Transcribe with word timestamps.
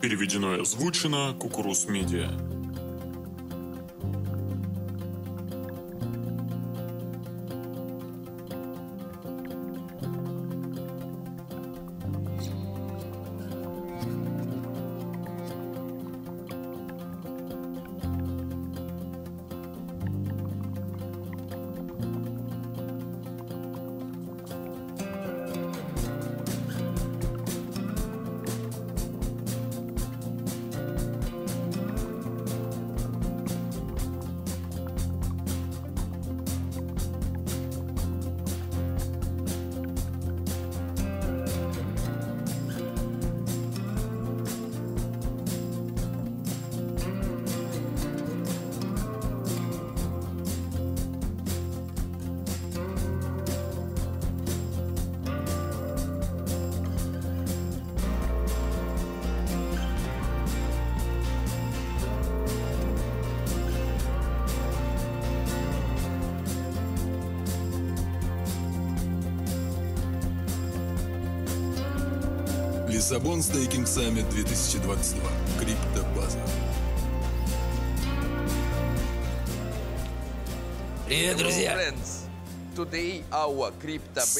Переведено 0.00 0.56
и 0.56 0.60
озвучено 0.60 1.34
Кукуруз 1.38 1.86
Медиа. 1.86 2.59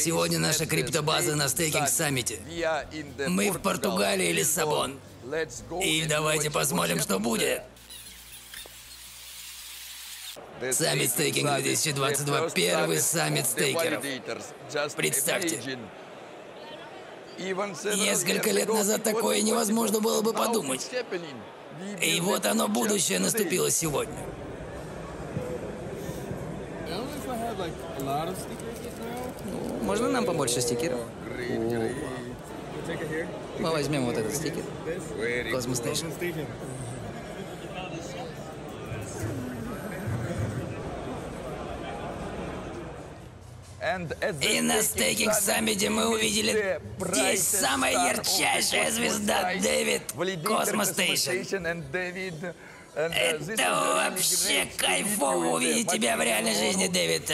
Сегодня 0.00 0.38
наша 0.38 0.64
криптобаза 0.66 1.36
на 1.36 1.48
стейкинг 1.48 1.88
саммите. 1.88 2.40
Мы 3.28 3.50
в 3.50 3.60
Португалии, 3.60 4.32
Лиссабон. 4.32 4.98
И 5.82 6.06
давайте 6.08 6.50
посмотрим, 6.50 7.00
что 7.00 7.18
будет. 7.18 7.62
Саммит 10.72 11.10
стейкинг 11.10 11.50
2022. 11.56 12.50
Первый 12.50 12.98
саммит 12.98 13.46
стейкеров. 13.46 14.02
Представьте. 14.96 15.78
Несколько 17.38 18.50
лет 18.50 18.68
назад 18.68 19.02
такое 19.02 19.42
невозможно 19.42 20.00
было 20.00 20.22
бы 20.22 20.32
подумать. 20.32 20.90
И 22.02 22.20
вот 22.20 22.46
оно, 22.46 22.68
будущее, 22.68 23.18
наступило 23.18 23.70
сегодня. 23.70 24.18
Можно 29.82 30.08
нам 30.08 30.24
побольше 30.24 30.60
стикеров? 30.60 31.00
Мы 33.58 33.70
возьмем 33.70 34.06
вот 34.06 34.16
этот 34.16 34.34
стикер. 34.34 34.62
Cosmos 35.52 35.82
Station. 35.82 36.12
И 44.42 44.60
на 44.60 44.82
staking 44.82 45.32
саммите 45.34 45.88
мы 45.90 46.08
увидели 46.08 46.80
здесь 47.00 47.46
самая 47.48 47.92
ярчайшая 47.92 48.90
звезда 48.90 49.54
Дэвид 49.60 50.02
Cosmos 50.44 50.90
Station. 50.90 51.36
Это 52.94 53.70
вообще 53.70 54.66
кайфово 54.76 55.54
увидеть 55.54 55.90
тебя 55.90 56.16
в 56.16 56.22
реальной 56.22 56.54
жизни, 56.54 56.88
Дэвид. 56.88 57.24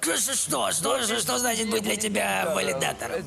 Что, 0.00 0.16
что, 0.16 0.72
что, 0.72 1.02
что, 1.02 1.18
что 1.20 1.38
значит 1.38 1.70
быть 1.70 1.82
для 1.82 1.96
тебя 1.96 2.52
валидатором? 2.54 3.24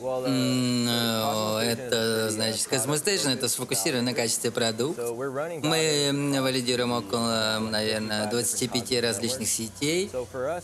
Ну, 0.00 1.58
это 1.58 2.30
значит, 2.30 2.66
Station 2.70 3.34
это 3.34 3.48
сфокусировано 3.48 4.10
на 4.10 4.14
качестве 4.14 4.50
продукта. 4.50 5.12
Мы 5.12 6.40
валидируем 6.40 6.92
около, 6.92 7.58
наверное, 7.60 8.28
25 8.30 9.02
различных 9.02 9.48
сетей. 9.48 10.10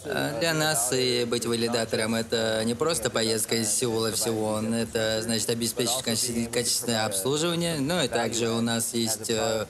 А 0.04 0.38
для 0.40 0.52
нас 0.54 0.92
и 0.92 1.24
быть 1.24 1.46
валидатором 1.46 2.14
это 2.14 2.62
не 2.64 2.74
просто 2.74 3.10
поездка 3.10 3.56
из 3.56 3.70
Сеула 3.70 4.10
в 4.10 4.16
Сеул, 4.16 4.56
это 4.58 5.22
значит 5.22 5.48
обеспечить 5.50 6.02
качественное 6.02 7.06
обслуживание. 7.06 7.78
Ну 7.78 8.02
и 8.02 8.08
также 8.08 8.50
у 8.50 8.60
нас 8.60 8.94
есть 8.94 9.30
э, 9.30 9.66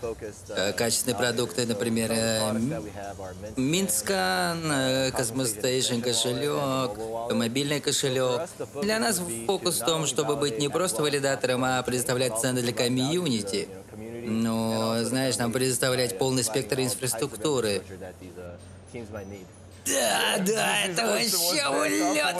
э, 0.48 0.72
качественные 0.72 1.16
продукты, 1.16 1.66
например, 1.66 2.10
Mintscan, 3.56 4.72
Station 5.44 6.00
кошелек, 6.02 6.96
мобильный 7.34 7.80
кошелек. 7.80 8.48
Для 8.82 8.98
нас 8.98 9.20
фокус 9.50 9.80
в 9.80 9.84
том, 9.84 10.06
чтобы 10.06 10.36
быть 10.36 10.60
не 10.60 10.68
просто 10.68 11.02
валидатором, 11.02 11.64
а 11.64 11.82
предоставлять 11.82 12.38
ценность 12.38 12.62
для 12.62 12.72
комьюнити. 12.72 13.68
Но, 14.24 15.02
знаешь, 15.02 15.38
нам 15.38 15.50
предоставлять 15.50 16.18
полный 16.18 16.44
спектр 16.44 16.78
инфраструктуры. 16.78 17.82
Да, 19.86 20.36
да, 20.46 20.84
это 20.84 21.06
вообще 21.06 21.66
улет. 21.66 22.36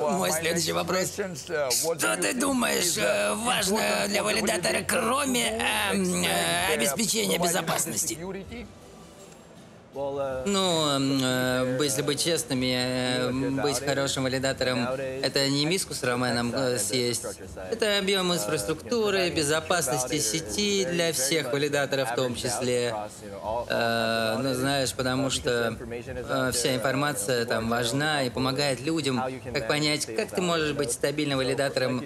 Мой 0.18 0.30
следующий 0.32 0.72
вопрос. 0.72 1.12
Что 1.12 2.16
ты 2.16 2.32
думаешь 2.32 2.96
э, 2.96 3.34
важно 3.34 4.06
для 4.08 4.22
валидатора, 4.22 4.82
кроме 4.86 5.48
э, 5.50 5.96
э, 5.96 6.74
обеспечения 6.74 7.38
безопасности? 7.38 8.16
Ну, 9.94 10.98
э, 11.22 11.78
если 11.80 12.02
быть 12.02 12.22
честными, 12.22 12.74
э, 12.74 13.30
быть 13.62 13.78
хорошим 13.78 14.24
валидатором— 14.24 14.88
это 15.22 15.48
не 15.48 15.64
миску 15.66 15.94
с 15.94 16.02
раменом 16.02 16.52
э, 16.52 16.78
съесть. 16.78 17.24
Это 17.70 17.98
объем 17.98 18.32
инфраструктуры, 18.32 19.30
безопасности 19.30 20.18
сети 20.18 20.84
для 20.84 21.12
всех 21.12 21.52
валидаторов 21.52 22.10
в 22.10 22.14
том 22.16 22.34
числе. 22.34 22.94
Ну, 23.22 24.54
знаешь, 24.54 24.92
потому 24.94 25.30
что 25.30 25.76
вся 26.52 26.74
информация 26.74 27.44
там 27.44 27.68
важна 27.68 28.24
и 28.24 28.30
помогает 28.30 28.80
людям, 28.80 29.22
как 29.52 29.68
понять, 29.68 30.06
как 30.06 30.30
ты 30.30 30.40
можешь 30.40 30.72
быть 30.72 30.92
стабильным 30.92 31.38
валидатором. 31.38 32.04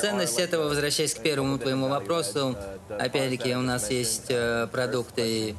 Ценность 0.00 0.38
этого, 0.38 0.68
возвращаясь 0.68 1.14
к 1.14 1.18
первому 1.18 1.58
твоему 1.58 1.88
вопросу, 1.88 2.56
опять-таки 2.88 3.54
у 3.56 3.62
нас 3.62 3.90
есть 3.90 4.26
э, 4.28 4.68
продукты 4.70 5.54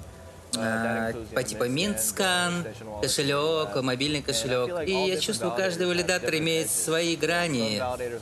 по 0.53 1.43
типу 1.43 1.65
Минтскан, 1.65 2.65
кошелек, 3.01 3.75
мобильный 3.81 4.21
кошелек. 4.21 4.87
И 4.87 4.91
я 4.91 5.19
чувствую, 5.19 5.53
каждый 5.55 5.87
валидатор 5.87 6.35
имеет 6.35 6.69
свои 6.69 7.15
грани. 7.15 7.81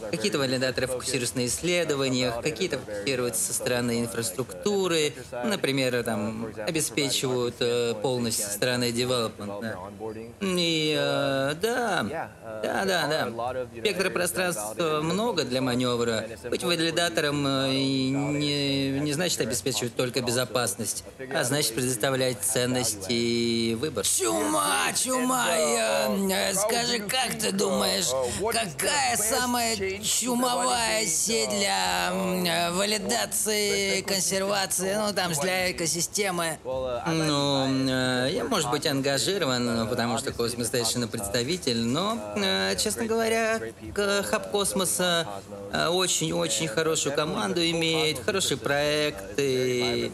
Какие-то 0.09 0.37
валидаторы 0.39 0.87
фокусируются 0.87 1.37
на 1.37 1.45
исследованиях, 1.45 2.41
какие-то 2.41 2.79
фокусируются 2.79 3.41
со 3.41 3.53
стороны 3.53 4.01
инфраструктуры, 4.01 5.13
например, 5.43 6.03
там, 6.03 6.47
обеспечивают 6.65 7.55
э, 7.59 7.93
полностью 8.01 8.49
стороны 8.49 8.91
девелопмента. 8.91 9.77
И 10.41 10.95
э, 10.97 11.55
да, 11.61 12.29
да, 12.63 12.85
да, 12.85 13.07
да. 13.07 13.67
Спектра 13.77 14.09
пространства 14.09 15.01
много 15.01 15.43
для 15.43 15.61
маневра. 15.61 16.25
Быть 16.49 16.63
валидатором 16.63 17.45
э, 17.45 17.73
не, 17.73 18.99
не 18.99 19.13
значит 19.13 19.41
обеспечивать 19.41 19.95
только 19.95 20.21
безопасность, 20.21 21.03
а 21.33 21.43
значит 21.43 21.75
предоставлять 21.75 22.20
представлять 22.21 22.41
ценности 22.43 23.11
и 23.11 23.75
выбор. 23.75 24.05
Чума, 24.05 24.93
чума, 24.95 25.55
я, 25.55 26.53
скажи, 26.53 26.99
как 26.99 27.39
ты 27.39 27.51
думаешь, 27.51 28.09
какая 28.39 29.17
самая 29.17 29.75
чумовая 30.01 31.05
сеть 31.05 31.49
для 31.49 32.71
валидации, 32.71 34.01
консервации, 34.01 34.95
ну 34.95 35.13
там, 35.13 35.31
для 35.41 35.71
экосистемы? 35.71 36.57
Ну, 36.63 37.89
э, 37.89 38.29
я, 38.31 38.43
может 38.45 38.69
быть, 38.69 38.85
ангажирован, 38.85 39.87
потому 39.89 40.17
что 40.17 40.31
Cosmos 40.31 40.71
Station 40.71 41.07
представитель, 41.07 41.79
но, 41.79 42.17
э, 42.35 42.75
честно 42.77 43.05
говоря, 43.05 43.59
Хаб 43.95 44.51
Космоса 44.51 45.27
очень-очень 45.73 46.67
хорошую 46.67 47.15
команду 47.15 47.61
имеет, 47.61 48.19
хорошие 48.23 48.57
проекты, 48.57 50.11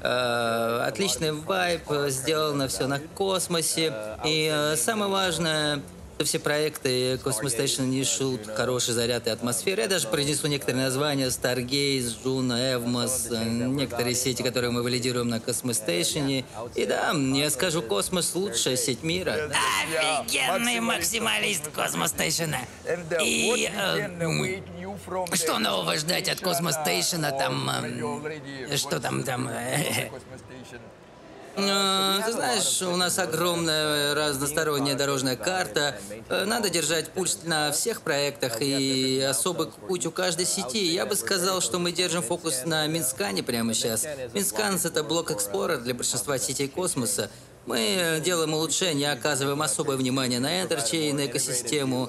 э, 0.00 0.84
отличный 0.86 1.32
вайп, 1.50 1.82
сделано 2.08 2.68
все 2.68 2.86
на 2.86 3.00
космосе. 3.00 3.92
И 4.24 4.48
э, 4.52 4.76
самое 4.76 5.10
важное, 5.10 5.82
все 6.24 6.38
проекты 6.38 7.14
Cosmos 7.14 7.56
Station 7.56 7.86
несут 7.86 8.46
хороший 8.46 8.94
заряд 8.94 9.26
и 9.26 9.30
атмосферу. 9.30 9.80
Я 9.80 9.88
даже 9.88 10.06
произнесу 10.06 10.46
некоторые 10.46 10.84
названия. 10.84 11.26
Stargaze, 11.26 12.14
Juno, 12.22 12.56
Evmos, 12.56 13.34
э, 13.34 13.44
некоторые 13.44 14.14
сети, 14.14 14.42
которые 14.42 14.70
мы 14.70 14.84
валидируем 14.84 15.28
на 15.28 15.38
Cosmos 15.38 15.84
Station. 15.84 16.44
И 16.76 16.86
да, 16.86 17.12
я 17.12 17.50
скажу, 17.50 17.82
Космос 17.82 18.34
лучшая 18.36 18.76
сеть 18.76 19.02
мира. 19.02 19.50
Офигенный 19.82 20.78
максималист 20.78 21.68
Cosmos 21.74 22.14
Station. 22.16 22.54
И 23.24 23.68
э, 23.74 25.34
что 25.34 25.58
нового 25.58 25.96
ждать 25.96 26.28
от 26.28 26.40
Cosmos 26.40 26.76
Station? 26.84 27.22
Там, 27.36 27.68
э, 27.70 28.76
что 28.76 29.00
там, 29.00 29.24
там... 29.24 29.48
э, 29.48 30.10
Э, 30.72 30.76
Ты 31.56 32.32
знаешь, 32.32 32.82
у 32.82 32.96
нас 32.96 33.18
огромная 33.18 34.14
разносторонняя 34.14 34.96
дорожная 34.96 35.36
карта. 35.36 35.98
Э, 36.28 36.44
Надо 36.44 36.70
держать 36.70 37.10
пульс 37.10 37.40
на 37.44 37.72
всех 37.72 38.02
проектах 38.02 38.60
и 38.60 39.20
особый 39.28 39.68
путь 39.68 40.06
у 40.06 40.10
каждой 40.10 40.46
сети. 40.46 40.84
Я 40.92 41.06
бы 41.06 41.16
сказал, 41.16 41.60
что 41.60 41.78
мы 41.78 41.92
держим 41.92 42.22
фокус 42.22 42.62
на 42.64 42.86
Mintscan 42.86 43.36
е 43.36 43.42
прямо 43.42 43.74
сейчас. 43.74 44.06
Mintscan— 44.32 44.84
это 44.86 45.02
block 45.02 45.30
explorer 45.30 45.78
для 45.78 45.94
большинства 45.94 46.38
сетей 46.38 46.68
космоса. 46.68 47.30
Мы 47.66 48.20
делаем 48.24 48.54
улучшения, 48.54 49.12
оказываем 49.12 49.60
особое 49.60 49.96
внимание 49.96 50.40
на 50.40 50.62
Interchain, 50.62 51.12
на 51.12 51.26
экосистему. 51.26 52.08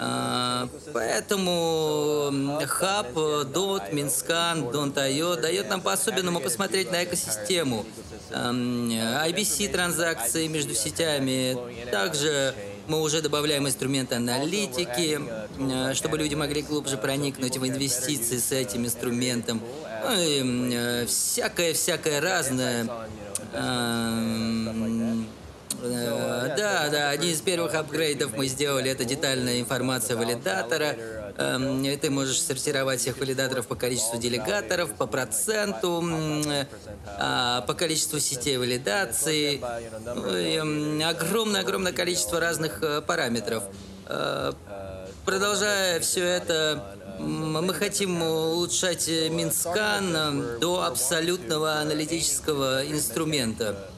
А, 0.00 0.68
поэтому 0.92 2.60
хаб, 2.66 3.08
dot, 3.08 3.92
Mintscan, 3.92 4.62
dot 4.68 5.11
io 5.11 5.40
дает 5.40 5.68
нам 5.68 5.80
по-особенному 5.80 6.38
посмотреть 6.40 6.92
на 6.92 7.02
экосистему. 7.02 7.84
Ам, 8.32 8.90
IBC 8.90 9.70
транзакции 9.70 10.46
между 10.46 10.74
сетями. 10.74 11.56
Также 11.90 12.54
мы 12.86 13.00
уже 13.00 13.22
добавляем 13.22 13.66
инструменты 13.66 14.16
аналитики, 14.16 15.20
э, 15.58 15.94
чтобы 15.94 16.18
люди 16.18 16.34
могли 16.34 16.62
глубже 16.62 16.96
проникнуть 16.96 17.56
в 17.56 17.66
инвестиции 17.66 18.38
с 18.38 18.52
этим 18.52 18.84
инструментом. 18.84 19.60
Ну 20.04 20.10
м, 20.10 20.70
э, 20.72 21.06
всякое-всякое 21.06 22.20
разное. 22.20 22.86
Ам, 23.54 25.26
э, 25.82 26.54
Да, 26.56 26.88
да, 26.90 27.10
один 27.10 27.30
из 27.30 27.40
первых 27.40 27.74
апгрейдов 27.74 28.36
мы 28.36 28.46
сделали, 28.48 28.90
это 28.90 29.04
детальная 29.04 29.60
информация 29.60 30.16
валидатора. 30.16 30.96
Эм, 31.36 31.84
Ты 31.98 32.10
можешь 32.10 32.40
сортировать 32.40 33.00
всех 33.00 33.18
валидаторов 33.18 33.66
по 33.66 33.74
количеству 33.74 34.18
делегаторов, 34.18 34.92
по 34.94 35.06
проценту, 35.06 36.02
а, 37.06 37.60
по 37.62 37.74
количеству 37.74 38.18
сетей 38.18 38.56
валидации. 38.56 39.60
Ну 40.14 41.08
Огромное-огромное 41.08 41.92
количество 41.92 42.40
разных 42.40 42.82
э, 42.82 43.00
параметров. 43.02 43.64
Э, 44.06 44.52
Продолжая 45.24 46.00
все 46.00 46.22
это, 46.22 46.96
мы 47.18 47.72
хотим 47.72 48.20
улучшать 48.20 49.08
э, 49.08 49.30
Mintscan 49.30 50.14
э, 50.14 50.58
до 50.58 50.84
абсолютного 50.84 51.76
аналитического 51.76 52.86
инструмента. 52.86 53.88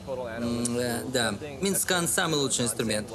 Да, 1.12 1.34
Mintscan 1.60 2.06
самый 2.06 2.36
лучший 2.36 2.66
инструмент. 2.66 3.08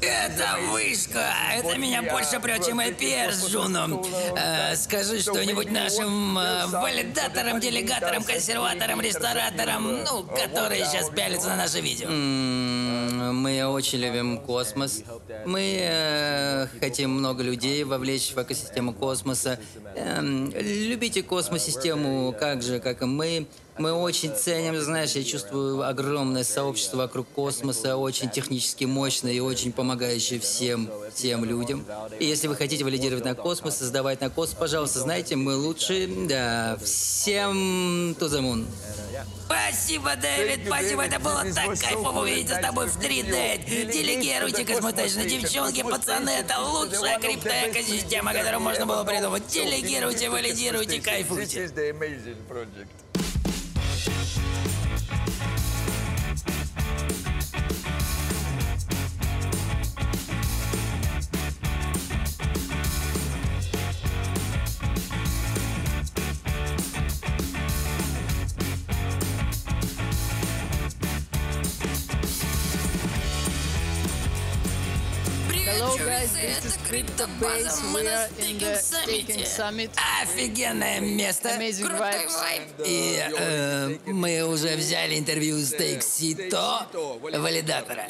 Это 0.00 0.58
вышка! 0.70 1.32
Это 1.54 1.76
меня 1.76 2.02
больше 2.02 2.38
прет, 2.40 2.64
чем 2.64 2.80
IPS, 2.80 3.48
Juno. 3.48 4.00
Э, 4.36 4.76
скажи 4.76 5.20
что-нибудь 5.20 5.70
нашим 5.70 6.38
э, 6.38 6.66
валидаторам, 6.66 7.58
делегаторам, 7.60 8.22
консерваторам, 8.22 9.00
рестораторам, 9.00 10.04
ну, 10.04 10.22
которые 10.22 10.84
сейчас 10.84 11.10
пялятся 11.10 11.48
на 11.48 11.56
наше 11.56 11.80
видео. 11.80 12.08
Мы 12.08 13.64
очень 13.66 13.98
любим 13.98 14.38
космос. 14.38 15.02
Мы 15.44 15.78
э, 15.80 16.66
хотим 16.80 17.10
много 17.10 17.42
людей 17.42 17.82
вовлечь 17.84 18.32
в 18.32 18.42
экосистему 18.42 18.92
космоса. 18.92 19.58
Эм, 19.96 20.52
любите 20.52 21.22
космосистему 21.22 22.34
как 22.38 22.62
же, 22.62 22.78
как 22.78 23.02
и 23.02 23.06
мы. 23.06 23.46
Мы 23.78 23.92
очень 23.92 24.34
ценим, 24.34 24.80
знаешь, 24.80 25.12
я 25.12 25.22
чувствую 25.22 25.86
огромное 25.86 26.42
сообщество 26.42 26.98
вокруг 26.98 27.28
космоса, 27.28 27.96
очень 27.96 28.28
технически 28.28 28.84
мощное 28.84 29.32
и 29.32 29.40
очень 29.40 29.72
помогающее 29.72 30.40
всем, 30.40 30.90
всем 31.14 31.44
людям. 31.44 31.84
И 32.18 32.24
если 32.24 32.48
вы 32.48 32.56
хотите 32.56 32.84
валидировать 32.84 33.24
на 33.24 33.34
космос, 33.34 33.76
создавать 33.76 34.20
на 34.20 34.30
космос, 34.30 34.58
пожалуйста, 34.58 35.00
знаете, 35.00 35.36
мы 35.36 35.56
лучшие, 35.56 36.08
да, 36.26 36.76
всем 36.82 38.16
to 38.18 38.28
the 38.28 38.40
moon. 38.40 38.66
Спасибо, 39.46 40.14
Дэвид, 40.16 40.66
спасибо, 40.66 41.04
это 41.04 41.18
было 41.20 41.44
так 41.54 41.78
кайфово 41.78 42.20
увидеться 42.22 42.56
с 42.56 42.60
тобой 42.60 42.86
в 42.88 42.98
3D. 42.98 43.90
Делегируйте 43.92 44.64
космотечно, 44.64 45.24
девчонки, 45.24 45.82
пацаны, 45.82 46.30
это 46.30 46.60
лучшая 46.60 47.18
криптоэкосистема, 47.18 48.32
которую 48.32 48.60
можно 48.60 48.86
было 48.86 49.04
придумать. 49.04 49.46
Делегируйте, 49.46 50.30
валидируйте, 50.30 51.00
кайфуйте. 51.00 51.70
Офигенное 80.22 81.00
место, 81.00 81.48
Amazing 81.50 81.86
крутой 81.86 82.08
vibes. 82.08 82.32
вайб. 82.40 82.62
И 82.84 83.22
э, 83.38 83.96
мы 84.06 84.42
уже 84.42 84.76
взяли 84.76 85.18
интервью 85.18 85.58
с 85.58 85.70
Тейксито, 85.70 86.86
валидатора. 86.92 88.06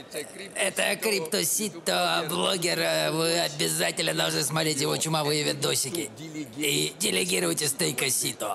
Это 0.55 0.97
Криптосито, 0.97 2.27
блогер, 2.29 2.79
э, 2.79 3.11
вы 3.11 3.39
обязательно 3.41 4.15
должны 4.15 4.43
смотреть 4.43 4.81
его 4.81 4.97
чумовые 4.97 5.43
видосики. 5.43 6.11
И 6.57 6.93
делегируйте 6.99 7.69
стейка 7.69 8.11
Сито. 8.11 8.53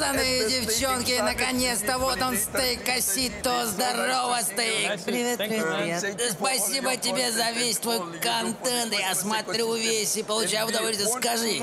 Пацаны 0.00 0.38
и 0.38 0.48
девчонки, 0.48 1.20
наконец-то 1.20 1.98
вот 1.98 2.22
он 2.22 2.34
стейк 2.34 2.84
Кассито. 2.84 3.66
Здорово, 3.66 4.38
стейк. 4.42 4.98
Привет, 5.04 5.36
привет. 5.36 6.32
Спасибо 6.32 6.96
тебе 6.96 7.30
за 7.30 7.50
весь 7.50 7.76
твой 7.76 8.00
контент. 8.18 8.94
Я 8.94 9.14
смотрю 9.14 9.74
весь 9.74 10.16
и 10.16 10.22
получаю 10.22 10.68
удовольствие. 10.68 11.06
Скажи, 11.06 11.60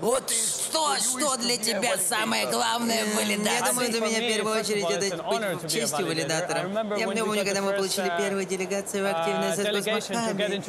вот 0.00 0.30
что, 0.30 0.96
что 0.96 1.36
для 1.36 1.56
тебя 1.56 1.96
самое 1.98 2.46
главное 2.46 3.04
в 3.04 3.08
Я 3.08 3.16
валидации? 3.16 3.66
думаю, 3.66 3.90
для 3.90 4.00
меня 4.00 4.16
в 4.18 4.34
первую 4.34 4.60
очередь 4.60 4.84
это 4.90 5.22
быть 5.22 5.72
честью 5.72 6.06
валидатором. 6.06 6.96
Я 6.96 7.06
помню, 7.06 7.44
когда 7.44 7.62
мы 7.62 7.72
получили 7.72 8.12
первую 8.18 8.44
делегацию 8.44 9.04
в 9.04 9.06
активное 9.10 9.56
Космохабе, 9.56 10.62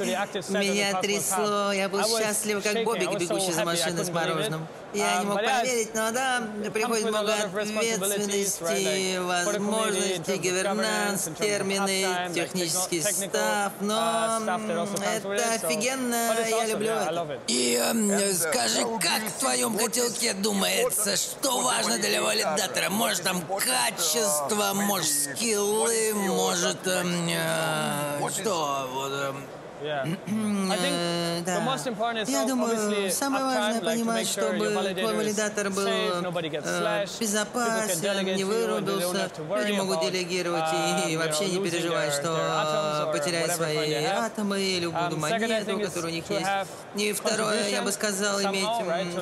меня 0.49 1.01
трясло, 1.01 1.71
я 1.71 1.89
был 1.89 2.01
счастлив, 2.07 2.63
как 2.63 2.83
Бобик, 2.83 3.13
бегущий 3.19 3.51
за 3.51 3.65
машиной 3.65 4.05
с 4.05 4.09
мороженым. 4.09 4.67
Я 4.91 5.19
не 5.19 5.25
мог 5.25 5.35
поверить, 5.35 5.93
но 5.93 6.09
да, 6.11 6.41
приходит 6.73 7.05
много 7.09 7.35
ответственности, 7.35 9.17
возможностей, 9.19 10.37
говернанс, 10.37 11.29
термины, 11.37 12.07
технический 12.33 13.01
став, 13.01 13.71
но 13.81 14.39
м, 14.47 14.89
это 14.99 15.53
офигенно, 15.53 16.35
я 16.49 16.65
люблю 16.65 16.91
это. 16.91 17.39
И 17.47 17.79
скажи, 18.33 18.81
как 18.99 19.18
в 19.27 19.39
твоем 19.39 19.77
котелке 19.77 20.33
думается, 20.33 21.15
что 21.17 21.61
важно 21.61 21.97
для 21.97 22.21
валидатора? 22.21 22.89
Может, 22.89 23.23
там 23.23 23.41
качество, 23.41 24.73
может, 24.73 25.11
скиллы, 25.11 26.13
может, 26.13 26.85
эм, 26.87 27.27
э, 27.29 28.29
что? 28.31 28.89
Вот, 28.93 29.11
Э. 29.11 29.58
Я 32.27 32.45
думаю, 32.45 33.11
самое 33.11 33.45
важное 33.45 33.81
понимать, 33.81 34.27
чтобы 34.27 34.93
твой 34.99 35.15
валидатор 35.15 35.69
был 35.69 35.87
э, 35.87 37.05
безопасен, 37.19 38.35
не 38.35 38.43
вырубился. 38.43 39.29
Люди 39.37 39.71
могут 39.71 40.01
делегировать 40.01 40.63
и, 41.07 41.13
и 41.13 41.17
вообще 41.17 41.45
не 41.45 41.63
переживать, 41.63 42.13
что 42.13 43.09
потеряют 43.13 43.53
свои 43.53 43.93
атомы 44.03 44.59
или 44.59 44.83
любую 44.85 45.17
монету, 45.17 45.79
которая 45.79 46.11
у 46.11 46.15
них 46.15 46.29
есть. 46.29 46.47
И 46.95 47.13
второе, 47.13 47.69
я 47.69 47.81
бы 47.81 47.91
сказал, 47.91 48.41
иметь 48.41 48.67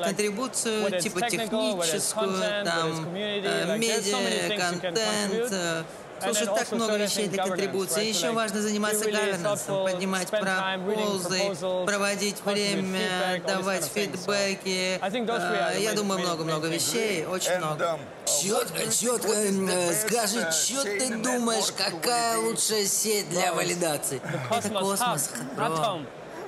контрибуцию, 0.03 0.99
типа 0.99 1.29
техническую, 1.29 2.39
там, 2.65 3.15
э, 3.15 3.77
медиа, 3.77 4.57
контент, 4.57 5.85
Слушай, 6.21 6.45
так 6.47 6.71
много 6.71 6.97
вещей 6.97 7.27
для 7.27 7.43
контрибуции. 7.43 8.05
Еще 8.05 8.31
важно 8.31 8.61
заниматься 8.61 9.09
гавернансом, 9.09 9.85
поднимать 9.85 10.29
пропозы, 10.29 11.41
проводить 11.85 12.37
время, 12.43 13.41
давать 13.45 13.85
фидбэки. 13.93 14.99
Э, 15.01 15.79
Я 15.79 15.93
думаю, 15.93 16.19
много-много 16.21 16.67
вещей, 16.67 17.25
очень 17.25 17.57
много. 17.57 17.99
Четко, 18.25 18.91
четко, 18.91 19.31
э, 19.31 19.93
скажи, 19.93 20.51
что 20.51 20.83
ты 20.83 21.15
думаешь, 21.17 21.71
какая 21.75 22.37
лучшая 22.37 22.85
сеть 22.85 23.29
для 23.29 23.53
валидации? 23.53 24.21
Это 24.51 24.69
космос, 24.69 25.29
бро. 25.55 25.99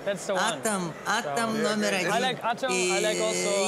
Атом, 0.09 0.93
атом 1.05 1.61
номер 1.61 1.93
один. 1.93 2.71
И 2.71 2.89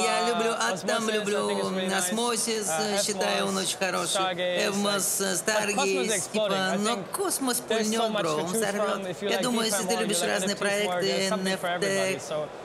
я 0.04 0.28
люблю 0.28 0.52
атом, 0.52 1.08
люблю 1.08 1.96
осмосис, 1.96 2.68
считаю 3.04 3.46
он 3.46 3.56
очень 3.56 3.78
хороший. 3.78 4.20
Эвмос, 4.66 5.22
Старгейс, 5.36 6.26
типа, 6.28 6.74
но 6.78 6.98
космос 7.12 7.60
пульнет, 7.60 8.10
бро, 8.12 8.34
он 8.34 8.46
взорвет. 8.46 9.16
Я 9.22 9.40
думаю, 9.40 9.66
если 9.66 9.86
ты 9.86 9.94
любишь 9.96 10.22
разные 10.22 10.56
проекты, 10.56 11.28
NFT, 11.28 12.20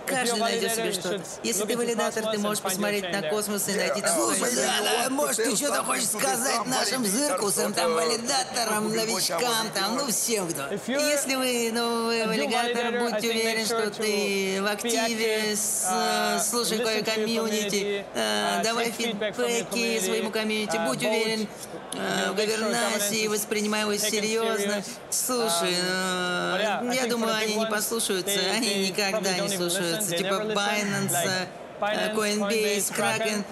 каждый 0.05 0.39
найдет 0.39 0.73
себе 0.73 0.91
что-то. 0.93 1.21
Если 1.43 1.65
ты 1.65 1.77
валидатор, 1.77 2.31
ты 2.31 2.37
можешь 2.39 2.63
посмотреть 2.63 3.11
на 3.11 3.29
космос 3.29 3.67
и 3.69 3.73
найти 3.73 4.01
там 4.01 4.17
Слушай, 4.17 4.55
да, 4.55 4.73
да, 4.81 5.09
может, 5.09 5.37
ты 5.37 5.55
что-то 5.55 5.83
хочешь 5.83 6.07
сказать 6.07 6.65
нашим 6.65 7.05
зыркусам, 7.05 7.73
там, 7.73 7.93
валидаторам, 7.93 8.89
новичкам, 8.93 9.69
там, 9.73 9.97
ну, 9.97 10.07
всем, 10.07 10.47
кто. 10.49 10.67
Если 10.87 11.35
вы 11.35 11.71
новый 11.71 12.25
валидатор, 12.25 12.99
будьте 12.99 13.29
уверены, 13.29 13.66
что 13.67 13.91
ты 13.91 14.59
в 14.61 14.65
активе, 14.65 15.55
с, 15.55 15.85
э, 15.89 16.39
слушай 16.43 16.79
кое 16.79 17.03
комьюнити, 17.03 18.05
э, 18.13 18.61
давай 18.63 18.91
фидбэки 18.91 19.99
своему 19.99 20.31
комьюнити, 20.31 20.77
будь 20.87 21.03
уверен 21.03 21.47
э, 21.93 22.31
в 22.31 22.35
говернансе 22.35 23.15
и 23.15 23.27
воспринимай 23.27 23.81
его 23.81 23.95
серьезно. 23.97 24.83
Слушай, 25.09 25.75
э, 25.75 26.91
я 26.95 27.07
думаю, 27.07 27.35
они 27.35 27.55
не 27.55 27.65
послушаются, 27.65 28.39
они 28.55 28.87
никогда 28.87 29.37
не 29.39 29.49
слушаются, 29.49 30.17
типа 30.17 30.53
Binance, 30.55 31.47
э, 31.79 32.15
Coinbase, 32.15 32.91
Kraken. 32.95 33.43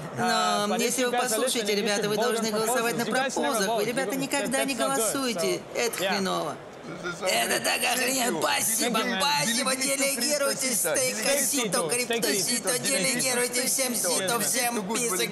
Но 0.67 0.75
если 0.77 1.05
вы 1.05 1.11
послушаете, 1.11 1.75
ребята, 1.75 2.09
вы 2.09 2.15
должны 2.15 2.49
голосовать 2.49 2.97
на 2.97 3.05
пропозах. 3.05 3.67
Вы, 3.77 3.85
ребята, 3.85 4.15
никогда 4.15 4.63
не 4.63 4.73
голосуете. 4.75 5.61
Это 5.75 5.95
хреново. 5.97 6.55
Это 7.27 7.63
так 7.63 7.83
охрененно. 7.93 8.39
Спасибо, 8.39 8.99
спасибо. 9.19 9.75
Делегируйте 9.75 10.75
стейкосито, 10.75 11.89
криптосито, 11.89 12.79
делегируйте 12.79 13.67
всем 13.67 13.95
сито, 13.95 14.39
всем 14.39 14.87
пис 14.93 15.19
и 15.19 15.27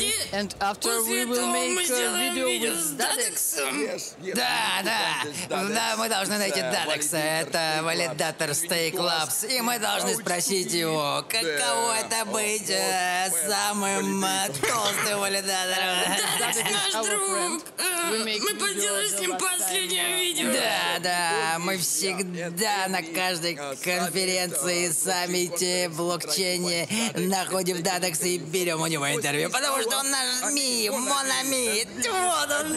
Влади. 0.00 0.14
And 0.32 0.54
after 0.60 0.88
После 0.88 1.24
we 1.24 1.26
will 1.26 1.32
этого 1.32 1.46
мы 1.46 1.74
make 1.74 1.80
a 1.80 1.84
сделаем 1.84 2.34
video 2.34 2.46
видео 2.48 2.70
with 2.70 2.80
с 2.80 2.92
Dadex. 2.92 3.56
Дадексом. 3.56 4.34
Да, 4.34 4.82
да. 4.84 5.68
Да, 5.68 5.96
мы 5.98 6.08
должны 6.08 6.38
найти 6.38 6.60
Дадекса. 6.60 7.16
Это 7.16 7.80
валидатор 7.82 8.50
Stake 8.50 8.94
Labs. 8.94 9.48
И 9.50 9.60
мы 9.60 9.78
должны 9.78 10.14
спросить 10.14 10.72
его, 10.72 11.24
каково 11.28 11.96
это 12.00 12.24
быть 12.26 12.70
э, 12.70 13.30
самым 13.48 14.24
э, 14.24 14.48
толстым 14.60 15.20
валидатором. 15.20 15.98
Наш 16.94 17.06
друг. 17.06 17.62
Э, 17.78 18.24
Мы 18.24 18.54
поделали 18.54 19.08
с 19.08 19.20
ним 19.20 19.36
последнее 19.36 20.16
видео. 20.16 20.52
Да, 20.52 20.98
да, 21.00 21.58
мы 21.58 21.76
всегда 21.78 22.88
на 22.88 23.02
каждой 23.02 23.56
конференции, 23.56 24.90
саммите, 24.90 25.88
блокчейне 25.88 26.88
находим 27.14 27.82
Дадекса 27.82 28.26
и 28.26 28.38
берем 28.38 28.80
у 28.80 28.86
него 28.86 29.10
интервью, 29.10 29.50
потому 29.50 29.80
что 29.80 29.89
он 29.92 30.10
наш 30.10 30.52
ми, 30.52 30.90
монами. 30.90 31.86
Вот 32.10 32.50
он, 32.60 32.76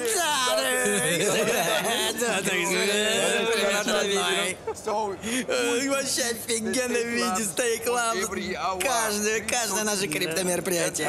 Дадекс. 2.20 2.70
Вообще 5.94 6.24
офигенное 6.32 7.04
видео 7.04 7.44
Stake 7.44 7.86
Lab. 7.86 8.82
Каждое, 8.82 9.42
каждое 9.42 9.84
наше 9.84 10.08
криптомероприятие. 10.08 11.08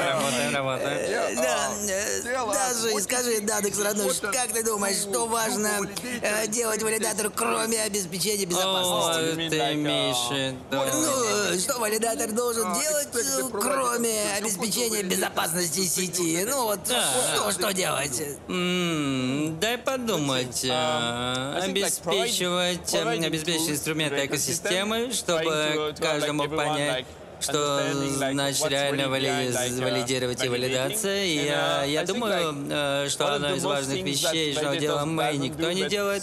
Работаем. 0.53 1.37
Да, 1.37 1.73
э, 1.89 2.23
даже 2.53 3.01
скажи, 3.01 3.41
Дадекс, 3.41 3.79
родной, 3.81 4.15
как 4.15 4.53
ты 4.53 4.63
думаешь, 4.63 4.99
что 4.99 5.27
важно 5.27 5.81
э, 6.23 6.47
делать 6.49 6.83
валидатору, 6.83 7.31
кроме 7.35 7.83
обеспечения 7.83 8.45
безопасности? 8.45 9.49
Ты 9.51 9.57
имеешь. 9.75 10.55
Ну, 10.71 11.59
что 11.59 11.79
валидатор 11.79 12.31
должен 12.33 12.73
делать, 12.75 13.09
э, 13.15 13.43
кроме 13.51 14.35
обеспечения 14.39 15.03
безопасности 15.03 15.87
сети? 15.95 16.45
Ну 16.47 16.65
вот, 16.65 16.81
что, 16.87 17.53
что 17.53 17.73
делать? 17.73 18.23
М, 18.49 19.59
Дай 19.61 19.79
подумать. 19.79 20.65
э, 20.65 21.61
Обеспечивать, 21.63 22.95
э, 22.95 23.27
обеспечить 23.27 23.71
инструменты 23.71 24.27
экосистемы, 24.27 25.13
чтобы 25.13 25.95
каждый 26.01 26.33
мог 26.33 26.55
понять, 26.55 27.07
что 27.45 27.81
значит 28.09 28.67
реально 28.69 29.09
вали- 29.09 29.51
валидировать 29.85 30.45
и 30.45 30.49
валидация. 30.49 31.25
И 31.25 31.45
я, 31.47 31.85
я 31.85 32.05
думаю, 32.05 32.55
э, 32.71 33.09
что 33.11 33.35
одна 33.35 33.55
из 33.55 33.65
важных 33.65 34.03
вещей, 34.03 34.53
что 34.55 34.75
делаем 34.77 35.15
мы, 35.15 35.33
никто 35.37 35.71
не 35.73 35.85
делает. 35.89 36.23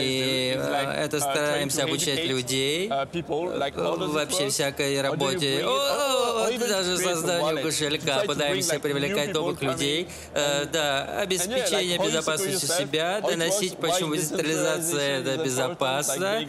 И 0.00 0.54
э, 0.56 1.04
это 1.04 1.20
стараемся 1.20 1.84
обучать 1.84 2.24
людей 2.26 2.88
э, 2.90 3.06
вообще 4.14 4.48
всякой 4.48 5.00
работе. 5.02 5.64
О, 5.66 6.50
даже 6.68 6.96
созданию 6.98 7.62
кошелька 7.62 8.20
пытаемся 8.26 8.78
привлекать 8.80 9.32
новых 9.34 9.60
людей. 9.62 10.08
Э, 10.34 10.64
Да, 10.72 11.04
обеспечение 11.22 11.98
безопасности 11.98 12.66
себя, 12.66 13.20
доносить, 13.20 13.76
почему 13.78 14.14
децентрализация 14.14 15.20
это 15.20 15.42
безопасно. 15.44 16.40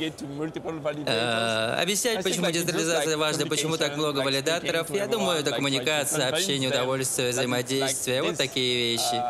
Э, 1.05 1.81
Объяснять, 1.81 2.23
почему 2.23 2.51
децентрализация 2.51 3.17
важна, 3.17 3.45
почему 3.45 3.70
так 3.77 3.97
много 3.97 4.19
валидаторов. 4.19 4.89
Я 4.89 5.07
думаю, 5.07 5.39
это 5.39 5.51
коммуникация, 5.51 6.27
общение, 6.29 6.69
удовольствие, 6.69 7.31
взаимодействие. 7.31 8.21
Вот 8.23 8.37
такие 8.37 8.93
вещи. 8.93 9.21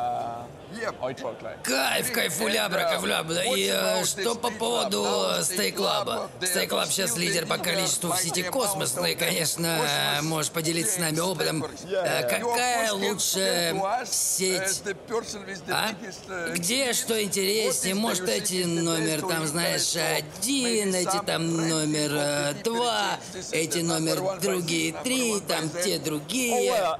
Кайф, 1.63 2.11
кайфуля, 2.11 2.67
бракавля. 2.69 3.21
И 3.55 3.69
э, 3.71 4.03
что 4.05 4.35
по 4.35 4.49
поводу 4.49 5.05
Stakelab 5.41 6.12
а? 6.12 6.29
Stakelab 6.41 6.87
сейчас 6.89 7.17
лидер 7.17 7.45
по 7.45 7.57
количеству 7.57 8.11
в 8.11 8.17
сети 8.17 8.43
Космос. 8.43 8.95
Ну 8.95 9.05
и, 9.05 9.15
конечно, 9.15 9.67
э, 9.67 10.21
можешь 10.21 10.51
поделиться 10.51 10.95
с 10.95 10.97
нами 10.97 11.19
опытом. 11.19 11.65
Э, 11.91 12.21
Какая 12.27 12.91
лучшая 12.93 14.05
сеть? 14.05 14.81
А? 15.69 15.89
Где 16.53 16.93
что 16.93 17.21
интереснее? 17.21 17.95
Может, 17.95 18.27
эти 18.27 18.63
номер 18.63 19.21
там, 19.21 19.45
знаешь, 19.45 19.95
один, 19.95 20.95
эти 20.95 21.21
там 21.25 21.69
номер 21.69 22.11
э, 22.13 22.53
два, 22.63 23.19
эти 23.51 23.79
номер 23.79 24.39
другие 24.41 24.93
три, 25.03 25.39
там 25.41 25.69
те 25.69 25.99
другие. 25.99 26.73
О, 26.73 26.97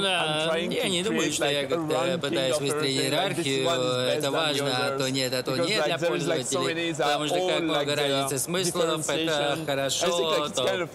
да. 0.00 0.56
Я 0.56 0.88
не 0.88 1.02
думаю, 1.02 1.32
что 1.32 1.46
я 1.46 1.66
как-то 1.66 2.18
пытаюсь 2.20 2.58
выстроить 2.80 2.96
иерархию. 3.04 3.64
Это 4.08 4.30
важно, 4.30 4.64
а 4.86 4.98
то 4.98 5.10
нет, 5.10 5.32
а 5.34 5.42
то 5.42 5.50
нет 5.56 5.84
для 5.84 5.98
пользователей. 6.08 6.74
Потому 7.04 7.26
что 7.26 7.34
как 7.48 7.60
много 7.60 7.94
разницы 7.96 8.38
смыслов, 8.38 9.04
это 9.08 9.58
хорошо, 9.66 10.06
то 10.36 10.44
плохо. 10.64 10.86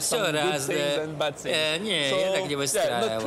Все 0.00 0.16
разное. 0.32 0.76
Э, 1.52 1.78
Не, 1.78 2.10
я 2.10 2.32
так 2.32 2.48
не 2.48 2.56
выстраиваю. 2.56 3.20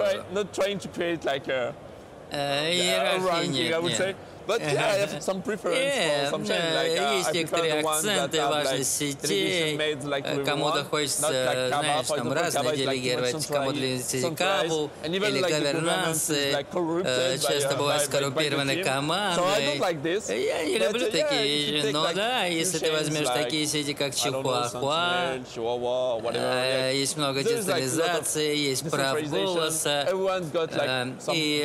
Э, 2.31 2.71
Иерархии 2.71 3.47
нет, 3.47 3.69
нет. 4.05 4.15
But 4.49 4.61
yeah, 4.61 4.93
I 4.93 4.97
have 5.05 5.21
some 5.21 5.43
preference 5.43 5.77
Э, 5.77 6.25
for 6.25 6.31
something 6.31 6.57
да, 6.57 6.81
like 6.81 6.97
uh, 6.97 7.17
есть 7.19 7.33
некоторые 7.33 7.73
акценты, 7.81 8.41
важность 8.41 8.97
сетей. 8.97 9.77
Э, 9.77 10.43
Кому-то 10.43 10.83
хочется, 10.85 11.27
знаешь, 11.69 12.07
там 12.07 12.65
like, 12.65 12.77
делегировать, 12.77 13.45
кому-то 13.45 14.35
Каву 14.35 14.89
and 15.03 15.13
even, 15.13 15.29
или 15.29 15.41
говернансы. 15.41 16.51
Э, 16.51 17.37
Часто 17.37 17.75
uh, 17.75 17.77
бывают 17.77 18.01
like 19.79 20.01
this. 20.01 20.35
Я 20.35 20.65
не 20.65 20.79
люблю 20.79 21.05
uh, 21.05 21.11
такие 21.11 21.41
yeah, 21.41 21.81
вещи. 21.83 21.91
Но 21.91 22.11
да, 22.11 22.45
если 22.45 22.79
ты 22.79 22.91
возьмешь 22.91 23.27
такие 23.27 23.67
сети, 23.67 23.93
как 23.93 24.15
Чихуахуа, 24.15 25.35
э, 25.35 25.41
yeah. 26.33 26.95
есть 26.95 27.17
много 27.17 27.43
децентрализации, 27.43 28.55
есть 28.55 28.89
прав 28.89 29.21
голоса. 29.29 30.07
Э, 30.09 30.15
some 31.19 31.35
И 31.35 31.63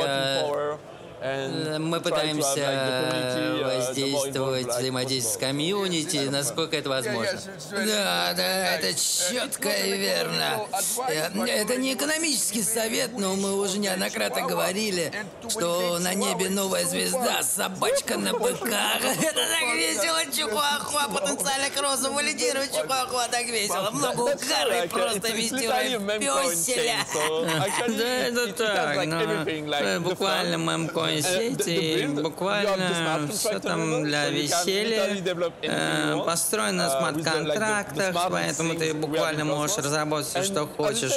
э. 1.25 1.75
Э, 1.75 1.79
Мы 1.79 2.01
пытаемся 2.01 2.61
uh, 2.61 3.65
воздействовать, 3.65 4.69
взаимодействовать 4.69 5.35
с 5.35 5.39
комьюнити, 5.39 6.29
насколько 6.31 6.77
это 6.77 6.91
возможно. 6.91 7.41
Да, 7.71 8.35
да, 8.37 8.77
это 8.77 8.95
четко 8.95 9.71
и 9.71 9.97
верно. 9.97 10.67
Э, 11.09 11.31
Это 11.47 11.77
не 11.77 11.95
экономический 11.95 12.63
совет, 12.63 13.19
но 13.19 13.35
мы 13.37 13.55
уже 13.59 13.79
неоднократно 13.79 14.43
говорили, 14.43 15.13
что 15.49 15.99
на 15.99 16.15
небе 16.15 16.51
новая 16.51 16.85
звезда, 16.85 17.43
собачка 17.43 18.19
на 18.19 18.33
быках. 18.35 19.01
Это 19.23 19.35
так 19.35 19.75
весело, 19.77 20.25
Чухуахуа, 20.33 21.09
потенциально 21.09 21.71
к 21.71 21.81
розовому 21.81 22.21
лидирует 22.21 22.73
Чухуахуа, 22.73 23.29
так 23.31 23.47
весело. 23.47 23.91
Много 23.93 24.21
угара 24.21 24.85
и 24.85 24.89
просто 24.89 25.31
вестиваем 25.31 26.07
пёселя. 26.21 26.97
Да, 27.95 28.05
это 28.05 28.53
так, 28.53 29.07
но 29.07 29.21
э, 29.21 29.99
буквально 30.01 30.57
мемкоин 30.57 31.14
сети, 31.23 32.07
буквально 32.07 33.29
все 33.33 33.59
там 33.59 34.05
для 34.05 34.31
веселья, 34.31 35.17
э, 35.63 36.17
построено 36.25 36.85
на 36.85 36.91
смарт-контрактах, 36.91 38.17
поэтому 38.31 38.75
ты 38.75 38.95
буквально 38.95 39.45
можешь 39.45 39.77
разработать 39.79 40.29
все, 40.29 40.43
что 40.43 40.67
хочешь, 40.67 41.13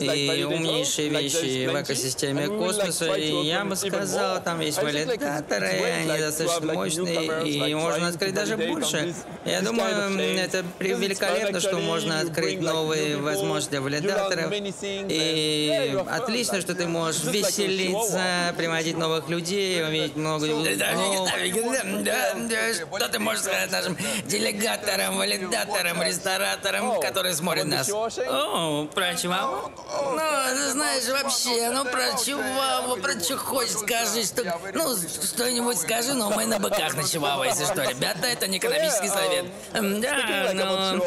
и 0.00 0.44
умнейшие 0.44 1.08
вещи 1.08 1.66
в 1.66 1.82
экосистеме 1.82 2.48
космоса, 2.48 3.14
и 3.14 3.46
я 3.46 3.64
бы 3.64 3.76
сказал, 3.76 4.42
там 4.42 4.60
есть 4.60 4.82
валидаторы, 4.82 5.66
они 5.66 6.18
достаточно 6.18 6.72
мощные, 6.74 7.48
и 7.48 7.74
можно 7.74 8.08
открыть 8.08 8.34
даже 8.34 8.56
больше. 8.56 9.14
Я 9.44 9.62
думаю, 9.62 10.18
это 10.38 10.64
великолепно, 10.78 11.60
что 11.60 11.78
можно 11.78 12.20
открыть 12.20 12.60
новые 12.60 13.16
возможности 13.16 13.70
для 13.70 13.80
валидаторов, 13.80 14.52
и 14.82 15.98
отлично, 16.08 16.60
что 16.60 16.74
ты 16.74 16.86
можешь 16.86 17.24
веселиться, 17.24 18.54
приводить 18.56 18.96
новых 18.96 19.28
людей, 19.30 19.82
уметь 19.84 20.16
много... 20.16 20.46
Ну, 20.46 20.64
что 22.98 23.08
ты 23.08 23.18
можешь 23.18 23.42
сказать 23.42 23.70
нашим 23.70 23.96
делегаторам, 24.26 25.16
валидаторам, 25.16 26.02
рестораторам, 26.02 27.00
которые 27.00 27.34
смотрят 27.34 27.66
нас? 27.66 27.88
О, 27.90 28.86
про 28.94 29.14
чего? 29.14 29.70
Ну, 29.90 30.20
ты 30.54 30.70
знаешь, 30.70 31.08
вообще, 31.08 31.70
ну 31.70 31.84
про 31.84 32.12
Чуваву, 32.24 32.96
про 32.96 33.18
что 33.20 33.36
хочешь, 33.36 33.72
скажи, 33.72 34.24
что... 34.24 34.42
Ну, 34.74 34.96
что-нибудь 34.96 35.78
скажи, 35.78 36.12
но 36.14 36.30
мы 36.30 36.46
на 36.46 36.58
быках 36.58 36.94
на 36.94 37.04
Чуваву, 37.04 37.44
если 37.44 37.64
что. 37.64 37.82
Ребята, 37.82 38.26
это 38.26 38.46
не 38.46 38.58
экономический 38.58 39.08
совет. 39.08 39.46
Да, 39.72 40.50
но 40.54 40.98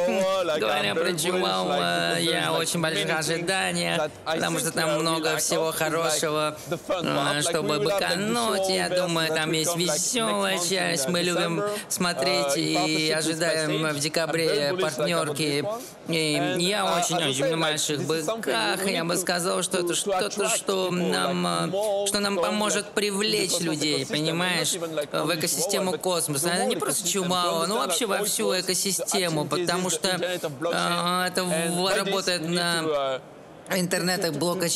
говоря 0.57 0.95
про 0.95 1.13
Чуваву, 1.13 1.73
я 2.19 2.53
очень 2.53 2.81
больших 2.81 3.17
ожиданиях, 3.17 4.09
потому 4.25 4.59
что 4.59 4.71
там 4.71 4.99
много 4.99 5.37
всего 5.37 5.71
хорошего, 5.71 6.57
э, 6.87 7.41
чтобы 7.41 7.79
быкануть. 8.15 8.69
Я 8.69 8.89
думаю, 8.89 9.29
там 9.29 9.51
есть 9.51 9.75
веселая 9.75 10.59
часть. 10.59 11.07
Мы 11.07 11.21
любим 11.21 11.63
смотреть 11.89 12.57
и 12.57 13.11
ожидаем 13.11 13.93
в 13.93 13.99
декабре 13.99 14.75
партнерки. 14.79 15.65
И 16.07 16.55
я 16.59 16.85
очень-очень 16.97 17.55
в 17.55 17.59
больших 17.59 18.03
быках. 18.05 18.85
Я 18.85 19.05
бы 19.05 19.15
сказал, 19.15 19.63
что 19.63 19.79
это 19.79 19.95
что-то, 19.95 20.49
что 20.49 20.91
нам, 20.91 21.47
э, 21.47 22.07
что 22.07 22.19
нам 22.19 22.35
поможет 22.35 22.87
привлечь 22.87 23.59
людей, 23.61 24.05
понимаешь, 24.05 24.73
в 24.73 25.35
экосистему 25.35 25.97
космоса. 25.97 26.49
Это 26.49 26.65
не 26.65 26.75
просто 26.75 27.07
Чубао, 27.07 27.65
но 27.67 27.77
вообще 27.77 28.05
во 28.05 28.23
всю 28.25 28.59
экосистему, 28.59 29.45
потому 29.45 29.89
что 29.89 30.09
э, 30.09 31.27
это 31.27 31.45
работает 31.95 32.49
на 32.49 33.21
интернетах 33.71 34.33
блока- 34.33 34.67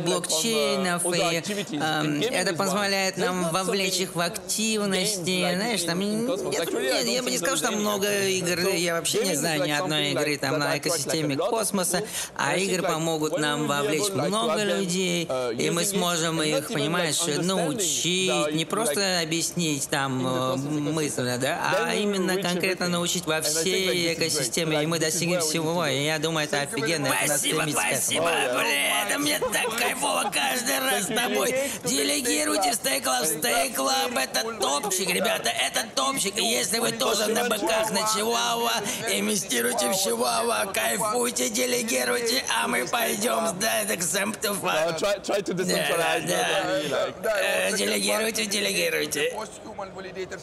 блокчейнов, 0.00 1.04
и 1.14 1.76
эм, 1.76 2.20
это 2.22 2.54
позволяет 2.54 3.16
нам 3.16 3.50
вовлечь 3.50 4.00
их 4.00 4.14
в 4.14 4.20
активности, 4.20 5.54
знаешь, 5.54 5.82
там, 5.82 6.00
нет, 6.00 6.72
нет, 6.72 7.06
я 7.06 7.22
бы 7.22 7.30
не 7.30 7.38
сказал, 7.38 7.56
что 7.56 7.66
там 7.68 7.80
много 7.80 8.26
игр, 8.28 8.60
я 8.68 8.94
вообще 8.94 9.24
не 9.24 9.34
знаю 9.36 9.64
ни 9.64 9.70
одной 9.70 10.12
игры 10.12 10.36
там 10.36 10.58
на 10.58 10.78
экосистеме 10.78 11.36
космоса, 11.36 12.02
а 12.36 12.56
игры 12.56 12.82
помогут 12.82 13.38
нам 13.38 13.66
вовлечь 13.66 14.08
много 14.10 14.62
людей, 14.62 15.28
и 15.58 15.70
мы 15.70 15.84
сможем 15.84 16.42
их, 16.42 16.68
понимаешь, 16.68 17.20
научить, 17.38 18.54
не 18.54 18.64
просто 18.64 19.20
объяснить 19.20 19.88
там 19.88 20.26
э, 20.26 20.56
мысленно, 20.56 21.38
да, 21.38 21.86
а 21.86 21.94
именно 21.94 22.40
конкретно 22.40 22.88
научить 22.88 23.26
во 23.26 23.40
всей 23.42 24.14
экосистеме, 24.14 24.82
и 24.82 24.86
мы 24.86 24.98
достигнем 24.98 25.40
всего, 25.40 25.86
и 25.86 26.04
я 26.04 26.18
думаю, 26.18 26.46
это 26.46 26.62
офигенно, 26.62 27.10
Спасибо, 27.24 27.62
этому. 27.62 28.11
Спасибо, 28.20 28.52
бля, 28.58 29.06
это 29.06 29.18
мне 29.18 29.38
так 29.38 29.76
кайфово 29.78 30.30
каждый 30.32 30.78
раз 30.80 31.04
с 31.04 31.06
тобой. 31.06 31.54
Делегируйте 31.84 32.70
Stay 32.70 33.02
Club, 33.02 33.22
Stay 33.40 33.74
Club, 33.74 34.18
это 34.18 34.42
топчик, 34.60 35.08
ребята, 35.10 35.50
это 35.50 35.86
топчик. 35.94 36.36
И 36.36 36.44
если 36.44 36.78
вы 36.78 36.92
тоже 36.92 37.26
на 37.28 37.44
быках 37.48 37.90
на 37.90 38.00
Чивауа, 38.14 38.72
инвестируйте 39.08 39.90
в 39.90 39.94
Чивауа, 39.96 40.70
кайфуйте, 40.72 41.48
делегируйте, 41.48 42.44
а 42.62 42.68
мы 42.68 42.86
пойдем 42.86 43.46
с 43.48 43.52
Дайдек 43.52 44.02
Сэм 44.02 44.32
try, 44.32 45.20
try 45.22 45.40
to 45.42 45.54
decentralize. 45.54 46.26
Да, 46.26 46.34
not 46.34 46.66
really, 46.66 46.88
like- 46.88 47.12
Э, 47.42 47.72
Делегируйте, 47.76 48.46
делегируйте. 48.46 49.32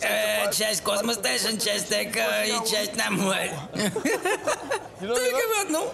Э, 0.02 0.52
Часть 0.52 0.82
Космос 0.84 1.18
Station, 1.18 1.60
часть 1.64 1.90
Тек 1.90 2.16
и 2.16 2.70
часть 2.70 2.96
на 2.96 3.10
море. 3.12 3.54
Только 5.00 5.48
в 5.48 5.62
одну. 5.62 5.94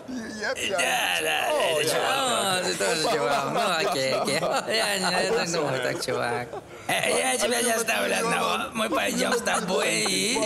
Да, 0.70 1.18
да, 1.22 1.48
это 1.66 1.84
чувак. 1.90 2.66
Ты 2.66 2.74
тоже 2.76 3.02
чувак. 3.04 3.46
Ну, 3.54 3.90
окей, 3.90 4.14
окей. 4.14 4.40
Я 4.76 4.98
не 5.00 5.52
думаю, 5.52 5.82
так, 5.82 6.06
чувак. 6.06 6.48
Э, 6.88 7.18
Я 7.18 7.38
тебя 7.38 7.62
не 7.62 7.72
оставлю 7.72 8.16
одного. 8.16 8.58
Мы 8.74 8.90
пойдем 8.90 9.34
с 9.34 9.42
тобой 9.42 10.06
и... 10.08 10.38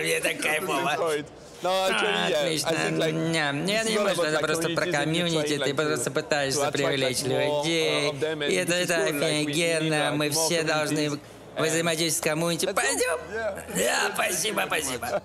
Мне 0.00 0.20
так 0.20 0.40
кайфово. 0.40 1.24
No, 1.62 1.70
actually, 1.88 2.30
yeah. 2.30 2.38
I 2.38 2.44
Отлично. 2.44 2.70
like, 2.98 3.12
Не, 3.12 3.72
я 3.72 3.82
не 3.82 3.94
думаю, 3.94 4.14
что 4.14 4.24
это 4.24 4.40
просто 4.40 4.68
про 4.70 4.86
комьюнити, 4.86 5.58
ты 5.58 5.74
просто 5.74 6.10
пытаешься 6.10 6.70
привлечь 6.70 7.22
людей. 7.22 8.12
И 8.48 8.54
это, 8.54 8.74
это 8.74 9.04
офигенно, 9.04 10.12
мы 10.14 10.30
все 10.30 10.62
должны 10.62 11.18
взаимодействовать 11.58 12.14
с 12.14 12.20
комьюнити. 12.20 12.66
Пойдем? 12.66 13.18
Да, 13.32 14.12
спасибо, 14.14 14.64
спасибо. 14.66 15.22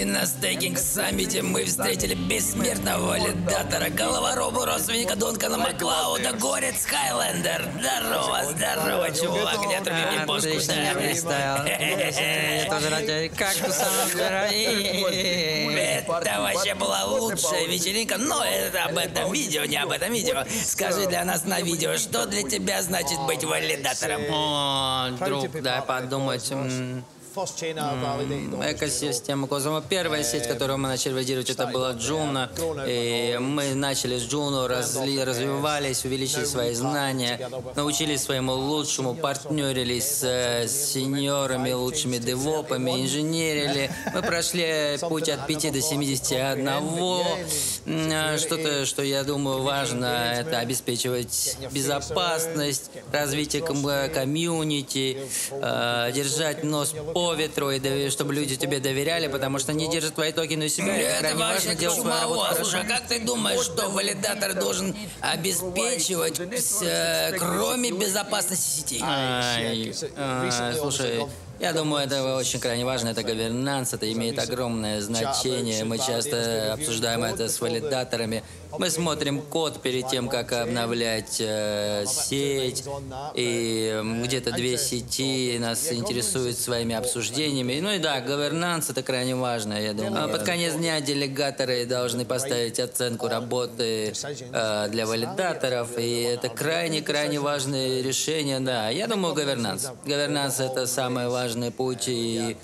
И 0.00 0.04
на 0.06 0.24
стейкинг 0.24 0.78
саммите 0.78 1.42
мы 1.42 1.66
встретили 1.66 2.14
бессмертного 2.14 3.08
валидатора, 3.08 3.90
головоробу 3.90 4.64
родственника 4.64 5.14
Дункана 5.14 5.58
Маклауда, 5.58 6.32
горец 6.32 6.86
Хайлендер. 6.86 7.68
Здорово, 7.78 8.40
здорово, 8.46 9.10
чувак, 9.10 9.66
не 9.66 9.74
отруби 9.74 10.00
мне 10.00 10.16
я 10.16 10.94
да. 11.28 11.66
Я 11.66 12.70
тоже 12.70 12.88
рад 12.88 13.02
тебя 13.02 13.28
кактусом 13.28 13.88
Это 15.76 16.40
вообще 16.40 16.74
была 16.76 17.04
лучшая 17.04 17.66
вечеринка, 17.66 18.16
но 18.16 18.42
это 18.42 18.84
об 18.84 18.96
этом 18.96 19.30
видео, 19.30 19.66
не 19.66 19.76
об 19.76 19.90
этом 19.90 20.14
видео. 20.14 20.46
Скажи 20.64 21.08
для 21.08 21.26
нас 21.26 21.44
на 21.44 21.60
видео, 21.60 21.98
что 21.98 22.24
для 22.24 22.42
тебя 22.42 22.80
значит 22.80 23.20
быть 23.26 23.44
валидатором? 23.44 24.22
О, 24.30 25.10
друг, 25.26 25.60
дай 25.60 25.82
подумать. 25.82 26.50
Экосистема 28.70 29.46
Космоса. 29.46 29.84
Первая 29.88 30.22
сеть, 30.24 30.46
которую 30.46 30.78
мы 30.78 30.88
начали 30.88 31.12
валидировать, 31.12 31.50
это 31.50 31.66
была 31.66 31.92
Juno. 31.92 32.50
И 32.86 33.38
мы 33.40 33.74
начали 33.74 34.18
с 34.18 34.22
Juno, 34.22 34.66
разли- 34.66 35.22
развивались, 35.24 36.04
увеличили 36.04 36.44
свои 36.44 36.74
знания, 36.74 37.48
научились 37.76 38.22
своему 38.22 38.52
лучшему, 38.52 39.14
партнерились 39.14 40.04
с, 40.04 40.22
э, 40.24 40.68
с 40.68 40.92
сеньорами, 40.92 41.72
лучшими 41.72 42.18
девопами, 42.18 42.90
инженерили. 43.02 43.90
Мы 44.14 44.22
прошли 44.22 44.98
путь 45.08 45.28
от 45.28 45.46
5 45.46 45.70
до 45.72 45.80
71. 45.80 46.68
М, 47.86 48.10
э, 48.12 48.38
Что-то, 48.38 48.86
что 48.86 49.02
я 49.02 49.24
думаю 49.24 49.62
важно, 49.62 50.06
это 50.38 50.58
обеспечивать 50.58 51.56
безопасность, 51.70 52.90
развитие 53.12 53.62
ком- 53.62 54.10
комьюнити, 54.12 55.18
э, 55.50 56.12
держать 56.14 56.64
нос 56.64 56.94
по 57.14 57.29
и 57.38 57.78
дови- 57.78 58.10
чтобы 58.10 58.34
люди 58.34 58.56
тебе 58.56 58.80
доверяли, 58.80 59.28
потому 59.28 59.58
что 59.58 59.72
они 59.72 59.88
держат 59.90 60.14
твои 60.14 60.32
токены 60.32 60.66
у 60.66 60.68
себя. 60.68 60.96
и 60.96 61.02
Это 61.02 61.36
важно 61.36 61.74
делать 61.74 62.00
свою 62.00 62.20
работу. 62.20 62.54
Слушай, 62.56 62.80
а 62.82 62.84
как 62.84 63.06
ты 63.06 63.20
думаешь, 63.20 63.60
что 63.64 63.88
валидатор 63.88 64.54
должен 64.54 64.94
обеспечивать, 65.20 66.38
с, 66.38 66.82
э, 66.82 67.36
кроме 67.38 67.90
безопасности 67.92 68.80
сетей? 68.80 69.00
Ай, 69.02 69.92
а, 70.16 70.72
слушай, 70.78 71.26
я 71.60 71.72
думаю, 71.72 72.06
это 72.06 72.36
очень 72.36 72.58
крайне 72.58 72.84
важно. 72.84 73.10
Это 73.10 73.22
говернанс, 73.22 73.92
это 73.92 74.10
имеет 74.10 74.38
огромное 74.38 75.00
значение. 75.00 75.84
Мы 75.84 75.98
часто 75.98 76.72
обсуждаем 76.72 77.22
это 77.24 77.48
с 77.48 77.60
валидаторами. 77.60 78.42
Мы 78.78 78.88
смотрим 78.90 79.42
код 79.42 79.82
перед 79.82 80.08
тем, 80.08 80.28
как 80.28 80.52
обновлять 80.52 81.36
э, 81.40 82.04
сеть. 82.06 82.84
И 83.34 83.92
м, 83.94 84.22
где-то 84.22 84.52
две 84.52 84.78
сети 84.78 85.58
нас 85.58 85.92
интересуют 85.92 86.58
своими 86.58 86.94
обсуждениями. 86.94 87.80
Ну 87.80 87.90
и 87.90 87.98
да, 87.98 88.20
говернанс 88.20 88.90
это 88.90 89.02
крайне 89.02 89.34
важно, 89.34 89.74
я 89.74 89.92
думаю. 89.92 90.24
А 90.24 90.28
Под 90.28 90.44
конец 90.44 90.74
дня 90.74 91.00
делегаторы 91.00 91.84
должны 91.86 92.24
поставить 92.24 92.78
оценку 92.78 93.28
работы 93.28 94.12
э, 94.52 94.88
для 94.88 95.06
валидаторов. 95.06 95.98
И 95.98 96.22
это 96.22 96.48
крайне-крайне 96.48 97.40
важное 97.40 98.02
решение, 98.02 98.60
да. 98.60 98.88
Я 98.90 99.06
думаю, 99.06 99.34
говернанс. 99.34 99.88
Говернанс 100.04 100.60
это 100.60 100.86
самый 100.86 101.28
важный 101.28 101.70
путь. 101.70 102.04
И, 102.08 102.56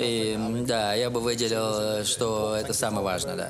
и, 0.00 0.38
да, 0.66 0.94
я 0.94 1.10
бы 1.10 1.20
выделил, 1.20 2.04
что 2.04 2.56
это 2.56 2.72
самое 2.72 3.04
важное, 3.04 3.36
да. 3.36 3.48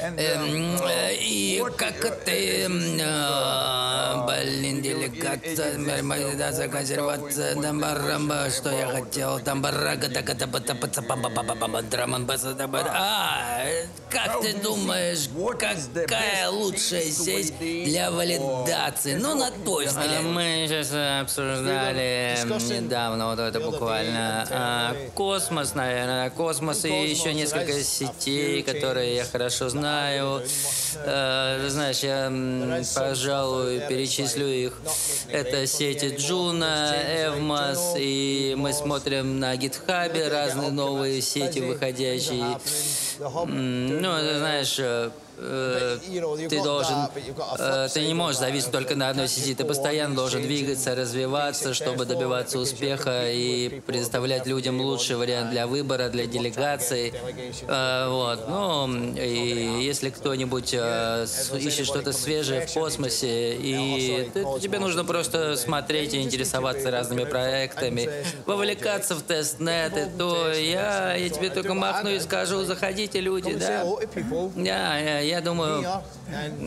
Эм, 0.00 0.76
э, 0.82 1.14
и 1.14 1.62
как 1.76 2.24
ты, 2.24 2.66
э, 2.66 4.26
блин, 4.26 4.82
делегация, 4.82 6.02
валидация, 6.02 6.68
консервация, 6.68 7.54
дамбарамба, 7.54 8.50
что 8.50 8.70
я 8.70 8.88
хотел, 8.88 9.40
дамбарага, 9.40 10.08
така 10.08 10.34
та 10.34 10.46
та 10.46 10.60
та 10.60 11.02
па 11.02 11.16
па 11.16 11.30
па 11.30 11.54
па 11.54 11.68
па 11.68 11.82
драман 11.82 12.26
баса 12.26 12.54
та 12.54 12.66
ба 12.66 12.84
А, 12.90 13.64
э, 13.64 13.86
как 14.10 14.40
ты 14.42 14.52
думаешь, 14.62 15.28
какая 16.06 16.48
лучшая 16.50 17.02
сеть 17.02 17.54
для 17.58 18.10
валидации? 18.10 19.14
Ну, 19.14 19.34
на 19.34 19.50
твой 19.50 19.86
А 19.86 19.88
взгляд. 19.88 20.22
Мы 20.22 20.66
сейчас 20.68 20.92
обсуждали 21.22 22.36
недавно 22.72 23.30
вот 23.30 23.38
это 23.38 23.60
буквально 23.60 24.46
а, 24.50 24.96
космос, 25.14 25.74
наверное, 25.74 26.30
космос 26.30 26.84
и 26.84 26.88
еще 26.88 27.32
несколько 27.34 27.72
сетей, 27.82 28.62
которые 28.62 29.16
я 29.16 29.24
хорошо 29.24 29.68
знаю. 29.68 29.77
Э, 29.84 31.60
ты 31.62 31.70
знаешь, 31.70 32.00
я, 32.00 32.32
пожалуй, 32.94 33.80
перечислю 33.88 34.46
их. 34.46 34.80
Это 35.30 35.66
сети 35.66 36.16
Juno, 36.16 36.94
Evmos, 37.06 37.94
и 37.98 38.54
мы 38.56 38.72
смотрим 38.72 39.38
на 39.38 39.56
гитхабе 39.56 40.28
разные 40.28 40.70
новые 40.70 41.20
сети 41.20 41.60
выходящие. 41.60 42.58
Ну, 43.18 44.10
знаешь, 44.38 44.80
э, 45.40 45.98
ты 46.48 46.62
должен, 46.62 46.94
э, 47.58 47.88
ты 47.92 48.06
не 48.06 48.14
можешь 48.14 48.40
зависеть 48.40 48.70
только 48.72 48.94
на 48.96 49.08
одной 49.10 49.28
сети, 49.28 49.54
ты 49.54 49.64
постоянно 49.64 50.14
должен 50.14 50.42
двигаться, 50.42 50.94
развиваться, 50.94 51.74
чтобы 51.74 52.04
добиваться 52.04 52.58
успеха 52.58 53.30
и 53.30 53.80
предоставлять 53.80 54.46
людям 54.46 54.80
лучший 54.80 55.16
вариант 55.16 55.50
для 55.50 55.66
выбора, 55.66 56.08
для 56.08 56.26
делегации. 56.26 57.12
Э, 57.68 58.08
Вот, 58.08 58.48
ну, 58.48 59.14
и 59.14 59.82
если 59.84 60.10
кто-нибудь 60.10 60.72
э, 60.74 61.26
ищет 61.58 61.86
что-то 61.86 62.12
свежее 62.12 62.66
в 62.66 62.72
космосе, 62.72 63.54
и 63.56 64.30
ты- 64.34 64.44
тебе 64.60 64.78
нужно 64.78 65.04
просто 65.04 65.56
смотреть 65.56 66.14
и 66.14 66.22
интересоваться 66.22 66.90
разными 66.90 67.24
проектами, 67.24 68.08
вовлекаться 68.46 69.14
в 69.14 69.22
тестнеты, 69.22 70.08
то 70.18 70.52
я, 70.52 71.14
я 71.14 71.28
тебе 71.28 71.50
только 71.50 71.74
махну 71.74 72.10
и 72.10 72.18
скажу, 72.20 72.64
заходите, 72.64 73.20
люди, 73.20 73.54
да. 73.54 73.84
Я, 74.56 75.20
я, 75.28 75.40
думаю, 75.40 75.84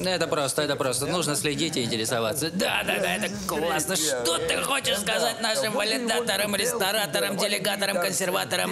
это 0.05 0.27
просто, 0.27 0.61
это 0.61 0.75
просто. 0.75 1.05
Нужно 1.05 1.35
следить 1.35 1.77
и 1.77 1.83
интересоваться. 1.83 2.49
Да, 2.51 2.83
да, 2.85 2.99
да, 2.99 3.15
это 3.15 3.29
классно. 3.47 3.95
Что 3.95 4.37
ты 4.37 4.57
хочешь 4.61 4.99
сказать 4.99 5.41
нашим 5.41 5.73
валидаторам, 5.73 6.55
рестораторам, 6.55 7.37
делегаторам, 7.37 7.97
консерваторам? 7.97 8.71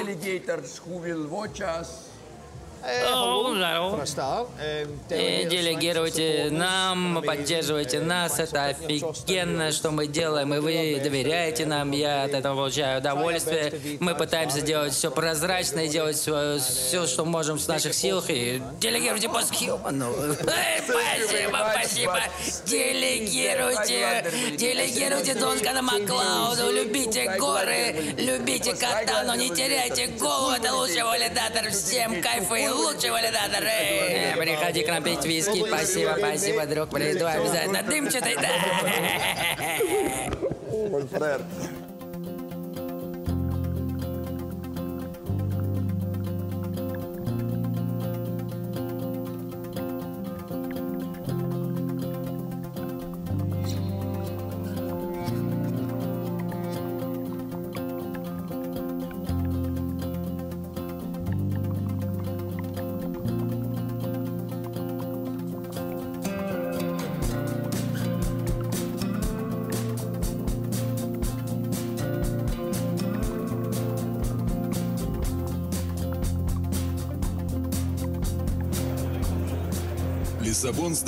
Делегируйте 5.49 6.49
нам, 6.51 7.21
поддерживайте 7.25 7.99
нас, 7.99 8.39
это 8.39 8.65
офигенно, 8.65 9.71
что 9.71 9.91
мы 9.91 10.07
делаем, 10.07 10.53
и 10.53 10.59
вы 10.59 10.99
доверяете 11.03 11.65
нам, 11.65 11.91
я 11.91 12.23
от 12.23 12.33
этого 12.33 12.55
получаю 12.55 12.99
удовольствие. 12.99 13.73
Мы 13.99 14.15
пытаемся 14.15 14.61
делать 14.61 14.93
все 14.93 15.11
прозрачно 15.11 15.81
и 15.81 15.87
делать 15.87 16.17
все, 16.17 16.59
все 16.59 17.07
что 17.07 17.25
можем 17.25 17.57
в 17.57 17.67
наших 17.67 17.93
силах, 17.93 18.29
и 18.29 18.61
Делегируйте 18.79 19.29
постхьюману. 19.29 20.13
Эй, 20.13 20.81
Спасибо, 20.83 21.71
спасибо. 21.73 22.19
Делегируйте. 22.65 24.31
Делегируйте 24.57 25.35
Донскана 25.35 25.81
Маклауду. 25.81 26.71
Любите 26.71 27.35
горы, 27.37 28.13
любите 28.17 28.73
кота, 28.73 29.23
но 29.25 29.35
не 29.35 29.49
теряйте 29.49 30.07
голову. 30.19 30.51
Это 30.51 30.73
лучший 30.73 31.03
валидатор. 31.03 31.69
Всем 31.71 32.21
кайфа 32.21 32.55
и 32.69 32.71
лучший 32.71 33.11
валидатор. 33.11 33.63
Э, 33.63 34.35
приходи 34.37 34.83
к 34.83 34.87
нам 34.87 35.03
пить 35.03 35.25
виски, 35.25 35.63
спасибо, 35.67 36.15
спасибо, 36.17 36.65
друг, 36.65 36.89
приду 36.89 37.25
обязательно. 37.25 37.83
Дымчатый, 37.83 38.35
да. 38.35 38.49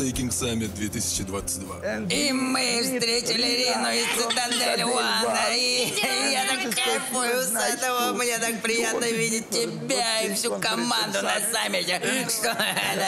Staking 0.01 0.33
Summit 0.33 0.73
2022. 0.73 2.07
И 2.09 2.31
мы 2.31 2.81
встретили 2.81 3.69
Рину 3.69 3.87
из 3.91 4.07
Citadel 4.17 4.83
One 4.85 5.19
'а. 5.19 5.53
И 5.55 5.93
я 6.31 6.43
так 6.47 6.73
кайфую 6.73 7.43
с 7.43 7.53
этого. 7.53 8.13
Мне 8.13 8.39
так 8.39 8.59
приятно 8.63 9.05
видеть 9.05 9.49
тебя 9.51 10.21
и 10.21 10.33
всю 10.33 10.55
команду 10.59 11.21
на 11.21 11.35
саммите. 11.53 12.01
Что, 12.29 12.57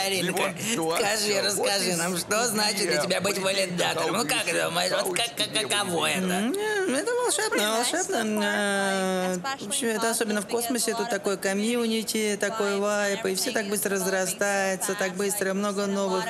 Ринка, 0.07 0.53
скажи, 0.99 1.41
расскажи 1.41 1.95
нам, 1.95 2.15
что 2.15 2.45
значит 2.45 2.81
для 2.81 2.97
тебя 3.01 3.21
быть 3.21 3.39
валидатором? 3.39 4.17
Ну 4.17 4.27
как 4.27 4.45
думаешь, 4.45 4.91
вот 4.91 5.17
как, 5.17 5.35
как- 5.35 5.67
каково 5.67 6.11
это? 6.11 6.53
Это 6.93 7.11
волшебно, 7.11 7.71
волшебно. 7.77 8.43
Э, 8.43 9.37
В 9.61 9.67
общем, 9.67 9.87
это 9.87 10.11
особенно 10.11 10.41
в 10.41 10.47
космосе. 10.47 10.93
Тут 10.93 11.09
такой 11.09 11.37
комьюнити, 11.37 12.37
такой 12.39 12.77
вайб, 12.77 13.25
и 13.25 13.33
все 13.33 13.49
так 13.51 13.65
быстро 13.65 13.95
разрастается, 13.95 14.93
так 14.93 15.15
быстро 15.15 15.55
много 15.55 15.87
новых 15.87 16.23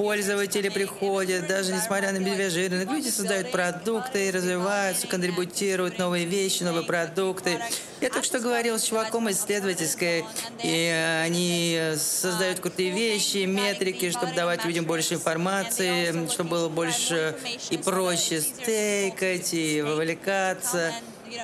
пользователей 0.00 0.70
приходят, 0.70 1.46
даже 1.46 1.74
несмотря 1.74 2.10
на 2.12 2.16
медвежий 2.16 2.68
рынок. 2.68 2.90
Люди 2.90 3.10
создают 3.10 3.50
продукты, 3.50 4.30
развиваются, 4.32 5.06
контрибутируют 5.06 5.98
новые 5.98 6.24
вещи, 6.24 6.62
новые 6.62 6.86
продукты. 6.86 7.58
Я 8.00 8.08
только 8.08 8.24
что 8.24 8.40
говорил 8.40 8.78
с 8.78 8.84
чуваком 8.84 9.30
исследовательской, 9.30 10.24
и 10.64 10.90
э, 10.90 11.22
они 11.22 11.78
создают 11.98 12.60
крутые 12.60 12.92
вещи, 12.92 13.44
метрики, 13.44 14.10
чтобы 14.10 14.32
давать 14.32 14.64
людям 14.64 14.86
больше 14.86 15.14
информации, 15.14 16.26
чтобы 16.30 16.48
было 16.48 16.68
больше 16.70 17.36
и 17.68 17.76
проще 17.76 18.40
стейкать, 18.40 19.52
и 19.52 19.82
вовлекаться. 19.82 20.94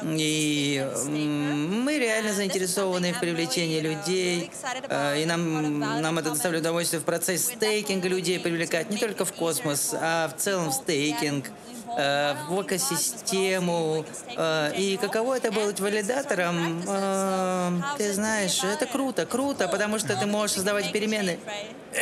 И 0.05 0.87
мы 1.05 1.99
реально 1.99 2.33
заинтересованы 2.33 3.12
в 3.12 3.20
привлечении 3.20 3.81
людей, 3.81 4.51
э, 4.88 5.22
и 5.22 5.27
нам, 5.27 5.79
нам 5.79 6.18
это 6.18 6.31
доставляет 6.31 6.62
удовольствие 6.62 7.01
в 7.01 7.05
процесс 7.05 7.46
стейкинга 7.46 8.09
людей 8.09 8.38
привлекать 8.38 8.90
не 8.90 8.96
только 8.96 9.25
в 9.25 9.33
космос, 9.33 9.94
а 9.99 10.29
в 10.29 10.40
целом 10.40 10.70
в 10.70 10.72
стейкинг. 10.72 11.51
Э, 11.97 12.35
в 12.49 12.63
экосистему. 12.63 14.05
Э, 14.37 14.73
и 14.77 14.97
каково 14.97 15.37
это 15.37 15.51
быть 15.51 15.81
валидатором? 15.81 16.83
Э, 16.87 17.71
ты 17.99 18.13
знаешь, 18.13 18.63
это 18.63 18.87
круто, 18.87 19.27
круто, 19.27 19.69
потому 19.69 19.99
что 19.99 20.17
ты 20.17 20.27
можешь 20.27 20.57
создавать 20.57 20.93
перемены. 20.93 21.39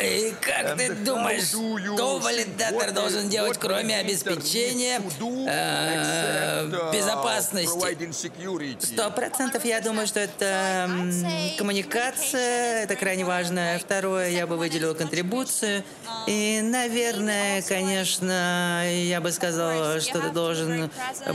И 0.01 0.33
как 0.41 0.77
ты 0.77 0.93
думаешь, 0.93 1.47
что 1.47 2.19
валидатор 2.19 2.91
должен 2.91 3.29
делать, 3.29 3.57
кроме 3.57 3.97
обеспечения 3.97 5.01
э, 5.47 6.91
безопасности? 6.91 8.85
Сто 8.85 9.09
процентов 9.11 9.63
я 9.63 9.79
думаю, 9.79 10.07
что 10.07 10.19
это 10.19 10.89
коммуникация, 11.57 12.83
это 12.83 12.95
крайне 12.95 13.23
важно. 13.23 13.79
Второе, 13.79 14.29
я 14.29 14.47
бы 14.47 14.57
выделил 14.57 14.95
контрибуцию. 14.95 15.83
И, 16.27 16.59
наверное, 16.61 17.61
конечно, 17.61 18.83
я 18.91 19.21
бы 19.21 19.31
что 19.99 20.19
ты 20.19 20.29
должен 20.29 20.89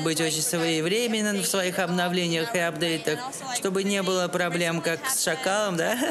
быть 0.05 0.21
очень 0.21 0.43
своевременен 0.43 1.43
в 1.43 1.47
своих 1.47 1.79
обновлениях 1.79 2.55
и 2.55 2.59
апдейтах, 2.59 3.19
чтобы 3.57 3.85
не 3.85 4.03
было 4.03 4.29
проблем, 4.29 4.81
как 4.81 5.09
с 5.09 5.25
шакалом, 5.25 5.77
да? 5.77 5.97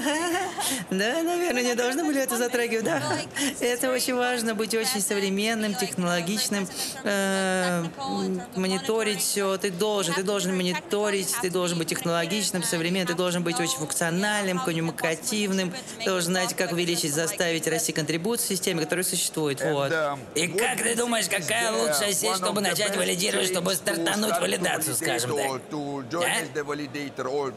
Да, 0.89 1.23
наверное, 1.23 1.63
не 1.63 1.75
должны 1.75 2.03
были 2.03 2.21
это 2.21 2.37
затрагивать, 2.37 2.85
да? 2.85 3.01
Это 3.59 3.91
очень 3.91 4.15
важно, 4.15 4.55
быть 4.55 4.73
очень 4.73 5.01
современным, 5.01 5.73
технологичным, 5.73 6.67
э, 7.03 7.85
мониторить 8.55 9.21
все. 9.21 9.57
Ты 9.57 9.71
должен, 9.71 10.13
ты 10.13 10.23
должен 10.23 10.55
мониторить, 10.55 11.35
ты 11.41 11.49
должен 11.49 11.77
быть 11.77 11.87
технологичным, 11.89 12.63
современным, 12.63 13.07
ты 13.07 13.13
должен 13.15 13.43
быть 13.43 13.59
очень 13.59 13.77
функциональным, 13.77 14.59
коммуникативным, 14.59 15.73
ты 15.99 16.05
должен 16.05 16.31
знать, 16.31 16.55
как 16.55 16.71
увеличить, 16.71 17.13
заставить 17.13 17.67
расти 17.67 17.91
контрибуцию 17.91 18.47
в 18.47 18.49
системе, 18.49 18.81
которая 18.81 19.05
существует. 19.05 19.61
Вот. 19.63 19.91
И 20.35 20.47
как 20.47 20.77
ты 20.81 20.95
думаешь, 20.95 21.27
какая 21.27 21.71
лучшая 21.71 22.13
сеть, 22.33 22.43
чтобы 22.43 22.61
начать 22.61 22.95
валидировать, 22.97 23.47
чтобы 23.47 23.73
стартануть 23.75 24.39
валидацию, 24.39 24.95
скажем 24.95 25.29
так? 25.37 25.61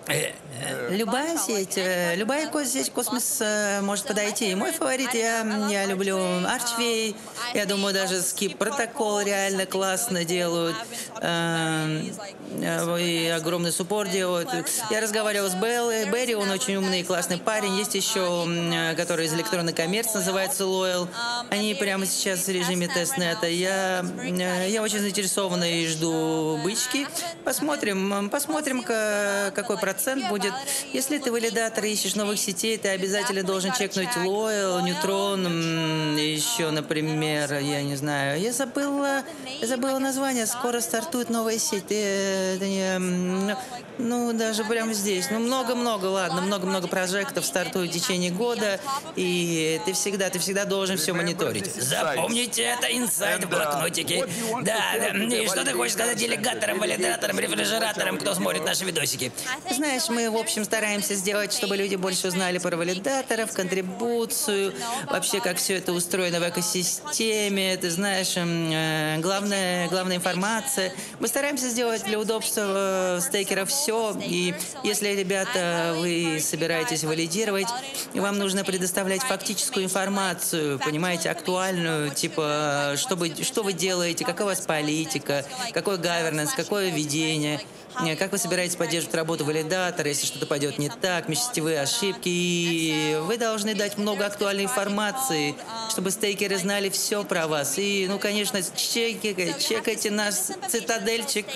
Э, 0.08 0.94
Любая 0.96 1.36
сеть, 1.38 1.76
э, 1.78 2.14
любая 2.16 2.48
ко- 2.48 2.64
сеть 2.64 2.90
космос 2.92 3.38
э, 3.40 3.80
может 3.82 4.06
подойти. 4.06 4.50
И 4.50 4.54
мой 4.54 4.72
фаворит, 4.72 5.14
я, 5.14 5.42
я 5.70 5.86
люблю 5.86 6.16
Archway. 6.18 7.14
Я 7.54 7.66
думаю, 7.66 7.94
даже 7.94 8.16
Skip 8.16 8.56
протокол 8.56 9.20
реально 9.20 9.66
классно 9.66 10.24
делают. 10.24 10.76
Эм, 11.20 12.12
э, 12.60 12.98
И 13.00 13.28
огромный 13.28 13.72
суппорт 13.72 14.10
делают. 14.10 14.48
Я 14.90 15.00
разговаривал 15.00 15.48
с 15.48 15.54
Беллой. 15.54 16.04
Берри, 16.10 16.34
он 16.34 16.50
очень 16.50 16.76
умный 16.76 17.00
и 17.00 17.04
классный 17.04 17.38
парень. 17.38 17.76
Есть 17.76 17.94
еще, 17.94 18.44
э, 18.46 18.94
который 18.96 19.26
из 19.26 19.34
электронной 19.34 19.72
коммерции, 19.72 20.18
называется 20.18 20.64
Loyal. 20.64 21.08
Они 21.50 21.74
прямо 21.74 22.06
сейчас 22.06 22.40
в 22.46 22.48
режиме 22.48 22.88
тестнета. 22.88 23.46
Я, 23.46 24.04
э, 24.22 24.28
я 24.68 24.82
очень 24.82 24.98
заинтересован 25.00 25.62
и 25.64 25.86
жду 25.86 26.58
бычки. 26.62 27.06
Посмотрим, 27.44 28.28
посмотрим, 28.30 28.82
ка- 28.82 29.52
какой 29.54 29.78
процент 29.78 30.28
будет. 30.28 30.52
Если 30.92 31.18
ты 31.18 31.30
валидатор 31.32 31.84
ищешь 31.84 32.14
новых 32.14 32.38
сетей, 32.38 32.76
ты 32.78 32.88
обязательно 32.88 33.42
должен 33.42 33.72
чекнуть 33.72 34.08
Loyal, 34.16 34.82
Neutron, 34.82 36.18
еще, 36.20 36.70
например, 36.70 37.52
я 37.58 37.82
не 37.82 37.96
знаю, 37.96 38.40
я 38.40 38.52
забыла, 38.52 39.22
я 39.60 39.66
забыла 39.66 39.98
название. 39.98 40.46
Скоро 40.46 40.80
стартует 40.80 41.30
новая 41.30 41.58
сеть. 41.58 41.84
Э, 41.90 42.56
не, 42.60 43.56
ну, 43.98 44.32
даже 44.32 44.64
прямо 44.64 44.92
здесь. 44.94 45.26
Ну, 45.30 45.38
много-много, 45.38 46.06
ладно, 46.06 46.40
много-много 46.40 46.88
прожектов 46.88 47.44
стартует 47.44 47.90
в 47.90 47.94
течение 47.94 48.30
года, 48.30 48.80
и 49.16 49.80
ты 49.84 49.92
всегда, 49.92 50.30
ты 50.30 50.38
всегда 50.38 50.64
должен 50.64 50.96
все 50.96 51.12
мониторить. 51.12 51.72
Запомните 51.74 52.62
это 52.62 52.86
инсайд 52.96 53.44
в 53.44 53.48
блокнотике. 53.48 54.26
Да, 54.62 54.82
да. 54.98 55.18
И 55.36 55.46
что 55.46 55.64
ты 55.64 55.72
хочешь 55.72 55.94
сказать 55.94 56.16
делегаторам, 56.16 56.78
валидаторам, 56.78 57.38
рефрижераторам, 57.38 58.18
кто 58.18 58.34
смотрит 58.34 58.64
наши 58.64 58.84
видосики? 58.84 59.32
Знаешь, 59.70 60.08
мы, 60.08 60.30
в 60.30 60.36
общем, 60.36 60.64
стараемся 60.64 61.14
сделать, 61.14 61.52
чтобы 61.52 61.76
люди 61.76 61.96
больше 61.96 62.28
узнали 62.28 62.58
про 62.58 62.76
валидаторов, 62.76 63.52
контрибуцию, 63.52 64.74
вообще, 65.10 65.40
как 65.40 65.56
все 65.58 65.74
это 65.76 65.92
устроено 65.92 66.40
в 66.40 66.48
экосистеме, 66.48 67.76
ты 67.76 67.90
знаешь, 67.90 68.36
м, 68.36 68.70
э, 68.72 69.18
главная, 69.18 69.88
главная 69.88 70.16
информация. 70.16 70.92
Мы 71.20 71.28
стараемся 71.28 71.68
сделать 71.68 72.04
для 72.04 72.18
удобства 72.18 73.18
э, 73.18 73.20
стейкеров 73.20 73.68
все, 73.68 74.16
и 74.24 74.54
если, 74.82 75.08
ребята, 75.08 75.94
вы 75.96 76.38
собираетесь 76.40 77.04
валидировать, 77.04 77.68
вам 78.14 78.38
нужно 78.38 78.64
предоставлять 78.64 79.22
фактическую 79.22 79.84
информацию, 79.84 80.78
понимаете, 80.78 81.30
актуальную, 81.30 82.10
типа, 82.10 82.94
что 82.96 83.16
вы, 83.16 83.32
что 83.42 83.62
вы 83.62 83.72
делаете, 83.72 84.24
какая 84.32 84.44
у 84.44 84.50
вас 84.50 84.60
политика, 84.66 85.44
какой 85.72 85.96
governance, 85.96 86.50
какое 86.56 86.90
ведение, 86.90 87.60
э, 88.04 88.16
как 88.16 88.32
вы 88.32 88.38
собираетесь 88.38 88.76
поддерживать 88.76 89.14
работу 89.14 89.44
валидатора, 89.44 90.08
если 90.08 90.26
что-то 90.26 90.46
пойдет 90.46 90.78
не 90.78 90.88
так, 90.88 91.28
межсетевые 91.28 91.80
ошибки. 91.80 92.28
И 92.28 93.18
вы 93.22 93.36
должны 93.38 93.74
дать 93.74 93.98
много 93.98 94.26
актуальной 94.26 94.64
информации, 94.64 95.54
чтобы 95.90 96.10
стейкеры 96.10 96.56
знали 96.58 96.88
все 96.88 97.24
про 97.24 97.46
вас. 97.46 97.78
И, 97.78 98.06
ну, 98.08 98.18
конечно, 98.18 98.60
чекайте, 98.62 99.54
чекайте 99.58 100.10
наш 100.10 100.34
цитадельчик. 100.68 101.46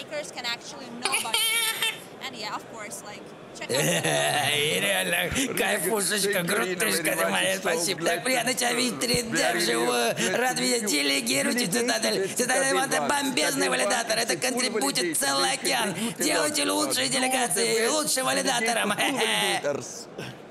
И 3.68 4.80
реально, 4.80 5.30
кайфушечка, 5.56 6.44
крутышка 6.44 7.16
ты 7.16 7.26
моя, 7.28 7.56
спасибо. 7.58 8.04
Так 8.04 8.24
приятно 8.24 8.54
тебя 8.54 8.72
видеть 8.72 8.94
3D 8.94 9.56
вживую. 9.56 10.14
Рад 10.38 10.58
видеть, 10.58 10.86
делегируйте 10.86 11.66
Цитадель. 11.66 12.28
Цитадель 12.34 12.78
это 12.78 13.02
бомбезный 13.02 13.68
валидатор, 13.68 14.18
это 14.18 14.36
контрибутит 14.36 15.18
целый 15.18 15.52
океан. 15.52 15.94
Делайте 16.18 16.70
лучшие 16.70 17.08
делегации, 17.08 17.88
лучшим 17.88 18.26
валидатором. 18.26 18.94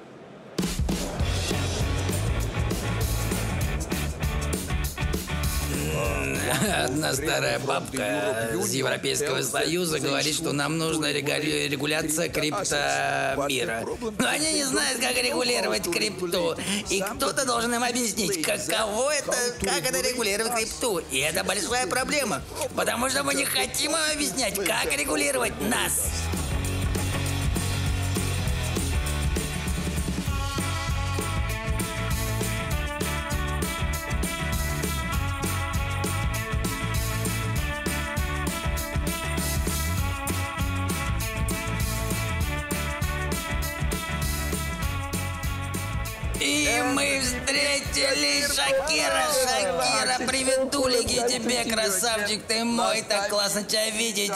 Одна 6.85 7.13
старая 7.13 7.59
бабка 7.59 8.49
из 8.53 8.73
Европейского 8.73 9.41
Союза 9.41 9.99
говорит, 9.99 10.35
что 10.35 10.51
нам 10.51 10.77
нужна 10.77 11.11
регуляция 11.11 12.29
криптомира. 12.29 13.85
Но 14.17 14.27
они 14.27 14.53
не 14.53 14.63
знают, 14.63 14.99
как 14.99 15.15
регулировать 15.21 15.89
крипту. 15.91 16.55
И 16.89 17.01
кто-то 17.01 17.45
должен 17.45 17.73
им 17.73 17.83
объяснить, 17.83 18.41
каково 18.41 19.11
это, 19.11 19.33
как 19.61 19.89
это 19.89 20.01
регулировать 20.07 20.55
крипту. 20.55 20.99
И 21.11 21.19
это 21.19 21.43
большая 21.43 21.87
проблема, 21.87 22.41
потому 22.75 23.09
что 23.09 23.23
мы 23.23 23.33
не 23.33 23.45
хотим 23.45 23.91
им 23.91 24.13
объяснять, 24.13 24.55
как 24.55 24.91
регулировать 24.97 25.53
нас. 25.61 26.11
Встретили 47.95 48.41
Шакира. 48.41 49.25
Шакира, 49.43 50.27
приветулики 50.27 51.15
тебе, 51.27 51.63
красавчик 51.63 52.43
ты 52.45 52.63
мой. 52.63 53.01
Так 53.01 53.29
классно 53.29 53.63
тебя 53.63 53.89
видеть. 53.89 54.31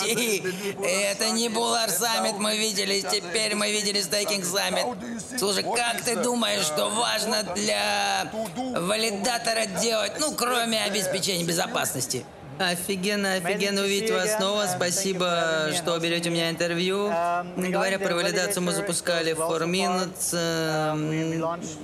Это 0.84 1.30
Nebular 1.32 1.90
Summit 1.90 2.38
мы 2.38 2.58
видели, 2.58 3.02
теперь 3.02 3.56
мы 3.56 3.72
видели 3.72 4.02
Staking 4.02 4.46
Summit. 4.46 4.86
Слушай, 5.38 5.64
как 5.64 6.02
ты 6.04 6.16
думаешь, 6.16 6.64
что 6.64 6.90
важно 6.90 7.44
для 7.56 8.32
валидатора 8.78 9.66
делать, 9.66 10.14
ну, 10.20 10.34
кроме 10.34 10.84
обеспечения 10.84 11.44
безопасности? 11.44 12.26
Офигенно, 12.60 13.34
офигенно 13.36 13.82
увидеть 13.82 14.12
вас 14.12 14.36
снова. 14.36 14.66
Спасибо, 14.68 15.72
что 15.76 15.98
берете 16.00 16.30
у 16.30 16.34
меня 16.34 16.50
интервью. 16.50 17.08
Говоря 17.56 18.00
про 18.00 18.16
валидацию, 18.16 18.62
мы 18.64 18.74
запускали 18.74 19.34
4 19.34 19.66
Minutes, 19.66 20.34
э, 20.34 20.92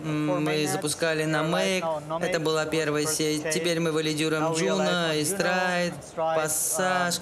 м, 0.04 0.44
мы 0.44 0.68
запускали 0.68 1.24
на 1.24 1.44
Make. 1.44 1.84
Это 2.22 2.40
была 2.40 2.66
первая 2.66 3.06
сеть. 3.06 3.50
Теперь 3.52 3.80
мы 3.80 3.92
валидируем 3.92 4.44
Juno, 4.52 5.14
Stride, 5.22 5.94
Passage. 6.16 7.22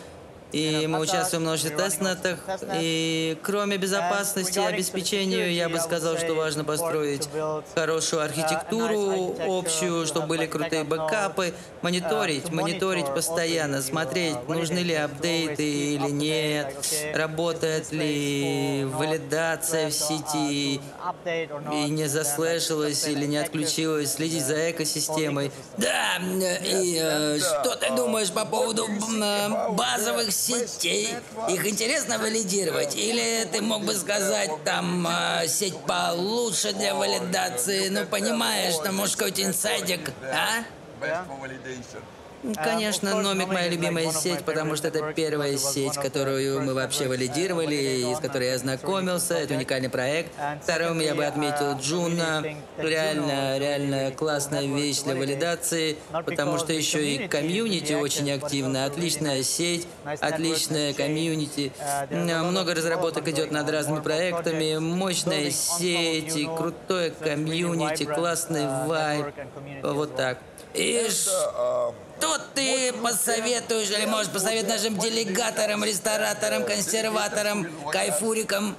И 0.53 0.85
мы 0.87 0.99
участвуем 0.99 1.43
в 1.43 1.47
множестве 1.47 1.75
тестнетах. 1.75 2.39
И 2.79 3.37
кроме 3.41 3.77
безопасности 3.77 4.59
и 4.59 4.61
обеспечению, 4.61 5.51
я 5.51 5.67
бы 5.67 5.79
сказал, 5.79 6.17
что 6.17 6.35
важно 6.35 6.63
построить 6.63 7.27
хорошую 7.75 8.21
архитектуру 8.21 9.35
общую, 9.47 10.05
чтобы 10.05 10.27
были 10.27 10.45
крутые 10.45 10.83
бэкапы, 10.83 11.53
мониторить, 11.81 12.51
мониторить 12.51 13.07
постоянно, 13.07 13.81
смотреть, 13.81 14.47
нужны 14.47 14.79
ли 14.79 14.93
апдейты 14.93 15.95
или 15.95 16.09
нет, 16.09 16.75
работает 17.15 17.91
ли 17.91 18.85
валидация 18.85 19.89
в 19.89 19.93
сети, 19.93 20.79
и 21.73 21.89
не 21.89 22.07
заслэшилась 22.07 23.07
или 23.07 23.25
не 23.25 23.37
отключилась, 23.37 24.13
следить 24.13 24.45
за 24.45 24.71
экосистемой. 24.71 25.51
Да, 25.77 26.19
и 26.19 26.99
э, 27.01 27.39
что 27.39 27.75
ты 27.75 27.91
думаешь 27.95 28.31
по 28.31 28.45
поводу 28.45 28.87
э, 28.87 29.71
базовых 29.71 30.31
сетей? 30.43 31.09
Их 31.49 31.65
интересно 31.65 32.19
валидировать? 32.19 32.95
Или 32.95 33.47
ты 33.51 33.61
мог 33.61 33.83
бы 33.83 33.93
сказать, 33.95 34.51
там, 34.63 35.07
э, 35.07 35.47
сеть 35.47 35.77
получше 35.85 36.73
для 36.73 36.93
валидации? 36.95 37.89
Ну, 37.89 38.05
понимаешь, 38.05 38.75
там, 38.83 38.95
может, 38.95 39.15
какой-то 39.15 39.43
инсайдик, 39.43 40.11
а? 40.31 40.63
Конечно, 42.61 43.21
Номик 43.21 43.47
моя 43.47 43.69
любимая 43.69 44.11
сеть, 44.11 44.43
потому 44.43 44.75
что 44.75 44.89
это 44.89 45.13
первая 45.13 45.57
сеть, 45.57 45.95
которую 45.95 46.61
мы 46.61 46.73
вообще 46.73 47.07
валидировали, 47.07 47.75
и 47.75 48.13
с 48.13 48.19
которой 48.19 48.49
я 48.49 48.55
ознакомился. 48.55 49.35
Это 49.35 49.53
уникальный 49.53 49.89
проект. 49.89 50.31
Вторым 50.61 50.99
я 50.99 51.15
бы 51.15 51.25
отметил 51.25 51.77
Juno. 51.79 52.43
Реально, 52.77 53.57
реально 53.57 54.11
классная 54.11 54.65
вещь 54.65 55.01
для 55.01 55.15
валидации, 55.15 55.97
потому 56.11 56.57
что 56.57 56.73
еще 56.73 57.05
и 57.05 57.27
комьюнити 57.27 57.93
очень 57.93 58.29
активно. 58.31 58.85
Отличная 58.85 59.41
сеть, 59.43 59.87
отличная 60.03 60.93
комьюнити. 60.93 61.71
Много 62.11 62.75
разработок 62.75 63.27
идет 63.29 63.51
над 63.51 63.69
разными 63.69 64.01
проектами. 64.01 64.77
Мощная 64.77 65.49
сеть, 65.49 66.35
и 66.35 66.45
крутое 66.45 67.11
комьюнити, 67.11 68.03
классный 68.03 68.67
вайб. 68.85 69.27
Вот 69.81 70.15
так. 70.17 70.39
И 70.73 71.07
что 71.09 71.93
ты 72.55 72.93
посоветуешь, 72.93 73.89
или 73.89 74.05
можешь 74.05 74.31
посоветовать 74.31 74.81
нашим 74.81 74.97
делегаторам, 74.97 75.83
рестораторам, 75.83 76.63
консерваторам, 76.65 77.67
кайфурикам? 77.91 78.75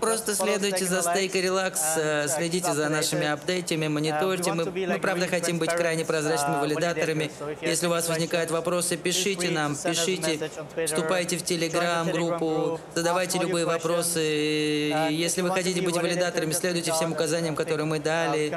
Просто 0.00 0.34
следуйте 0.34 0.86
за 0.86 1.02
Стейк 1.02 1.36
и 1.36 1.40
Релакс, 1.40 1.80
следите 2.26 2.72
за 2.72 2.88
нашими 2.88 3.28
апдейтами, 3.28 3.86
мониторьте. 3.86 4.52
Мы, 4.52 4.64
мы, 4.64 4.98
правда, 4.98 5.28
хотим 5.28 5.60
быть 5.60 5.72
крайне 5.72 6.04
прозрачными 6.04 6.60
валидаторами. 6.60 7.30
Если 7.60 7.86
у 7.86 7.90
вас 7.90 8.08
возникают 8.08 8.50
вопросы, 8.50 8.96
пишите 8.96 9.50
нам, 9.50 9.76
пишите, 9.76 10.50
вступайте 10.84 11.36
в 11.36 11.44
Телеграм-группу, 11.44 12.80
задавайте 12.92 13.38
любые 13.38 13.66
вопросы. 13.66 14.18
Если 15.10 15.42
вы 15.42 15.50
хотите 15.50 15.80
быть 15.80 15.94
валидаторами, 15.94 16.50
следуйте 16.50 16.90
всем 16.90 17.12
указаниям, 17.12 17.54
которые 17.54 17.86
мы 17.86 18.00
дали. 18.00 18.52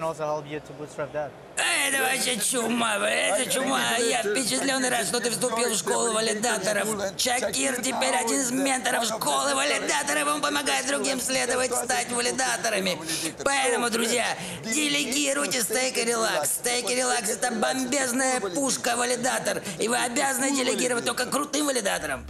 Это 1.56 2.02
вообще 2.02 2.40
чума, 2.40 2.98
это 2.98 3.52
чума. 3.52 3.98
Я 3.98 4.24
впечатленный 4.24 4.90
рад, 4.90 5.06
что 5.06 5.20
ты 5.20 5.30
вступил 5.30 5.70
в 5.70 5.78
школу 5.78 6.14
валидаторов. 6.14 7.16
Чакир 7.16 7.82
теперь 7.82 8.16
один 8.16 8.40
из 8.40 8.52
менторов 8.52 9.06
школы 9.06 9.54
валидаторов. 9.54 10.28
Он 10.28 10.42
помогает 10.42 10.88
другим 10.88 11.22
следовать 11.22 11.74
стать 11.74 12.12
валидаторами. 12.12 12.98
Поэтому, 13.44 13.90
друзья, 13.90 14.26
делегируйте 14.64 15.62
стейк 15.62 15.98
и 15.98 16.06
релакс. 16.06 16.50
Стейк 16.54 16.90
и 16.90 16.96
релакс 16.96 17.30
это 17.30 17.52
бомбезная 17.52 18.40
пушка-валидатор. 18.40 19.62
И 19.80 19.88
вы 19.88 19.98
обязаны 19.98 20.52
делегировать 20.52 21.06
только 21.06 21.26
крутым 21.26 21.68
валидаторам. 21.68 22.26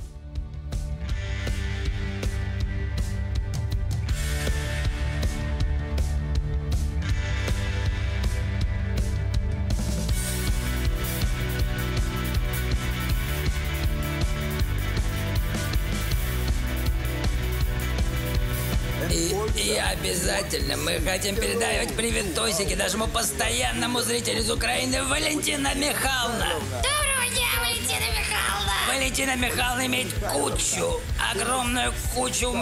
И, 19.63 19.77
обязательно 19.77 20.75
мы 20.75 20.99
хотим 20.99 21.37
передавать 21.37 21.95
привет 21.95 22.35
Тосике, 22.35 22.75
нашему 22.75 23.07
постоянному 23.07 24.01
зрителю 24.01 24.39
из 24.39 24.51
Украины, 24.51 25.01
Валентина 25.05 25.73
Михайловна. 25.73 26.49
Доброго 26.49 27.29
дня, 27.33 27.47
Валентина 27.61 28.05
Михайловна! 28.11 28.73
Валентина 28.89 29.35
Михайловна 29.37 29.85
имеет 29.85 30.13
кучу, 30.33 30.99
огромную 31.31 31.93
кучу 32.13 32.53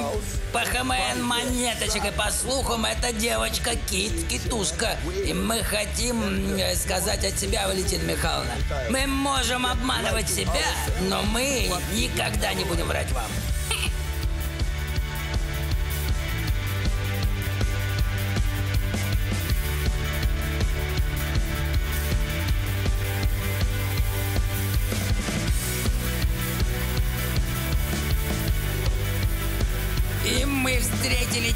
ПХМН 0.53 1.23
монеточек. 1.23 2.05
И 2.05 2.11
по 2.11 2.29
слухам, 2.29 2.85
эта 2.85 3.11
девочка 3.11 3.71
кит, 3.89 4.27
китушка. 4.27 4.95
И 5.25 5.33
мы 5.33 5.63
хотим 5.63 6.55
э, 6.55 6.75
сказать 6.75 7.25
от 7.25 7.39
себя, 7.39 7.67
Валентина 7.67 8.03
Михайловна. 8.03 8.51
Мы 8.91 9.07
можем 9.07 9.65
обманывать 9.65 10.29
себя, 10.29 10.67
но 11.09 11.23
мы 11.23 11.67
никогда 11.95 12.53
не 12.53 12.63
будем 12.63 12.85
врать 12.85 13.11
вам. 13.11 13.31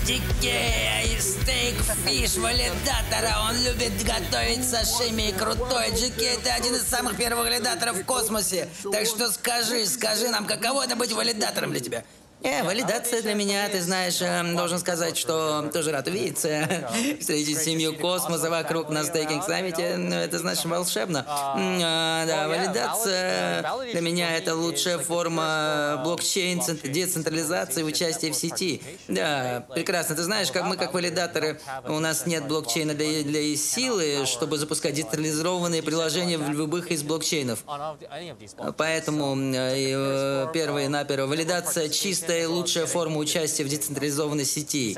Дикея 0.05 1.19
Стейк 1.19 1.81
Фиш 2.05 2.35
валидатора. 2.35 3.49
Он 3.49 3.55
любит 3.63 3.93
готовить 4.03 4.63
сашими 4.63 5.29
и 5.29 5.31
крутой. 5.31 5.89
Дикей 5.93 6.35
это 6.35 6.53
один 6.53 6.75
из 6.75 6.83
самых 6.83 7.17
первых 7.17 7.45
валидаторов 7.45 7.97
в 7.97 8.05
космосе. 8.05 8.69
Так 8.91 9.07
что 9.07 9.31
скажи, 9.31 9.83
скажи 9.87 10.29
нам, 10.29 10.45
каково 10.45 10.85
это 10.85 10.95
быть 10.95 11.11
валидатором 11.11 11.71
для 11.71 11.79
тебя? 11.79 12.03
Э, 12.45 12.61
валидация 12.61 13.23
для 13.23 13.33
меня, 13.33 13.67
ты 13.69 13.81
знаешь, 13.81 14.21
э, 14.21 14.43
должен 14.55 14.77
сказать, 14.77 15.17
что 15.17 15.67
тоже 15.73 15.91
рад 15.91 16.07
увидеться. 16.07 16.85
Встретить 17.19 17.57
семью 17.57 17.97
космоса 17.97 18.51
вокруг 18.51 18.89
на 18.89 19.03
стейкинг 19.03 19.43
саммите, 19.43 19.97
ну, 19.97 20.15
это 20.15 20.37
значит 20.37 20.65
волшебно. 20.65 21.25
А, 21.27 22.25
да, 22.27 22.47
валидация 22.47 23.65
для 23.91 23.99
меня 24.01 24.37
это 24.37 24.55
лучшая 24.55 24.99
форма 24.99 26.01
блокчейн, 26.03 26.61
цент- 26.61 26.87
децентрализации, 26.87 27.81
участия 27.81 28.31
в 28.31 28.35
сети. 28.35 28.79
Да, 29.07 29.65
прекрасно. 29.73 30.15
Ты 30.15 30.21
знаешь, 30.21 30.51
как 30.51 30.65
мы, 30.65 30.77
как 30.77 30.93
валидаторы, 30.93 31.59
у 31.87 31.97
нас 31.97 32.27
нет 32.27 32.47
блокчейна 32.47 32.93
для, 32.93 33.23
для 33.23 33.55
силы, 33.57 34.27
чтобы 34.27 34.59
запускать 34.59 34.93
децентрализованные 34.93 35.81
приложения 35.81 36.37
в 36.37 36.47
любых 36.51 36.91
из 36.91 37.01
блокчейнов. 37.01 37.63
Поэтому 38.77 39.35
э, 39.35 39.93
э, 39.95 40.47
первое 40.53 40.89
наперво 40.89 41.25
валидация 41.25 41.89
чистая 41.89 42.34
и 42.43 42.45
лучшая 42.45 42.85
форма 42.85 43.17
участия 43.17 43.63
в 43.63 43.69
децентрализованной 43.69 44.45
сети. 44.45 44.97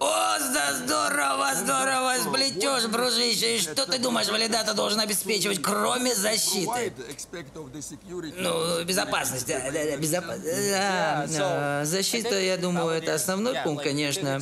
О, 0.00 0.38
да 0.54 0.74
здорово, 0.74 1.54
здорово 1.54 2.14
сплетешь, 2.22 2.84
дружище. 2.84 3.56
И 3.56 3.60
что 3.60 3.86
ты 3.86 3.98
думаешь, 3.98 4.28
валидатор 4.28 4.74
должен 4.74 5.00
обеспечивать, 5.00 5.62
кроме 5.62 6.14
защиты? 6.14 6.92
Ну, 8.36 8.84
безопасность, 8.84 9.46
да, 9.46 9.60
да, 9.70 9.84
да, 9.84 9.96
безопасность. 9.96 10.70
Да, 10.70 11.26
э, 11.26 11.84
защита, 11.84 12.38
я 12.40 12.56
думаю, 12.56 12.90
это 12.90 13.14
основной 13.14 13.54
пункт, 13.64 13.84
конечно. 13.84 14.40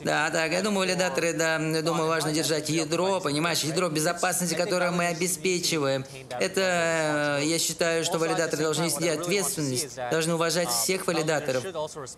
Да, 0.00 0.30
так, 0.30 0.52
я 0.52 0.62
думаю, 0.62 0.80
валидаторы, 0.88 1.32
да, 1.32 1.56
я 1.56 1.82
думаю, 1.82 2.08
важно 2.08 2.32
держать 2.32 2.68
ядро, 2.68 3.20
понимаешь, 3.20 3.60
ядро 3.60 3.88
безопасности, 3.88 4.54
которое 4.54 4.90
мы 4.90 5.06
обеспечиваем. 5.06 6.04
Это, 6.38 7.40
э, 7.40 7.44
я 7.44 7.58
считаю, 7.58 8.04
что 8.04 8.18
валидаторы 8.18 8.62
должны 8.62 8.84
нести 8.84 9.08
ответственность, 9.08 9.96
должны 10.10 10.34
уважать 10.34 10.68
всех 10.70 11.06
валидаторов. 11.10 11.64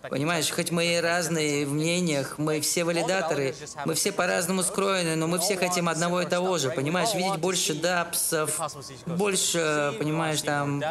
Понимаешь, 0.09 0.49
хоть 0.51 0.71
мы 0.71 0.85
и 0.85 1.01
разные 1.01 1.65
в 1.65 1.73
мнениях, 1.73 2.37
мы 2.37 2.61
все 2.61 2.83
валидаторы, 2.83 3.55
мы 3.85 3.93
все 3.93 4.11
по-разному 4.11 4.63
скроены, 4.63 5.15
но 5.15 5.27
мы 5.27 5.39
все 5.39 5.57
хотим 5.57 5.89
одного 5.89 6.21
и 6.21 6.25
того 6.25 6.57
же, 6.57 6.69
понимаешь, 6.69 7.13
видеть 7.13 7.37
больше 7.37 7.73
дапсов, 7.73 8.59
больше, 9.05 9.93
понимаешь, 9.99 10.41
там, 10.41 10.83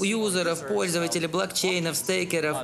юзеров, 0.00 0.66
пользователей, 0.68 1.26
блокчейнов, 1.26 1.96
стейкеров. 1.96 2.58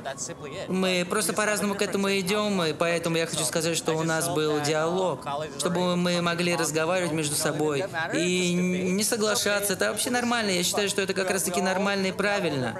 Мы 0.67 1.05
просто 1.09 1.33
по-разному 1.33 1.75
к 1.75 1.81
этому 1.81 2.09
идем, 2.19 2.63
и 2.63 2.73
поэтому 2.73 3.17
я 3.17 3.25
хочу 3.25 3.43
сказать, 3.43 3.77
что 3.77 3.93
у 3.93 4.03
нас 4.03 4.29
был 4.29 4.61
диалог, 4.61 5.25
чтобы 5.59 5.95
мы 5.95 6.21
могли 6.21 6.55
разговаривать 6.55 7.11
между 7.11 7.35
собой 7.35 7.83
и 8.13 8.53
не 8.53 9.03
соглашаться. 9.03 9.73
Это 9.73 9.91
вообще 9.91 10.09
нормально. 10.09 10.51
Я 10.51 10.63
считаю, 10.63 10.89
что 10.89 11.01
это 11.01 11.13
как 11.13 11.29
раз-таки 11.29 11.61
нормально 11.61 12.07
и 12.07 12.11
правильно. 12.11 12.75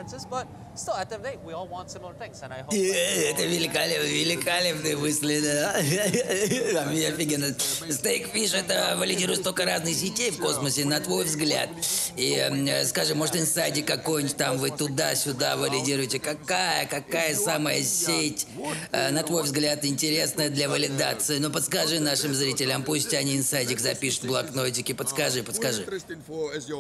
Э, 2.71 3.29
Это 3.31 3.43
великолепно, 3.43 4.03
великолепные 4.05 4.95
мысли, 4.97 5.39
да. 5.41 5.73
Там 6.73 6.89
офигенно. 6.89 7.55
Stakefish 7.89 8.53
это 8.53 8.95
валидирует 8.97 9.39
столько 9.39 9.65
разных 9.65 9.95
сетей 9.95 10.31
в 10.31 10.37
космосе, 10.37 10.85
на 10.85 10.99
твой 10.99 11.25
взгляд. 11.25 11.69
И, 12.15 12.83
скажем, 12.85 13.17
может, 13.17 13.35
инсайдик 13.35 13.87
какой-нибудь 13.87 14.37
там 14.37 14.57
вы 14.57 14.69
туда-сюда 14.69 15.57
валидируете. 15.57 16.19
Какая, 16.19 16.85
какая 16.85 17.35
самая 17.35 17.83
сеть, 17.83 18.47
э, 18.91 19.09
на 19.09 19.23
твой 19.23 19.43
взгляд, 19.43 19.83
интересная 19.83 20.49
для 20.49 20.69
валидации? 20.69 21.39
Ну, 21.39 21.49
подскажи 21.49 21.99
нашим 21.99 22.33
зрителям, 22.33 22.83
пусть 22.83 23.13
они 23.13 23.37
инсайдик 23.37 23.79
запишут 23.79 24.23
в 24.23 24.27
блокнотике. 24.27 24.93
Подскажи, 24.93 25.43
подскажи. 25.43 25.85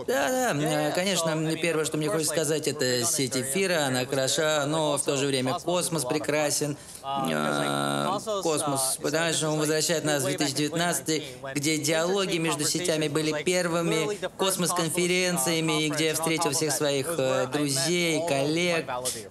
Да, 0.07 0.53
да, 0.53 0.89
э, 0.89 0.91
конечно, 0.93 1.55
первое, 1.61 1.85
что 1.85 1.97
мне 1.97 2.09
хочется 2.09 2.33
сказать, 2.33 2.67
это 2.67 3.03
сеть 3.05 3.35
эфира, 3.35 3.85
она 3.85 4.05
хороша, 4.05 4.65
но 4.73 4.97
в 4.97 5.03
то 5.03 5.17
же 5.17 5.27
время 5.27 5.53
космос 5.59 6.03
прекрасен. 6.05 6.75
Э, 7.03 8.19
Космос, 8.41 8.97
потому 9.01 9.33
что 9.33 9.49
он 9.49 9.59
возвращает 9.59 10.05
нас 10.05 10.23
в 10.23 10.25
2019, 10.25 11.23
где 11.53 11.77
диалоги 11.77 12.37
между 12.37 12.63
сетями 12.63 13.09
были 13.09 13.43
первыми 13.43 14.17
космос-конференциями, 14.37 15.85
и 15.85 15.89
где 15.89 16.07
я 16.07 16.13
встретил 16.13 16.51
всех 16.51 16.71
своих 16.71 17.15
э, 17.17 17.47
друзей, 17.51 18.25
коллег, 18.25 18.85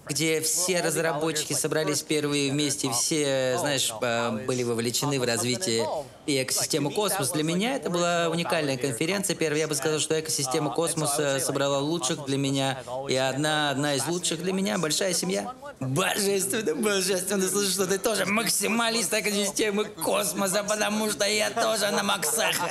где 0.07 0.41
все 0.43 0.83
разработчики 0.83 1.55
собрались 1.55 2.01
впервые 2.01 2.53
вместе, 2.53 2.91
все, 2.91 3.57
знаешь, 3.59 3.93
э, 4.03 4.31
были 4.47 4.63
вовлечены 4.65 5.19
в 5.19 5.25
развитие 5.25 5.87
и 6.27 6.43
экосистемы 6.43 6.91
космос. 6.91 7.31
Для 7.31 7.43
меня 7.43 7.77
это 7.77 7.89
была 7.89 8.29
уникальная 8.29 8.77
конференция. 8.77 9.35
Первая, 9.35 9.61
я 9.61 9.69
бы 9.69 9.75
сказал, 9.75 9.99
что 9.99 10.19
экосистема 10.19 10.71
космоса 10.71 11.41
собрала 11.41 11.79
лучших 11.79 12.27
для 12.27 12.37
меня, 12.37 12.83
и 13.09 13.17
одна, 13.17 13.71
одна 13.71 13.95
из 13.95 14.07
лучших 14.07 14.43
для 14.43 14.53
меня— 14.53 14.79
большая 14.79 15.15
семья. 15.15 15.55
Божественно, 15.81 16.75
божественно. 16.75 17.49
Что 17.71 17.87
ты 17.87 17.99
тоже 17.99 18.27
максималист 18.27 19.13
экосистемы 19.15 19.85
космоса, 19.85 20.65
потому 20.65 21.11
что 21.11 21.25
я 21.25 21.51
тоже 21.51 21.91
на 21.91 22.03
максах. 22.03 22.57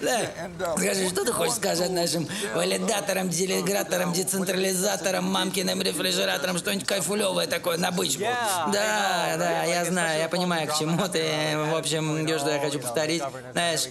Да. 0.00 0.76
Скажи, 0.76 1.08
что 1.08 1.24
ты 1.24 1.32
хочешь 1.32 1.54
сказать 1.54 1.90
нашим 1.90 2.28
валидаторам, 2.54 3.28
делегаторам, 3.28 4.12
децентрализаторам, 4.12 5.24
мамкиным 5.24 5.80
рефрижераторам, 5.80 6.58
что-нибудь 6.58 6.86
кайфулевое 6.86 7.46
такое 7.46 7.78
на 7.78 7.90
бычку? 7.90 8.24
Да, 8.72 9.36
да, 9.38 9.64
я 9.64 9.84
знаю, 9.84 10.20
я 10.20 10.28
понимаю, 10.28 10.68
к 10.68 10.78
чему 10.78 11.08
ты. 11.08 11.22
В 11.70 11.76
общем, 11.76 12.26
что 12.38 12.50
я 12.50 12.60
хочу 12.60 12.78
повторить. 12.80 13.22
Знаешь, 13.52 13.88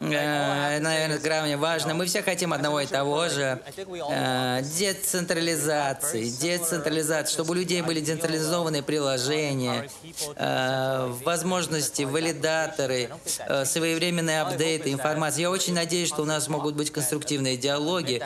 э, 0.00 0.78
наверное, 0.80 1.18
крайне 1.18 1.56
важно. 1.56 1.94
Мы 1.94 2.06
все 2.06 2.22
хотим 2.22 2.52
одного 2.52 2.80
и 2.80 2.86
того 2.86 3.28
же. 3.28 3.60
Э, 4.10 4.60
децентрализации, 4.62 6.30
децентрализации, 6.30 7.32
чтобы 7.32 7.52
у 7.52 7.54
людей 7.54 7.82
были 7.82 8.00
децентрализованные 8.00 8.82
приложения, 8.82 9.83
возможности, 11.24 12.02
валидаторы, 12.02 13.10
э, 13.38 13.64
своевременные 13.64 14.42
апдейты, 14.42 14.92
информация. 14.92 15.42
Я 15.42 15.50
очень 15.50 15.74
надеюсь, 15.74 16.08
что 16.08 16.22
у 16.22 16.24
нас 16.24 16.48
могут 16.48 16.74
быть 16.74 16.90
конструктивные 16.90 17.56
диалоги. 17.56 18.22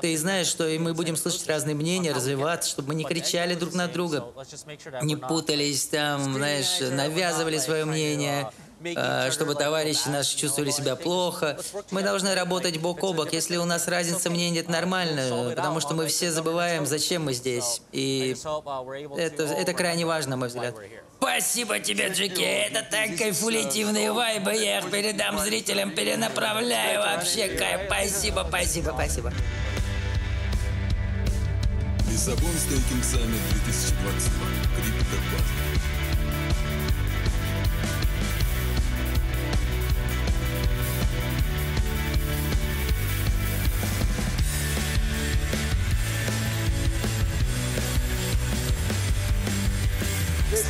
Ты 0.00 0.16
знаешь, 0.16 0.46
что 0.46 0.66
и 0.66 0.78
мы 0.78 0.94
будем 0.94 1.16
слышать 1.16 1.46
разные 1.46 1.74
мнения, 1.74 2.12
развиваться, 2.12 2.70
чтобы 2.70 2.88
мы 2.88 2.94
не 2.94 3.04
кричали 3.04 3.54
друг 3.54 3.74
на 3.74 3.88
друга, 3.88 4.26
не 5.02 5.16
путались 5.16 5.86
там, 5.86 6.34
знаешь, 6.34 6.80
навязывали 6.80 7.58
свое 7.58 7.84
мнение, 7.84 8.50
э, 8.50 8.71
чтобы 9.30 9.54
товарищи 9.54 10.08
наши 10.08 10.36
чувствовали 10.36 10.70
себя 10.70 10.96
плохо. 10.96 11.58
Мы 11.90 12.02
должны 12.02 12.34
работать 12.34 12.78
бок 12.78 13.02
о 13.02 13.12
бок. 13.12 13.32
Если 13.32 13.56
у 13.56 13.64
нас 13.64 13.88
разница 13.88 14.30
мнений, 14.30 14.60
это 14.60 14.70
нормально, 14.70 15.50
потому 15.54 15.80
что 15.80 15.94
мы 15.94 16.06
все 16.06 16.30
забываем, 16.30 16.86
зачем 16.86 17.24
мы 17.24 17.32
здесь. 17.32 17.82
И 17.92 18.36
это, 19.16 19.44
это 19.44 19.72
крайне 19.72 20.06
важно, 20.06 20.32
на 20.32 20.36
мой 20.36 20.48
взгляд. 20.48 20.74
Спасибо 21.18 21.78
тебе, 21.78 22.08
Джеки. 22.08 22.42
Это 22.42 22.82
так 22.82 23.16
кайфулитивные 23.16 24.10
вайбы. 24.12 24.54
Я 24.54 24.80
их 24.80 24.90
передам 24.90 25.38
зрителям, 25.38 25.92
перенаправляю. 25.92 26.98
Вообще 27.00 27.48
кайф. 27.48 27.82
Спасибо, 27.86 28.44
спасибо, 28.48 28.90
спасибо. 28.92 29.32
Лиссабон 32.10 32.52
Стейкинг 32.58 33.04
Саммит 33.04 33.40
2022. 33.64 34.46
Криптопад. 34.76 35.91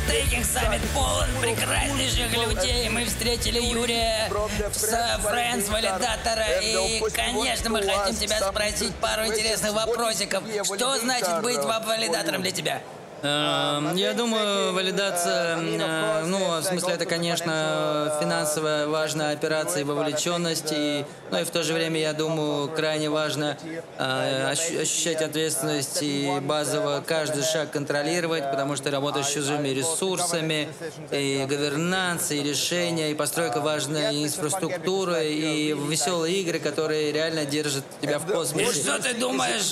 Стейкинг 0.07 0.45
саммит 0.45 0.81
полон 0.93 1.27
прекраснейших 1.41 2.31
людей. 2.33 2.89
Мы 2.89 3.05
встретили 3.05 3.59
Юрия 3.61 4.29
с 4.73 5.19
Фрэнс 5.21 5.69
Валидатора. 5.69 6.45
И, 6.61 7.01
конечно, 7.13 7.69
мы 7.69 7.81
хотим 7.83 8.15
тебя 8.15 8.39
спросить 8.39 8.93
пару 8.95 9.25
интересных 9.25 9.73
вопросиков. 9.73 10.43
Что 10.63 10.97
значит 10.97 11.41
быть 11.41 11.57
валидатором 11.57 12.41
для 12.41 12.51
тебя? 12.51 12.81
Эм, 13.23 13.95
Я 13.95 14.13
думаю, 14.13 14.73
валидация, 14.73 15.57
э, 15.57 16.25
ну, 16.25 16.59
в 16.59 16.63
смысле, 16.63 16.95
это, 16.95 17.05
конечно, 17.05 18.17
финансовая 18.19 18.87
важная 18.87 19.31
операция 19.33 19.81
и 19.81 19.83
вовлеченность, 19.85 20.71
и, 20.73 21.05
ну 21.31 21.39
и 21.39 21.45
в 21.45 21.49
то 21.49 21.63
же 21.63 21.73
время, 21.73 22.01
я 22.01 22.11
думаю, 22.11 22.67
крайне 22.67 23.09
важно 23.09 23.57
э, 23.97 24.51
ощ- 24.51 24.75
ощущать 24.81 25.21
ответственность 25.21 25.99
и 26.01 26.37
базово 26.41 27.01
каждый 27.05 27.43
шаг 27.43 27.71
контролировать, 27.71 28.51
потому 28.51 28.75
что 28.75 28.91
работаешь 28.91 29.27
с 29.27 29.33
чужими 29.33 29.69
ресурсами, 29.69 30.67
и 31.11 31.45
говернанс, 31.47 32.31
и 32.31 32.43
решения, 32.43 33.11
и 33.11 33.13
постройка 33.13 33.61
важной 33.61 34.25
инфраструктуры, 34.25 35.27
и 35.29 35.71
веселые 35.71 36.41
игры, 36.41 36.59
которые 36.59 37.13
реально 37.13 37.45
держат 37.45 37.85
тебя 38.01 38.19
в 38.19 38.25
космосе. 38.25 38.73
Что 38.73 39.01
ты 39.01 39.13
думаешь, 39.13 39.71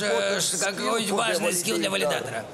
какой 0.62 1.06
важный 1.08 1.52
скилл 1.52 1.78
для 1.78 1.90
валидатора? 1.90 2.46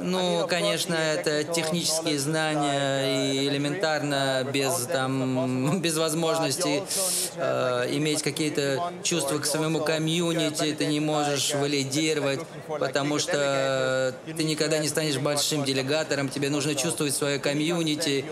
Ну, 0.00 0.46
конечно, 0.48 0.94
это 0.94 1.44
технические 1.44 2.18
знания 2.18 3.32
и 3.32 3.48
элементарно 3.48 4.46
без 4.52 4.86
там 4.86 5.80
без 5.82 5.96
возможности 5.96 6.82
э, 7.36 7.86
иметь 7.92 8.22
какие-то 8.22 8.92
чувства 9.02 9.38
к 9.38 9.46
своему 9.46 9.80
комьюнити 9.80 10.74
ты 10.78 10.86
не 10.86 11.00
можешь 11.00 11.54
валидировать, 11.54 12.40
потому 12.66 13.18
что 13.18 14.14
ты 14.24 14.44
никогда 14.44 14.78
не 14.78 14.88
станешь 14.88 15.18
большим 15.18 15.64
делегатором. 15.64 16.28
Тебе 16.28 16.50
нужно 16.50 16.74
чувствовать 16.74 17.14
свое 17.14 17.38
комьюнити, 17.38 18.24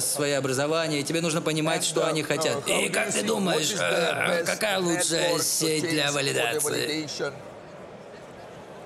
свое 0.00 0.36
образование. 0.36 1.02
Тебе 1.02 1.20
нужно 1.20 1.40
понимать, 1.40 1.84
что 1.84 2.06
они 2.06 2.22
хотят. 2.22 2.66
И 2.68 2.88
как 2.88 3.12
ты 3.12 3.22
думаешь, 3.22 3.74
э, 3.78 4.44
какая 4.44 4.78
лучшая 4.78 5.38
сеть 5.38 5.88
для 5.88 6.12
валидации? 6.12 7.08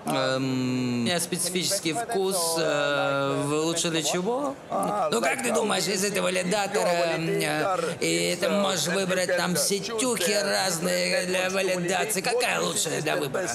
Эм, 0.09 0.43
у 0.43 1.05
меня 1.05 1.21
специфический 1.21 1.93
вкус. 1.93 2.57
э, 2.59 3.43
в- 3.47 3.55
лучше 3.67 3.91
для 3.91 4.03
чего? 4.03 4.55
Ну, 5.11 5.21
как 5.21 5.43
ты 5.43 5.53
думаешь, 5.53 5.85
если 5.85 6.11
ты 6.11 6.23
валидатор, 6.23 6.83
э, 6.87 7.79
и 8.01 8.37
ты 8.41 8.49
можешь 8.49 8.87
выбрать 8.87 9.37
там 9.37 9.57
сетюхи 9.57 10.33
разные 10.43 11.27
для 11.27 11.51
валидации, 11.51 12.21
какая 12.21 12.61
лучшая 12.61 13.01
для 13.03 13.17
выбора? 13.17 13.49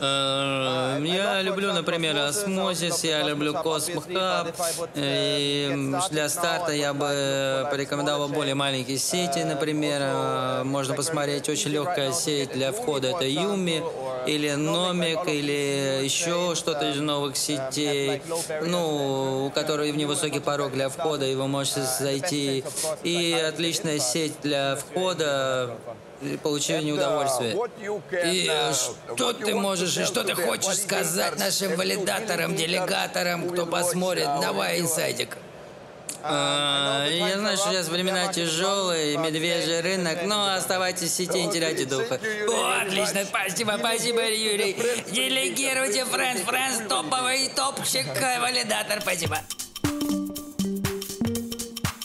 Э, 0.00 1.02
Я 1.06 1.42
люблю, 1.42 1.72
например, 1.72 2.16
Osmosis, 2.18 3.04
я 3.04 3.22
люблю 3.22 3.52
Hub. 3.54 4.54
И 4.94 5.94
для 6.10 6.28
старта 6.28 6.72
я 6.72 6.92
бы 6.92 7.66
порекомендовал 7.70 8.28
более 8.28 8.54
маленькие 8.54 8.98
сети, 8.98 9.38
например. 9.44 10.00
Э, 10.02 10.62
Можно 10.64 10.94
посмотреть, 10.94 11.48
очень 11.48 11.70
легкая 11.70 12.12
сеть 12.12 12.52
для 12.52 12.72
входа 12.72 13.08
это 13.08 13.24
Юми 13.24 13.82
или 14.26 14.52
Номик, 14.52 15.26
или 15.28 16.04
еще 16.04 16.54
что-то 16.54 16.90
из 16.90 17.00
новых 17.00 17.36
сетей, 17.36 18.22
ну, 18.62 19.46
у 19.46 19.50
которой 19.50 19.92
невысокий 19.92 20.40
порог 20.40 20.72
для 20.72 20.88
входа, 20.88 21.26
и 21.26 21.34
вы 21.34 21.46
можете 21.48 21.82
зайти. 21.82 22.64
И 23.02 23.32
отличная 23.32 23.98
сеть 23.98 24.34
для 24.42 24.76
входа, 24.76 25.76
получения 26.42 26.92
удовольствия. 26.92 27.56
И 28.24 28.48
э, 28.50 28.72
что 28.72 29.32
ты 29.32 29.54
можешь, 29.54 29.96
и 29.98 30.04
что 30.04 30.24
ты 30.24 30.34
хочешь 30.34 30.78
сказать 30.78 31.38
нашим 31.38 31.76
валидаторам, 31.76 32.56
делегаторам, 32.56 33.48
кто 33.50 33.66
посмотрит? 33.66 34.24
Давай, 34.40 34.80
инсайдик. 34.80 35.36
А, 36.28 37.06
Я 37.08 37.38
знаю, 37.38 37.56
что 37.56 37.70
сейчас 37.70 37.88
времена 37.88 38.32
тяжелые, 38.32 39.16
медвежий 39.18 39.80
рынок, 39.80 40.18
но 40.24 40.54
оставайтесь 40.54 41.10
в 41.10 41.14
сети, 41.14 41.42
не 41.42 41.52
теряйте 41.52 41.84
духа. 41.84 42.20
О, 42.48 42.82
отлично, 42.82 43.24
спасибо, 43.24 43.76
спасибо, 43.78 44.20
Юрий. 44.28 44.76
Делегируйте 45.10 46.04
Фрэнс, 46.04 46.40
Фрэнс, 46.42 46.88
топовый 46.88 47.48
топчик, 47.54 48.06
э, 48.06 48.40
валидатор, 48.40 49.00
спасибо. 49.00 49.38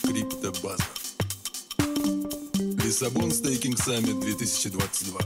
Криптобаза. 0.03 0.83
Лиссабон 2.83 3.31
Staking 3.31 3.79
Summit 3.79 4.19
2022. 4.19 5.19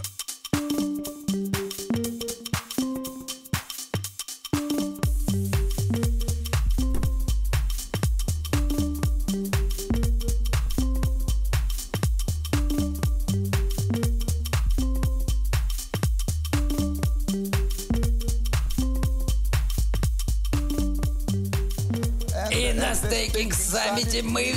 Мы 24.23 24.54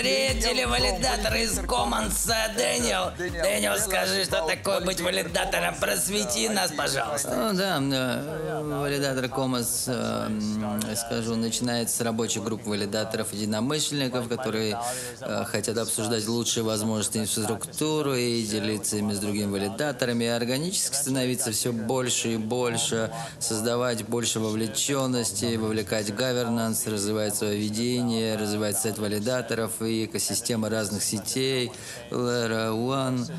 встретили 0.00 0.64
валидатора 0.64 1.42
из 1.42 1.58
Commons. 1.58 2.32
Дэниел, 2.56 3.12
Дэниел, 3.18 3.76
скажи, 3.78 4.24
что 4.24 4.46
такое 4.46 4.80
быть 4.80 5.00
валидатором. 5.00 5.74
Просвети 5.78 6.48
нас, 6.48 6.72
пожалуйста. 6.72 7.34
Ну 7.36 7.52
да, 7.52 7.78
э, 7.82 8.62
валидатор 8.80 9.26
Commons, 9.26 9.84
э, 9.88 10.96
скажу, 10.96 11.36
начинается 11.36 11.98
с 11.98 12.00
рабочих 12.00 12.42
групп 12.44 12.64
валидаторов 12.64 13.32
единомышленников, 13.34 14.28
которые 14.28 14.78
э, 15.20 15.44
хотят 15.44 15.76
обсуждать 15.76 16.26
лучшие 16.26 16.64
возможности 16.64 17.18
инфраструктуры 17.18 18.22
и 18.22 18.42
делиться 18.42 18.96
ими 18.96 19.12
с 19.12 19.18
другими 19.18 19.50
валидаторами, 19.50 20.24
и 20.24 20.28
органически 20.28 20.94
становиться 20.94 21.52
все 21.52 21.72
больше 21.72 22.32
и 22.32 22.36
больше, 22.38 23.12
создавать 23.38 24.06
больше 24.06 24.40
вовлеченности, 24.40 25.56
вовлекать 25.56 26.08
governance, 26.08 26.90
развивать 26.90 27.36
свое 27.36 27.58
видение, 27.58 28.36
развивать 28.36 28.78
сет 28.78 28.98
валидаторов 28.98 29.82
и 29.82 29.89
экосистема 29.90 30.68
разных 30.68 31.02
сетей, 31.02 31.70
Layer 32.10 32.72
One. 32.72 33.30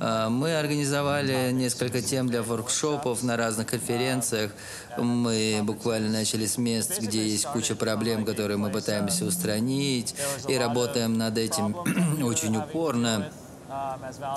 А, 0.00 0.28
Мы 0.28 0.56
организовали 0.56 1.50
несколько 1.52 2.02
тем 2.02 2.28
для 2.28 2.42
воркшопов 2.42 3.22
на 3.22 3.36
разных 3.36 3.66
конференциях. 3.66 4.50
Мы 4.98 5.60
буквально 5.62 6.10
начали 6.10 6.46
с 6.46 6.58
мест, 6.58 7.00
где 7.00 7.26
есть 7.26 7.46
куча 7.46 7.74
проблем, 7.74 8.24
которые 8.24 8.56
мы 8.56 8.70
пытаемся 8.70 9.24
устранить, 9.24 10.14
и 10.48 10.56
работаем 10.56 11.16
над 11.18 11.38
этим 11.38 11.76
очень 12.22 12.56
упорно. 12.56 13.30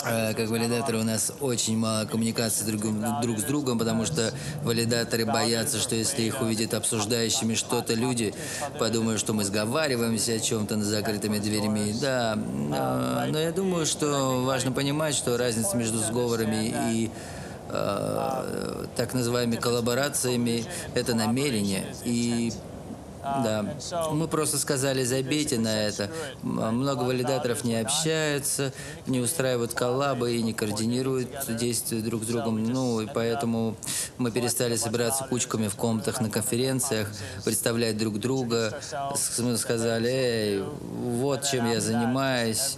Э, 0.05 0.33
Как 0.33 0.49
валидаторы 0.49 0.99
у 0.99 1.03
нас 1.03 1.31
очень 1.39 1.77
мало 1.77 2.05
коммуникации 2.05 2.65
друг, 2.65 2.81
друг 3.21 3.39
с 3.39 3.43
другом, 3.43 3.77
потому 3.79 4.05
что 4.05 4.33
валидаторы 4.63 5.25
боятся, 5.25 5.79
что 5.79 5.95
если 5.95 6.23
их 6.23 6.41
увидят 6.41 6.73
обсуждающими 6.73 7.55
что-то 7.55 7.93
люди, 7.93 8.33
подумают, 8.79 9.19
что 9.19 9.33
мы 9.33 9.43
сговариваемся 9.43 10.33
о 10.33 10.39
чем-то 10.39 10.75
на 10.75 10.83
закрытыми 10.83 11.39
дверями. 11.39 11.93
Да, 12.01 12.35
но, 12.35 13.25
но 13.27 13.39
я 13.39 13.51
думаю, 13.51 13.85
что 13.85 14.43
важно 14.43 14.71
понимать, 14.71 15.15
что 15.15 15.37
разница 15.37 15.77
между 15.77 15.99
сговорами 15.99 16.73
и 16.91 17.11
э, 17.69 18.85
так 18.95 19.13
называемыми 19.13 19.57
коллаборациями– 19.57 20.65
это 20.95 21.15
намерение. 21.15 21.85
И 22.03 22.51
да, 23.43 23.75
мы 24.11 24.27
просто 24.27 24.57
сказали, 24.57 25.03
забейте 25.03 25.57
на 25.59 25.87
это. 25.87 26.09
М- 26.43 26.77
Много 26.79 27.03
валидаторов 27.03 27.63
не 27.63 27.75
общаются, 27.75 28.73
не 29.07 29.19
устраивают 29.19 29.73
коллабы 29.73 30.35
и 30.35 30.41
не 30.41 30.53
координируют 30.53 31.29
действия 31.57 31.99
друг 32.01 32.23
с 32.23 32.27
другом. 32.27 32.63
Ну, 32.63 33.01
и 33.01 33.07
поэтому 33.07 33.75
мы 34.17 34.31
перестали 34.31 34.75
собираться 34.75 35.23
кучками 35.25 35.67
в 35.67 35.75
комнатах 35.75 36.21
на 36.21 36.29
конференциях, 36.29 37.09
представлять 37.45 37.97
друг 37.97 38.19
друга. 38.19 38.79
Мы 39.37 39.57
сказали, 39.57 40.09
эй, 40.09 40.63
вот 40.63 41.43
чем 41.43 41.69
я 41.71 41.79
занимаюсь 41.81 42.77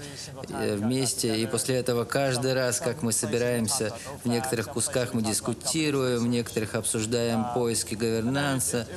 э, 0.49 0.75
вместе. 0.75 1.37
И 1.41 1.45
после 1.45 1.75
этого 1.77 2.03
каждый 2.05 2.53
раз, 2.53 2.79
как 2.79 3.01
мы 3.01 3.11
собираемся, 3.11 3.93
в 4.23 4.27
некоторых 4.27 4.69
кусках 4.69 5.13
мы 5.13 5.21
дискутируем, 5.21 6.19
в 6.23 6.27
некоторых 6.27 6.75
обсуждаем 6.75 7.45
поиски 7.53 7.95
говернанса. 7.95 8.87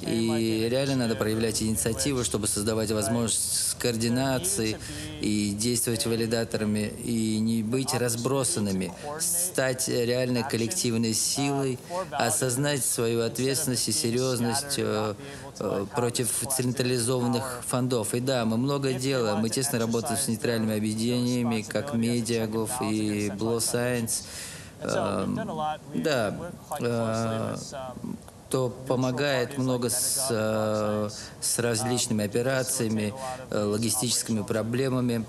И 0.00 0.68
реально 0.70 0.96
надо 0.96 1.16
проявлять 1.16 1.62
инициативу, 1.62 2.24
чтобы 2.24 2.46
создавать 2.46 2.90
возможность 2.90 3.76
координации 3.78 4.78
и 5.20 5.50
действовать 5.50 6.06
валидаторами, 6.06 6.92
и 7.04 7.38
не 7.40 7.62
быть 7.62 7.92
разбросанными, 7.92 8.92
стать 9.18 9.88
реальной 9.88 10.44
коллективной 10.48 11.12
силой, 11.12 11.78
осознать 12.12 12.84
свою 12.84 13.22
ответственность 13.22 13.88
и 13.88 13.92
серьезность 13.92 14.76
э, 14.78 15.14
э, 15.58 15.86
против 15.94 16.30
централизованных 16.56 17.62
фондов. 17.66 18.14
И 18.14 18.20
да, 18.20 18.44
мы 18.44 18.56
много 18.56 18.92
делаем, 18.92 19.38
мы 19.38 19.50
тесно 19.50 19.78
работаем 19.78 20.16
с 20.16 20.28
нейтральными 20.28 20.76
объединениями, 20.76 21.62
как 21.62 21.94
Медиагов 21.94 22.80
и 22.82 23.28
Blow 23.28 23.58
Science. 23.58 24.22
Эм, 24.82 25.38
Да, 25.94 26.34
э, 26.80 27.56
кто 28.50 28.68
помогает 28.88 29.58
много 29.58 29.90
с, 29.90 30.26
э, 30.28 31.08
с 31.40 31.58
различными 31.60 32.24
операциями, 32.24 33.14
э, 33.48 33.62
логистическими 33.62 34.42
проблемами. 34.42 35.24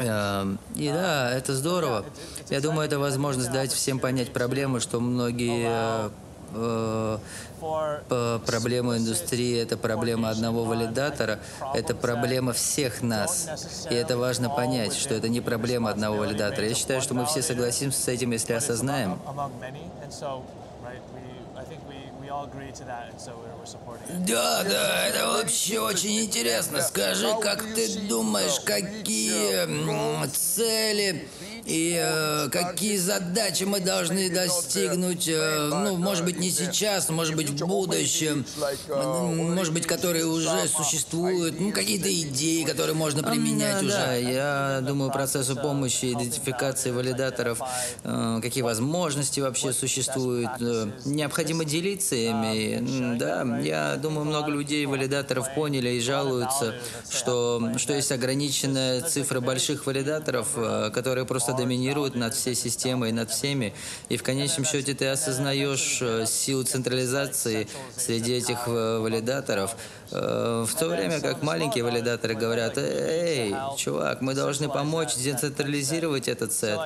Э, 0.00 0.56
И 0.74 0.88
да, 0.88 1.30
это 1.30 1.54
здорово. 1.54 2.06
Я 2.48 2.62
думаю, 2.62 2.86
это 2.86 2.98
возможность 2.98 3.52
дать 3.52 3.72
всем 3.72 3.98
понять 3.98 4.32
проблему, 4.32 4.80
что 4.80 5.00
многие 5.00 6.10
проблема 8.46 8.96
индустрии– 8.96 9.58
это 9.62 9.76
проблема 9.76 10.30
одного 10.30 10.64
валидатора, 10.64 11.40
это 11.74 11.94
проблема 11.94 12.54
всех 12.54 13.02
нас. 13.02 13.48
И 13.90 13.94
это 13.94 14.16
важно 14.16 14.48
понять, 14.48 14.94
что 14.94 15.12
это 15.12 15.28
не 15.28 15.42
проблема 15.42 15.90
одного 15.90 16.16
валидатора. 16.16 16.66
Я 16.66 16.74
считаю, 16.74 17.02
что 17.02 17.12
мы 17.12 17.26
все 17.26 17.42
согласимся 17.42 18.00
с 18.00 18.08
этим, 18.08 18.30
если 18.30 18.54
осознаем. 18.54 19.18
Да, 24.26 24.62
да, 24.64 25.06
это 25.06 25.26
вообще 25.26 25.80
очень 25.80 26.20
интересно. 26.24 26.80
Скажи, 26.82 27.28
как 27.40 27.62
ты 27.74 28.00
думаешь, 28.00 28.60
какие 28.60 29.66
цели 30.28 31.28
и 31.68 32.00
э, 32.02 32.48
какие 32.50 32.96
задачи 32.96 33.64
мы 33.64 33.80
должны 33.80 34.30
достигнуть, 34.30 35.28
э, 35.28 35.68
ну, 35.70 35.96
может 35.96 36.24
быть, 36.24 36.38
не 36.38 36.50
сейчас, 36.50 37.08
может 37.10 37.36
быть, 37.36 37.50
в 37.50 37.66
будущем, 37.66 38.44
может 38.88 39.72
быть, 39.74 39.86
которые 39.86 40.26
уже 40.26 40.66
существуют, 40.68 41.60
ну, 41.60 41.72
какие-то 41.72 42.08
идеи, 42.22 42.64
которые 42.64 42.94
можно 42.94 43.22
применять 43.22 43.80
Да, 43.80 43.86
уже. 43.86 43.96
Да, 43.96 44.14
я 44.14 44.80
думаю, 44.82 45.10
процессу 45.12 45.56
помощи, 45.56 46.12
идентификации 46.12 46.90
валидаторов, 46.90 47.60
э, 48.04 48.38
какие 48.42 48.62
возможности 48.62 49.40
вообще 49.40 49.72
существуют. 49.72 50.50
э, 50.60 50.90
Необходимо 51.04 51.64
делиться 51.64 52.14
ими. 52.14 53.16
Да, 53.18 53.58
я 53.60 53.96
думаю, 53.96 54.24
много 54.24 54.50
людей, 54.50 54.86
валидаторов 54.86 55.54
поняли 55.54 55.90
и 55.90 56.00
жалуются, 56.00 56.74
что, 57.10 57.72
что 57.76 57.92
есть 57.92 58.10
ограниченная 58.12 59.02
цифра 59.02 59.40
больших 59.40 59.86
валидаторов, 59.86 60.48
э, 60.56 60.90
которые 60.94 61.24
просто 61.26 61.52
доминируют 61.58 62.14
над 62.14 62.34
всей 62.34 62.54
системой 62.54 63.12
над 63.12 63.30
всеми. 63.30 63.74
И 64.08 64.16
в 64.16 64.22
конечном 64.22 64.64
счете 64.64 64.94
ты 64.94 65.06
осознаешь 65.08 65.98
э, 66.00 66.24
силу 66.26 66.62
централизации 66.62 67.68
среди 67.96 68.32
этих 68.32 68.66
э, 68.66 68.98
валидаторов. 68.98 69.76
Э, 70.10 70.64
В 70.66 70.74
то 70.78 70.88
время 70.88 71.20
как 71.20 71.42
маленькие 71.42 71.84
валидаторы 71.84 72.34
говорят, 72.34 72.78
эй, 72.78 73.54
чувак, 73.76 74.20
мы 74.20 74.34
должны 74.34 74.68
помочь 74.68 75.14
децентрализировать 75.16 76.28
этот 76.28 76.52
сет. 76.52 76.78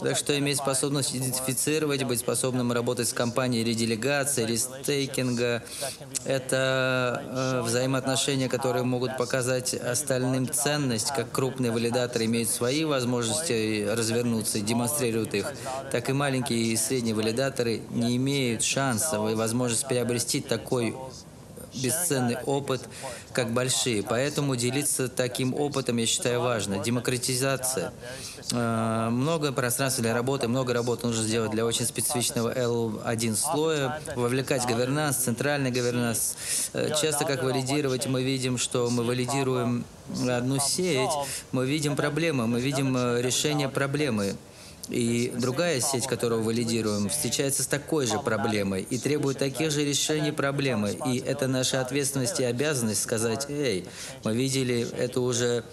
Так 0.00 0.16
что 0.16 0.38
иметь 0.38 0.58
способность 0.58 1.14
идентифицировать, 1.14 2.04
быть 2.04 2.20
способным 2.20 2.72
работать 2.72 3.08
с 3.08 3.12
компанией 3.12 3.64
ределегации, 3.64 4.44
рестейкинга, 4.44 5.62
это 6.24 7.22
э, 7.26 7.62
взаимоотношения, 7.62 8.48
которые 8.48 8.84
могут 8.84 9.16
показать 9.16 9.74
остальным 9.74 10.50
ценность, 10.50 11.12
как 11.14 11.30
крупные 11.32 11.72
валидаторы 11.72 12.26
имеют 12.26 12.50
свои 12.50 12.84
возможности 12.84 13.86
развернуться 13.88 14.58
и 14.58 14.62
демонстрируют 14.62 15.34
их, 15.34 15.52
так 15.90 16.10
и 16.10 16.12
маленькие 16.12 16.58
и 16.58 16.76
средние 16.76 17.14
валидаторы 17.14 17.82
не 17.90 18.16
имеют 18.16 18.62
шанса 18.62 19.16
и 19.28 19.34
возможность 19.34 19.86
приобрести 19.86 20.40
такой 20.40 20.94
бесценный 21.82 22.36
опыт, 22.46 22.82
как 23.32 23.52
большие. 23.52 24.02
Поэтому 24.02 24.56
делиться 24.56 25.08
таким 25.08 25.54
опытом, 25.54 25.96
я 25.96 26.06
считаю, 26.06 26.40
важно. 26.40 26.78
Демократизация. 26.78 27.92
Э, 28.52 29.08
Много 29.10 29.52
пространства 29.52 30.02
для 30.02 30.14
работы, 30.14 30.48
много 30.48 30.72
работы 30.72 31.06
нужно 31.06 31.22
сделать 31.22 31.50
для 31.50 31.64
очень 31.64 31.86
специфичного 31.86 32.52
L1 32.52 33.36
слоя, 33.36 34.00
вовлекать 34.16 34.66
говернанс, 34.66 35.16
центральный 35.16 35.70
говернанс. 35.70 36.36
Э, 36.72 36.90
Часто, 37.00 37.24
как 37.24 37.42
валидировать, 37.42 38.06
мы 38.06 38.22
видим, 38.22 38.58
что 38.58 38.88
мы 38.90 39.04
валидируем 39.04 39.84
одну 40.28 40.58
сеть, 40.58 41.10
мы 41.52 41.66
видим 41.66 41.96
проблемы, 41.96 42.46
мы 42.46 42.60
видим 42.60 42.96
э, 42.96 43.20
решение 43.22 43.68
проблемы. 43.68 44.36
И 44.88 45.32
другая 45.36 45.80
сеть, 45.80 46.06
которую 46.06 46.42
валидируем, 46.42 47.08
встречается 47.08 47.62
с 47.62 47.66
такой 47.66 48.06
же 48.06 48.18
проблемой 48.18 48.86
и 48.88 48.98
требует 48.98 49.38
таких 49.38 49.70
же 49.70 49.84
решений 49.84 50.32
проблемы. 50.32 50.96
И 51.06 51.18
это 51.18 51.46
наша 51.46 51.80
ответственность 51.80 52.40
и 52.40 52.44
обязанность 52.44 53.02
сказать, 53.02 53.46
эй, 53.48 53.86
мы 54.24 54.34
видели 54.34 54.86
это 54.96 55.20
уже, 55.20 55.64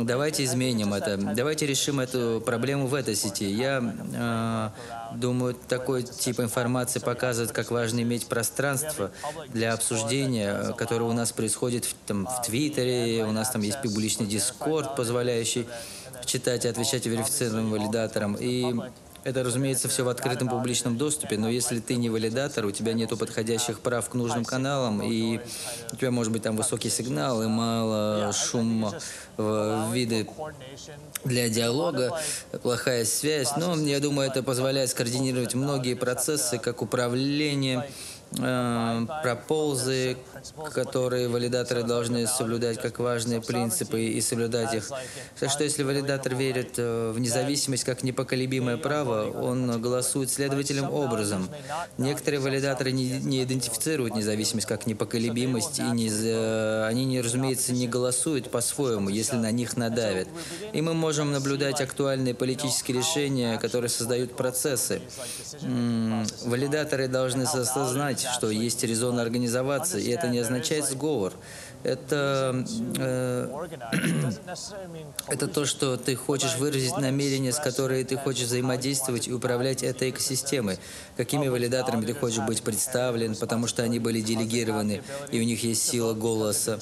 давайте 0.00 0.44
изменим 0.44 0.94
это, 0.94 1.16
давайте 1.16 1.66
решим 1.66 2.00
эту 2.00 2.42
проблему 2.44 2.86
в 2.86 2.94
этой 2.94 3.14
сети. 3.14 3.50
Я 3.50 4.72
э, 5.12 5.16
думаю, 5.16 5.54
такой 5.54 6.02
тип 6.02 6.40
информации 6.40 7.00
показывает, 7.00 7.52
как 7.52 7.70
важно 7.70 8.00
иметь 8.00 8.26
пространство 8.26 9.10
для 9.48 9.74
обсуждения, 9.74 10.74
которое 10.78 11.04
у 11.04 11.12
нас 11.12 11.32
происходит 11.32 11.84
в, 11.84 11.94
там, 12.06 12.26
в 12.26 12.42
Твиттере, 12.46 13.24
у 13.24 13.32
нас 13.32 13.50
там 13.50 13.60
есть 13.60 13.82
публичный 13.82 14.26
дискорд, 14.26 14.96
позволяющий 14.96 15.66
читать 16.26 16.64
и 16.64 16.68
отвечать 16.68 17.06
верифицированным 17.06 17.70
валидаторам. 17.70 18.36
И 18.38 18.74
Это, 19.24 19.42
разумеется, 19.42 19.88
все 19.88 20.04
в 20.04 20.10
открытом 20.10 20.48
публичном 20.50 20.98
доступе, 20.98 21.38
но 21.38 21.48
если 21.48 21.80
ты 21.80 21.96
не 21.96 22.10
валидатор, 22.10 22.66
у 22.66 22.70
тебя 22.70 22.92
нету 22.92 23.16
подходящих 23.16 23.80
прав 23.80 24.06
к 24.10 24.12
нужным 24.14 24.44
каналам, 24.44 25.02
и 25.02 25.40
у 25.92 25.96
тебя 25.96 26.10
может 26.10 26.30
быть 26.30 26.42
там 26.42 26.56
высокий 26.58 26.90
сигнал 26.90 27.42
и 27.42 27.46
мало 27.46 28.32
шума 28.34 28.92
в 29.38 29.90
виды 29.94 30.28
для 31.24 31.48
диалога, 31.48 32.20
плохая 32.62 33.06
связь. 33.06 33.56
Но 33.56 33.74
я 33.76 33.98
думаю, 33.98 34.28
это 34.28 34.42
позволяет 34.42 34.90
скоординировать 34.90 35.54
многие 35.54 35.94
процессы, 35.94 36.58
как 36.58 36.82
управление, 36.82 37.88
э, 38.38 39.06
проползы, 39.22 40.16
которые 40.72 41.28
валидаторы 41.28 41.82
должны 41.82 42.26
соблюдать 42.26 42.80
как 42.80 42.98
важные 42.98 43.40
принципы 43.40 44.02
и 44.02 44.20
соблюдать 44.20 44.74
их. 44.74 44.90
Так 45.38 45.50
что 45.50 45.64
если 45.64 45.82
валидатор 45.82 46.34
верит 46.34 46.74
э, 46.78 47.12
в 47.12 47.18
независимость 47.18 47.84
как 47.84 48.02
непоколебимое 48.02 48.76
право, 48.76 49.30
он 49.30 49.80
голосует 49.80 50.30
следовательным 50.30 50.92
образом. 50.92 51.48
Некоторые 51.98 52.40
валидаторы 52.40 52.92
не, 52.92 53.20
не 53.20 53.42
идентифицируют 53.42 54.14
независимость 54.14 54.66
как 54.66 54.86
непоколебимость, 54.86 55.78
и 55.78 55.82
не, 55.82 56.08
э, 56.08 56.86
они, 56.86 57.04
не, 57.04 57.20
разумеется, 57.20 57.72
не 57.72 57.88
голосуют 57.88 58.50
по-своему, 58.50 59.08
если 59.08 59.36
на 59.36 59.50
них 59.50 59.76
надавят. 59.76 60.28
И 60.72 60.80
мы 60.80 60.94
можем 60.94 61.32
наблюдать 61.32 61.80
актуальные 61.80 62.34
политические 62.34 62.98
решения, 62.98 63.58
которые 63.58 63.88
создают 63.88 64.36
процессы. 64.36 65.00
Валидаторы 66.44 67.08
должны 67.08 67.42
осознать, 67.42 68.23
что 68.24 68.50
есть 68.50 68.82
резон 68.84 69.18
организоваться, 69.18 69.98
и 69.98 70.10
это 70.10 70.28
не 70.28 70.38
означает 70.38 70.84
сговор. 70.84 71.32
Это, 71.84 72.64
э, 72.98 73.66
это 75.28 75.48
то, 75.48 75.66
что 75.66 75.98
ты 75.98 76.16
хочешь 76.16 76.56
выразить 76.56 76.96
намерения, 76.96 77.52
с 77.52 77.58
которыми 77.58 78.04
ты 78.04 78.16
хочешь 78.16 78.46
взаимодействовать 78.46 79.28
и 79.28 79.32
управлять 79.32 79.82
этой 79.82 80.08
экосистемой. 80.08 80.78
Какими 81.18 81.46
валидаторами 81.48 82.06
ты 82.06 82.14
хочешь 82.14 82.42
быть 82.44 82.62
представлен, 82.62 83.36
потому 83.36 83.66
что 83.66 83.82
они 83.82 83.98
были 83.98 84.22
делегированы, 84.22 85.02
и 85.30 85.40
у 85.40 85.44
них 85.44 85.62
есть 85.62 85.86
сила 85.86 86.14
голоса. 86.14 86.78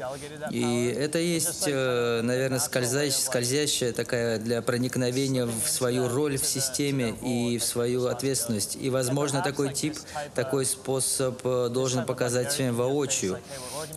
И 0.52 0.94
это 0.96 1.18
есть, 1.18 1.64
э, 1.66 2.20
наверное, 2.22 2.60
скользящая, 2.60 3.10
скользящая 3.10 3.92
такая 3.92 4.38
для 4.38 4.62
проникновения 4.62 5.46
в 5.46 5.68
свою 5.68 6.08
роль 6.08 6.38
в 6.38 6.46
системе 6.46 7.16
и 7.22 7.58
в 7.58 7.64
свою 7.64 8.06
ответственность. 8.06 8.78
И, 8.80 8.88
возможно, 8.88 9.42
такой 9.42 9.74
тип, 9.74 9.96
такой 10.36 10.64
способ 10.64 11.40
э, 11.44 11.68
должен 11.70 12.06
показать 12.06 12.52
всем 12.52 12.76
воочию, 12.76 13.38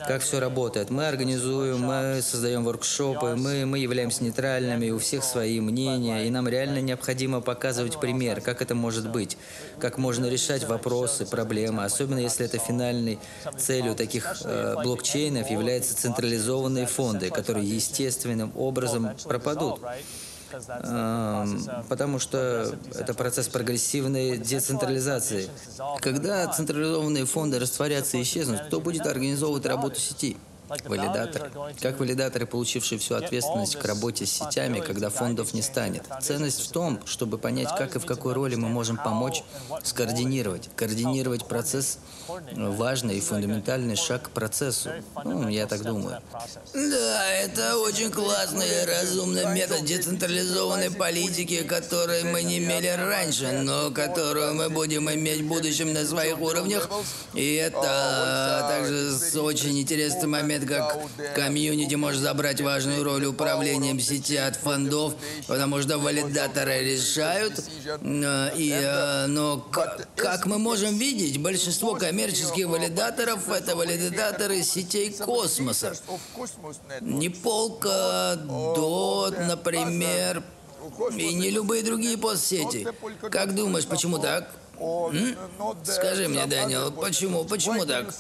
как 0.08 0.24
все 0.24 0.40
работает. 0.40 0.90
Мы 0.96 1.08
организуем, 1.10 1.82
мы 1.82 2.22
создаем 2.22 2.64
воркшопы, 2.64 3.36
мы, 3.36 3.66
мы 3.66 3.80
являемся 3.80 4.24
нейтральными, 4.24 4.92
у 4.92 4.98
всех 4.98 5.26
свои 5.26 5.60
мнения, 5.60 6.26
и 6.26 6.30
нам 6.30 6.48
реально 6.48 6.80
необходимо 6.80 7.42
показывать 7.42 8.00
пример, 8.00 8.40
как 8.40 8.62
это 8.62 8.76
может 8.76 9.12
быть, 9.12 9.38
как 9.78 9.98
можно 9.98 10.26
решать 10.28 10.64
вопросы, 10.64 11.26
проблемы, 11.26 11.84
особенно 11.84 12.20
если 12.20 12.46
это 12.46 12.60
финальной 12.60 13.20
целью 13.58 13.94
таких 13.94 14.38
э, 14.46 14.76
блокчейнов 14.82 15.52
являются 15.52 15.98
централизованные 15.98 16.86
фонды, 16.86 17.30
которые 17.30 17.68
естественным 17.68 18.54
образом 18.56 19.10
пропадут. 19.26 19.82
Эм, 20.54 21.62
Потому 21.90 22.20
что 22.20 22.74
это 22.94 23.14
процесс 23.14 23.50
прогрессивной 23.50 24.38
децентрализации. 24.38 25.50
Когда 26.00 26.48
централизованные 26.48 27.26
фонды 27.26 27.60
растворятся 27.60 28.16
и 28.16 28.22
исчезнут, 28.22 28.62
кто 28.62 28.80
будет 28.80 29.06
организовывать 29.06 29.66
работу 29.66 30.00
сети? 30.00 30.38
Валидатор. 30.86 31.52
Как 31.82 32.00
валидаторы, 32.00 32.46
получившие 32.46 33.00
всю 33.00 33.16
ответственность 33.16 33.76
к 33.76 33.86
работе 33.86 34.26
с 34.26 34.32
сетями, 34.32 34.80
когда 34.80 35.10
фондов 35.10 35.54
не 35.54 35.62
станет. 35.62 36.04
Ценность 36.22 36.62
в 36.62 36.72
том, 36.72 37.00
чтобы 37.06 37.38
понять, 37.38 37.70
как 37.78 37.96
и 37.96 38.00
в 38.00 38.06
какой 38.06 38.34
роли 38.34 38.56
мы 38.56 38.70
можем 38.70 38.98
помочь 38.98 39.44
скоординировать. 39.84 40.70
Координировать 40.76 41.46
процесс– 41.48 42.00
важный 42.56 43.18
и 43.18 43.22
фундаментальный 43.22 43.96
шаг 43.96 44.24
к 44.24 44.30
процессу. 44.30 44.90
Ну, 45.24 45.48
я 45.48 45.68
так 45.68 45.84
думаю. 45.84 46.22
Да, 46.74 47.32
это 47.32 47.78
очень 47.78 48.12
классный 48.12 48.66
и 48.68 48.86
разумный 48.86 49.46
метод 49.54 49.86
децентрализованной 49.86 50.92
политики, 50.92 51.64
который 51.64 52.24
мы 52.24 52.44
не 52.44 52.58
имели 52.58 52.88
раньше, 52.88 53.52
но 53.64 53.92
которую 53.92 54.56
мы 54.56 54.70
будем 54.70 55.10
иметь 55.12 55.42
в 55.42 55.48
будущем 55.48 55.94
на 55.94 56.06
своих 56.06 56.40
уровнях. 56.40 56.90
И 57.34 57.56
это 57.56 58.66
также 58.68 59.12
с 59.12 59.36
очень 59.36 59.80
интересный 59.80 60.28
момент, 60.28 60.55
как 60.64 60.98
комьюнити 61.36 61.96
может 61.96 62.22
забрать 62.22 62.62
важную 62.62 63.04
роль 63.04 63.26
управлением 63.26 64.00
сети 64.00 64.38
от 64.38 64.56
фондов, 64.56 65.16
потому 65.48 65.82
что 65.82 65.98
валидаторы 65.98 66.84
решают. 66.84 67.60
э, 67.60 68.52
И, 68.56 68.72
э, 68.72 69.26
но 69.28 69.58
как 70.16 70.46
мы 70.46 70.58
можем 70.60 70.98
видеть, 70.98 71.42
большинство 71.42 71.96
коммерческих 71.96 72.68
валидаторов 72.68 73.50
это 73.50 73.76
валидаторы 73.76 74.64
сетей 74.64 75.12
космоса. 75.12 75.94
Не 77.02 77.30
полка, 77.30 78.36
дот, 78.36 79.38
например, 79.40 80.44
и 81.18 81.34
не 81.34 81.50
любые 81.50 81.84
другие 81.84 82.18
постсети. 82.18 82.88
Как 83.32 83.56
думаешь, 83.56 83.86
почему 83.86 84.20
так? 84.20 84.50
Скажи 85.84 86.28
мне, 86.28 86.46
Дэниел, 86.46 86.92
почему, 86.92 87.46
почему 87.46 87.86
так? 87.86 88.14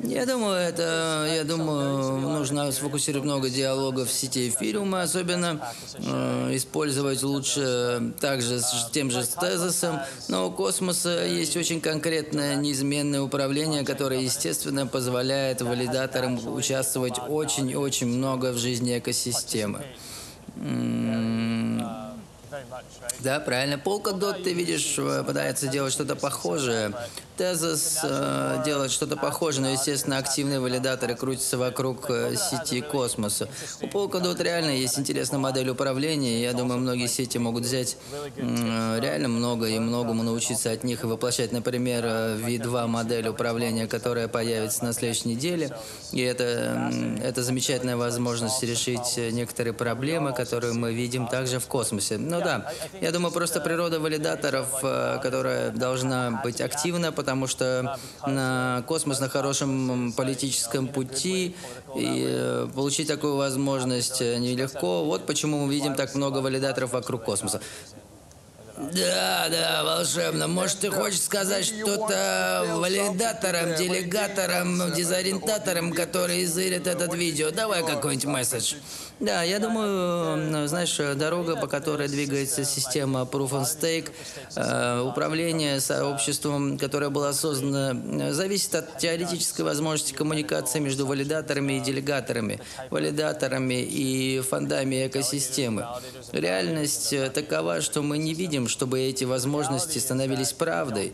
Я 0.00 0.26
думаю, 0.26 0.56
это, 0.56 1.26
я 1.34 1.44
думаю, 1.44 2.18
нужно 2.18 2.70
сфокусировать 2.72 3.24
много 3.24 3.50
диалогов 3.50 4.08
в 4.08 4.12
сети 4.12 4.48
эфириума, 4.48 5.02
особенно 5.02 5.60
э, 5.94 6.50
использовать 6.56 7.22
лучше 7.22 8.12
также 8.20 8.60
с 8.60 8.90
тем 8.92 9.10
же 9.10 9.24
с 9.24 9.28
тезисом, 9.28 10.00
но 10.28 10.48
у 10.48 10.50
космоса 10.50 11.24
есть 11.24 11.56
очень 11.56 11.80
конкретное 11.80 12.56
неизменное 12.56 13.22
управление, 13.22 13.84
которое, 13.84 14.20
естественно, 14.20 14.86
позволяет 14.86 15.62
валидаторам 15.62 16.38
участвовать 16.54 17.18
очень-очень 17.28 18.06
много 18.06 18.52
в 18.52 18.58
жизни 18.58 18.98
экосистемы. 18.98 19.84
Да, 23.20 23.40
правильно. 23.40 23.74
Polkadot, 23.74 24.42
ты 24.42 24.52
видишь, 24.52 24.96
э, 24.98 25.24
пытается 25.24 25.68
делать 25.68 25.92
что-то 25.92 26.16
похожее. 26.16 26.92
Tezos 27.38 28.00
э, 28.02 28.62
делает 28.64 28.90
что-то 28.90 29.16
похожее, 29.16 29.62
но, 29.62 29.70
естественно, 29.70 30.18
активные 30.18 30.58
валидаторы 30.58 31.14
крутятся 31.14 31.56
вокруг 31.56 32.10
э, 32.10 32.34
сети 32.34 32.80
космоса. 32.80 33.48
У 33.80 33.86
Polkadot 33.86 34.42
реально 34.42 34.70
есть 34.70 34.98
интересная 34.98 35.38
модель 35.38 35.68
управления, 35.68 36.38
и 36.38 36.42
я 36.42 36.52
думаю, 36.52 36.80
многие 36.80 37.06
сети 37.06 37.38
могут 37.38 37.64
взять 37.64 37.96
э, 38.36 38.98
реально 39.00 39.28
много 39.28 39.66
и 39.66 39.78
многому 39.78 40.24
научиться 40.24 40.72
от 40.72 40.82
них 40.82 41.04
и 41.04 41.06
воплощать, 41.06 41.52
например, 41.52 42.04
э, 42.04 42.36
V2 42.38 42.88
модель 42.88 43.28
управления, 43.28 43.86
которая 43.86 44.26
появится 44.26 44.84
на 44.84 44.92
следующей 44.92 45.28
неделе. 45.28 45.76
И 46.10 46.20
это, 46.20 46.90
это 47.22 47.44
замечательная 47.44 47.96
возможность 47.96 48.62
решить 48.64 49.16
э, 49.16 49.30
некоторые 49.30 49.74
проблемы, 49.74 50.32
которые 50.32 50.72
мы 50.72 50.92
видим 50.92 51.28
также 51.28 51.60
в 51.60 51.66
космосе. 51.68 52.18
Ну 52.18 52.40
да, 52.48 52.72
я 53.00 53.12
думаю, 53.12 53.32
просто 53.32 53.60
природа 53.60 54.00
валидаторов, 54.00 54.68
э, 54.82 55.18
которая 55.22 55.70
должна 55.70 56.40
быть 56.44 56.60
активна, 56.60 57.12
потому 57.12 57.46
что 57.46 57.98
на 58.26 58.82
космос 58.86 59.20
на 59.20 59.28
хорошем 59.28 60.12
политическом 60.12 60.88
пути, 60.88 61.54
и 61.94 62.24
э, 62.26 62.68
получить 62.74 63.08
такую 63.08 63.36
возможность 63.36 64.22
э, 64.22 64.38
нелегко. 64.38 65.04
Вот 65.04 65.26
почему 65.26 65.66
мы 65.66 65.74
видим 65.74 65.94
так 65.94 66.14
много 66.14 66.38
валидаторов 66.38 66.92
вокруг 66.92 67.24
космоса. 67.24 67.60
Да, 68.78 69.48
да, 69.50 69.82
волшебно. 69.82 70.46
Может, 70.46 70.78
ты 70.78 70.90
хочешь 70.90 71.22
сказать 71.22 71.64
что-то 71.64 72.64
валидаторам, 72.76 73.74
делегаторам, 73.74 74.92
дезориентаторам, 74.94 75.92
которые 75.92 76.44
изырят 76.44 76.86
этот 76.86 77.12
видео? 77.14 77.50
Давай 77.50 77.84
какой-нибудь 77.84 78.26
месседж. 78.26 78.74
Да, 79.20 79.42
я 79.42 79.58
думаю, 79.58 80.64
э, 80.64 80.68
знаешь, 80.68 80.94
э, 81.00 81.14
дорога, 81.14 81.56
по 81.56 81.66
которой 81.66 82.06
двигается 82.06 82.64
система 82.64 83.22
Proof 83.22 83.50
and 83.50 83.64
Stake, 83.64 84.12
э, 84.54 85.00
управление 85.00 85.80
сообществом, 85.80 86.78
которое 86.78 87.10
было 87.10 87.32
создано, 87.32 88.00
э, 88.22 88.32
зависит 88.32 88.76
от 88.76 88.98
теоретической 88.98 89.64
возможности 89.64 90.12
коммуникации 90.12 90.78
между 90.78 91.04
валидаторами 91.04 91.78
и 91.78 91.80
делегаторами, 91.80 92.60
валидаторами 92.90 93.82
и 93.82 94.40
фондами 94.48 95.08
экосистемы. 95.08 95.84
Реальность 96.30 97.12
э, 97.12 97.28
такова, 97.30 97.80
что 97.80 98.02
мы 98.02 98.18
не 98.18 98.34
видим, 98.34 98.67
чтобы 98.68 99.00
эти 99.00 99.24
возможности 99.24 99.98
становились 99.98 100.52
правдой. 100.52 101.12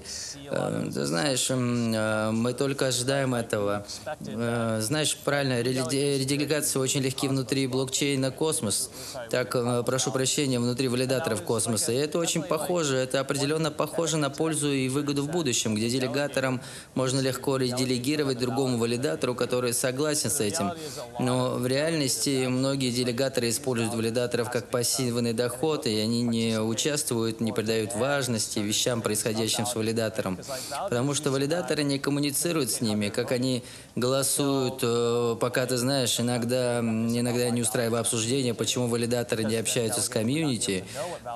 Э, 0.50 0.90
Ты 0.92 1.04
знаешь, 1.06 1.46
э, 1.50 2.30
мы 2.32 2.52
только 2.52 2.86
ожидаем 2.88 3.34
этого. 3.34 3.86
Э, 4.26 4.80
Знаешь, 4.80 5.16
правильно, 5.24 5.60
реди- 5.62 6.18
редилегации 6.18 6.78
очень 6.78 7.00
легки 7.00 7.28
внутри 7.28 7.66
блокчейна 7.66 8.30
космос. 8.30 8.90
Так, 9.30 9.52
прошу 9.86 10.10
прощения, 10.12 10.58
внутри 10.58 10.88
валидаторов 10.88 11.42
космоса. 11.42 11.92
И 11.92 11.96
это 11.96 12.18
очень 12.18 12.42
похоже, 12.42 12.96
это 12.96 13.20
определенно 13.20 13.70
похоже 13.70 14.16
на 14.16 14.30
пользу 14.30 14.70
и 14.72 14.88
выгоду 14.88 15.22
в 15.22 15.30
будущем, 15.30 15.74
где 15.74 15.88
делегаторам 15.88 16.60
можно 16.94 17.20
легко 17.20 17.56
ределегировать 17.56 18.38
другому 18.38 18.78
валидатору, 18.78 19.34
который 19.34 19.72
согласен 19.72 20.30
с 20.30 20.40
этим. 20.40 20.72
Но 21.20 21.54
в 21.54 21.66
реальности 21.66 22.46
многие 22.46 22.90
делегаторы 22.90 23.48
используют 23.50 23.94
валидаторов 23.94 24.50
как 24.50 24.70
пассивный 24.70 25.32
доход, 25.32 25.86
и 25.86 25.96
они 25.98 26.22
не 26.22 26.58
участвуют 26.60 27.40
не 27.44 27.52
придают 27.52 27.94
важности 27.94 28.58
вещам, 28.58 29.02
происходящим 29.02 29.66
с 29.66 29.74
валидатором. 29.74 30.38
Потому 30.84 31.14
что 31.14 31.30
валидаторы 31.30 31.82
не 31.84 31.98
коммуницируют 31.98 32.70
с 32.70 32.80
ними, 32.80 33.08
как 33.08 33.32
они 33.32 33.62
голосуют, 33.96 34.80
э, 34.82 35.36
пока 35.40 35.66
ты 35.66 35.76
знаешь, 35.76 36.18
иногда, 36.18 36.80
иногда 36.80 37.50
не 37.50 37.62
устраиваю 37.62 38.00
обсуждение, 38.00 38.54
почему 38.54 38.88
валидаторы 38.88 39.44
не 39.44 39.56
общаются 39.56 40.00
с 40.00 40.08
комьюнити, 40.08 40.84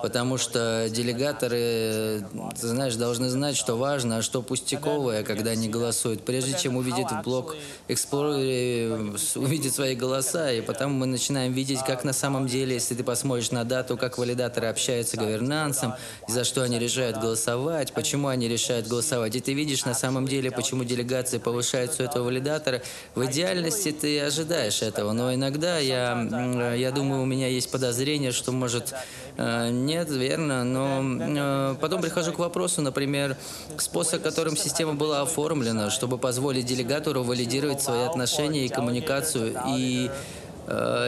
потому 0.03 0.39
что 0.39 0.89
делегаторы, 0.91 2.25
ты 2.61 2.67
знаешь, 2.67 2.97
должны 2.97 3.29
знать, 3.29 3.57
что 3.57 3.77
важно, 3.77 4.19
а 4.19 4.23
что 4.23 4.43
пустяковое, 4.43 5.23
когда 5.23 5.53
они 5.53 5.69
голосуют, 5.69 6.25
прежде 6.25 6.59
чем 6.59 6.77
увидеть 6.77 7.11
в 7.11 7.23
блок 7.23 7.57
Explorer, 7.89 9.17
э, 9.35 9.39
увидеть 9.39 9.75
свои 9.75 9.95
голоса, 9.95 10.53
и 10.53 10.61
потом 10.61 10.93
мы 10.93 11.07
начинаем 11.07 11.53
видеть, 11.53 11.81
как 11.87 12.05
на 12.05 12.13
самом 12.13 12.47
деле, 12.47 12.75
если 12.75 12.95
ты 12.95 13.05
посмотришь 13.05 13.51
на 13.51 13.65
дату, 13.65 13.97
как 13.97 14.19
валидаторы 14.19 14.67
общаются 14.67 15.17
с 15.17 15.19
говернансом, 15.19 15.95
за 16.27 16.45
что 16.45 16.63
они 16.63 16.79
решают 16.79 17.19
голосовать, 17.19 17.93
почему 17.93 18.29
они 18.29 18.49
решают 18.49 18.87
голосовать, 18.87 19.37
и 19.37 19.41
ты 19.41 19.55
видишь 19.55 19.85
на 19.85 19.95
самом 19.95 20.27
деле, 20.27 20.51
почему 20.51 20.85
делегации 20.85 21.39
повышаются 21.39 22.03
у 22.03 22.07
этого 22.07 22.25
валидатора. 22.25 22.83
В 23.15 23.25
идеальности 23.27 23.93
ты 23.93 24.21
ожидаешь 24.21 24.83
этого, 24.83 25.13
но 25.13 25.33
иногда 25.35 25.79
я, 25.79 26.75
я 26.75 26.91
думаю, 26.91 27.23
у 27.23 27.27
меня 27.27 27.49
есть 27.49 27.71
подозрение, 27.71 28.33
что 28.33 28.53
может 28.53 28.95
э, 29.37 29.71
нет, 29.71 30.11
верно, 30.11 30.65
но 30.65 31.03
э, 31.03 31.77
потом 31.81 32.03
прихожу 32.03 32.33
к 32.33 32.39
вопросу, 32.39 32.83
например, 32.83 33.37
способ, 33.79 34.23
которым 34.23 34.57
система 34.57 34.95
была 34.95 35.23
оформлена, 35.23 35.91
чтобы 35.91 36.19
позволить 36.19 36.67
делегатору 36.67 37.23
валидировать 37.23 37.81
свои 37.81 38.03
отношения 38.03 38.67
и 38.67 38.69
коммуникацию, 38.69 39.57
и 39.69 40.11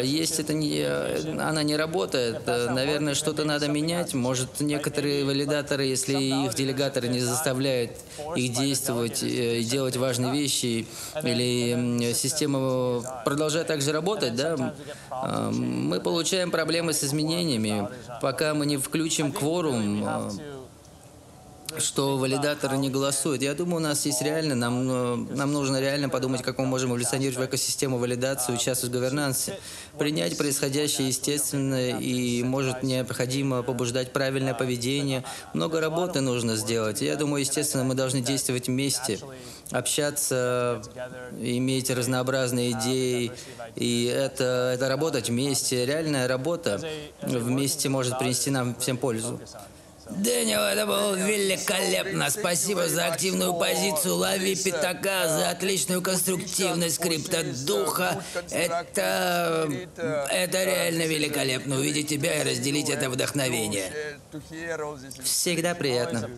есть 0.03 0.41
это 0.41 0.55
не, 0.55 0.79
э, 0.79 1.39
она 1.39 1.63
не 1.63 1.77
работает. 1.77 2.43
Э, 2.47 2.71
Наверное, 2.71 3.15
что-то 3.15 3.45
надо 3.45 3.69
менять. 3.69 4.15
Может, 4.15 4.61
некоторые 4.61 5.25
валидаторы, 5.25 5.85
если 5.85 6.15
их 6.15 6.55
делегаторы 6.55 7.09
не 7.09 7.21
заставляют 7.21 7.93
их 8.37 8.53
действовать 8.53 9.23
э, 9.23 9.59
и 9.59 9.65
делать 9.65 9.97
важные 9.97 10.33
вещи, 10.33 10.87
или 11.23 12.13
система 12.15 13.03
продолжает 13.25 13.67
так 13.67 13.83
же 13.83 13.93
работать, 13.93 14.35
да, 14.35 14.75
э, 15.11 15.51
мы 15.51 16.01
получаем 16.01 16.51
проблемы 16.51 16.93
с 16.93 17.05
изменениями. 17.05 17.89
Пока 18.23 18.55
мы 18.55 18.67
не 18.67 18.77
включим 18.77 19.33
кворум, 19.33 20.05
э, 20.05 20.31
что 21.79 22.17
валидаторы 22.17 22.77
не 22.77 22.91
голосуют. 22.91 23.43
Я 23.43 23.55
думаю, 23.55 23.77
у 23.77 23.81
нас 23.81 24.05
есть 24.07 24.23
реально, 24.23 24.55
нам, 24.55 24.91
э, 24.91 25.17
нам 25.35 25.53
нужно 25.53 25.81
реально 25.81 26.09
подумать, 26.09 26.43
как 26.43 26.59
мы 26.59 26.67
можем 26.67 26.91
эволюционировать 26.91 27.39
в 27.39 27.51
экосистему 27.51 27.99
валидации, 27.99 28.53
участвовать 28.53 28.95
в 28.95 28.99
говернансе, 28.99 29.59
принять 29.99 30.37
происходящее 30.37 31.09
естественно 31.09 31.91
и, 31.99 32.43
может, 32.43 32.83
необходимо 32.83 33.63
побуждать 33.63 34.13
правильное 34.13 34.55
поведение. 34.55 35.25
Много 35.55 35.81
работы 35.81 36.21
нужно 36.21 36.57
сделать. 36.57 37.01
Я 37.03 37.17
думаю, 37.17 37.41
естественно, 37.41 37.85
мы 37.85 37.95
должны 37.95 38.21
действовать 38.21 38.69
вместе, 38.69 39.19
общаться, 39.71 40.83
иметь 41.41 41.91
разнообразные 41.91 42.73
идеи, 42.73 43.33
и 43.77 44.05
это, 44.05 44.73
это 44.75 44.89
работать 44.89 45.29
вместе. 45.29 45.87
Реальная 45.87 46.27
работа 46.27 46.81
вместе 47.23 47.89
может 47.89 48.19
принести 48.19 48.51
нам 48.51 48.75
всем 48.77 48.97
пользу. 48.97 49.41
Дэниел, 50.17 50.61
это 50.61 50.87
было 50.87 51.15
великолепно. 51.15 52.31
Спасибо 52.31 52.89
за 52.89 53.07
активную 53.07 53.55
позицию 53.55 54.17
Лови 54.17 54.55
Пятака, 54.57 55.29
за 55.29 55.51
отличную 55.51 56.03
конструктивность 56.03 56.99
криптодуха. 56.99 58.23
Это... 58.51 59.69
Это 59.97 60.65
реально 60.65 61.03
великолепно. 61.03 61.77
Увидеть 61.77 62.09
тебя 62.09 62.41
и 62.41 62.49
разделить 62.49 62.91
это 62.91 63.11
вдохновение. 63.11 63.93
Всегда 65.23 65.75
приятно. 65.75 66.29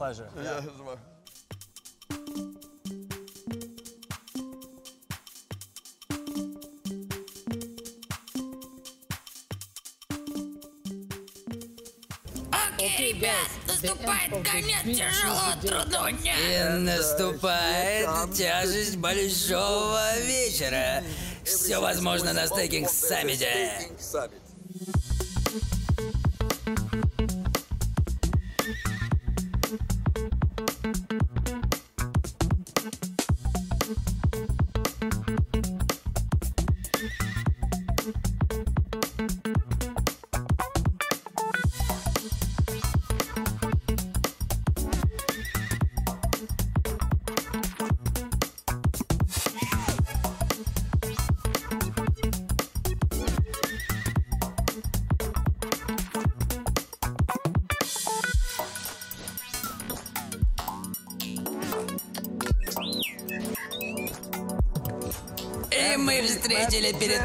Ребят, 13.22 13.48
наступает 13.66 14.30
конец 14.48 14.98
тяжелого 14.98 15.56
трудного 15.62 16.12
дня. 16.12 16.34
И 16.36 16.78
наступает 16.78 18.34
тяжесть 18.34 18.96
большого 18.96 20.18
вечера. 20.20 21.02
Все 21.44 21.80
возможно 21.80 22.32
на 22.32 22.46
стейкинг 22.46 22.88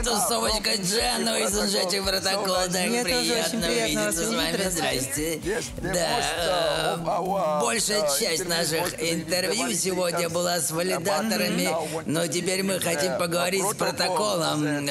тусовочкой 0.07 0.77
Джану 0.77 1.37
из 1.37 1.57
Унжачих 1.57 2.03
протокола. 2.03 2.67
Так 2.67 2.87
Мне 2.87 3.03
тоже 3.03 3.33
очень 3.33 3.61
приятно 3.61 4.01
увидеться 4.01 4.23
с 4.23 4.33
вами. 4.33 4.69
Здрасте. 4.69 5.41
Да, 5.77 6.07
э, 6.39 7.61
большая 7.61 8.09
часть 8.19 8.47
наших 8.47 9.01
интервью 9.01 9.73
сегодня 9.73 10.29
была 10.29 10.59
с 10.59 10.71
валидаторами, 10.71 11.69
но 12.05 12.27
теперь 12.27 12.63
мы 12.63 12.79
хотим 12.79 13.17
поговорить 13.17 13.63
с 13.63 13.75
протоколом, 13.75 14.65
э, 14.65 14.81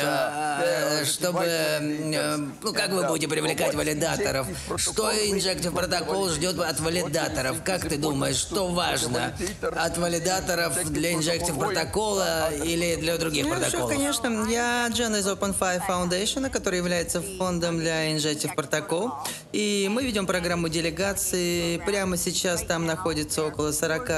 чтобы... 1.05 1.45
э, 1.45 2.37
Ну, 2.63 2.73
как 2.73 2.91
вы 2.91 3.05
будете 3.05 3.29
привлекать 3.29 3.75
валидаторов? 3.75 4.47
Что 4.77 5.11
Injective 5.13 5.73
протокол 5.75 6.29
ждет 6.31 6.59
от 6.59 6.81
валидаторов? 6.81 7.63
Как 7.65 7.89
ты 7.89 7.97
думаешь, 7.97 8.37
что 8.37 8.69
важно 8.69 9.37
от 9.77 9.99
валидаторов 9.99 10.83
для 10.91 11.13
Injective 11.13 11.59
протокола 11.59 12.51
или 12.53 12.97
для 12.97 13.17
других 13.19 13.45
Ну, 13.47 13.55
протоколов? 13.55 13.91
конечно. 13.91 14.47
Я 14.49 14.89
Джен 14.93 15.15
из 15.17 15.27
Open 15.27 15.55
Five 15.59 15.83
Foundation, 15.89 16.49
который 16.51 16.79
является 16.79 17.23
фондом 17.39 17.79
для 17.79 18.13
Injective 18.13 18.55
Protocol. 18.57 19.11
И 19.53 19.89
мы 19.91 20.05
ведем 20.05 20.27
программу 20.27 20.69
делегации. 20.69 21.79
Прямо 21.79 22.17
сейчас 22.17 22.63
там 22.63 22.87
находится 22.87 23.45
около 23.45 23.73
40 23.73 24.09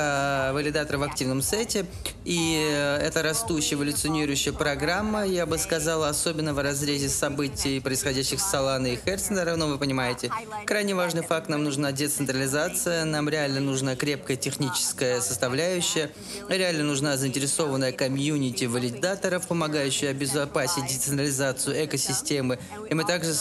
валидаторов 0.55 1.01
в 1.01 1.05
активном 1.05 1.43
сете. 1.43 1.87
И 2.25 2.69
э, 2.71 2.97
это 2.99 3.23
растущая, 3.23 3.77
эволюционирующая 3.77 4.53
программа, 4.53 5.25
я 5.27 5.47
бы 5.47 5.59
сказала, 5.59 6.09
особенно 6.09 6.53
в 6.55 6.59
разрезе 6.69 7.09
событий, 7.09 7.81
происходящих 7.81 8.41
с 8.41 8.51
Соланой 8.51 8.95
и 8.95 8.99
Херцнером, 9.03 9.59
ну, 9.59 9.69
вы 9.69 9.79
понимаете. 9.79 10.31
Крайне 10.67 10.95
важный 10.95 11.23
факт, 11.23 11.49
нам 11.49 11.65
нужна 11.65 11.93
децентрализация, 11.93 13.05
нам 13.05 13.29
реально 13.29 13.61
нужна 13.61 13.97
крепкая 13.97 14.37
техническая 14.37 15.21
составляющая, 15.21 16.11
реально 16.49 16.85
нужна 16.85 17.17
заинтересованная 17.17 17.93
комьюнити 17.93 18.67
валидаторов, 18.67 19.49
помогающая 19.49 20.11
обезопасить 20.11 20.87
децентрализацию 20.87 21.85
экосистемы. 21.85 22.59
И 22.91 22.95
мы 22.95 23.05
также 23.05 23.33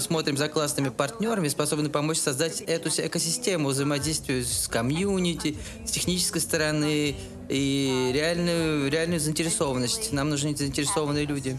смотрим 0.00 0.36
за 0.36 0.48
классными 0.48 0.88
партнерами, 0.88 1.48
способны 1.48 1.90
помочь 1.90 2.18
создать 2.18 2.60
эту 2.62 2.88
экосистему 2.88 3.68
взаимодействия 3.68 4.42
с 4.42 4.68
комьюнити, 4.68 5.56
с 5.84 5.90
технической 5.90 6.40
стороны 6.40 7.14
и 7.48 8.10
реальную, 8.14 8.90
реальную 8.90 9.20
заинтересованность. 9.20 10.12
Нам 10.12 10.30
нужны 10.30 10.56
заинтересованные 10.56 11.26
люди. 11.26 11.58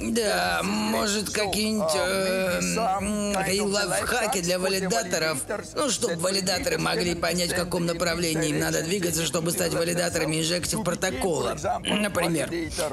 Да, 0.00 0.60
может, 0.62 1.30
какие-нибудь 1.30 1.90
э, 1.96 2.60
м, 3.00 3.34
какие-нибудь 3.34 3.72
лайфхаки 3.72 4.40
для 4.42 4.60
валидаторов. 4.60 5.42
Ну, 5.74 5.90
чтобы 5.90 6.14
валидаторы 6.14 6.78
могли 6.78 7.16
понять, 7.16 7.50
в 7.52 7.56
каком 7.56 7.84
направлении 7.84 8.50
им 8.50 8.60
надо 8.60 8.82
двигаться, 8.82 9.24
чтобы 9.26 9.50
стать 9.50 9.74
валидаторами 9.74 10.38
инжектив 10.40 10.84
протокола, 10.84 11.56
например. 11.84 12.48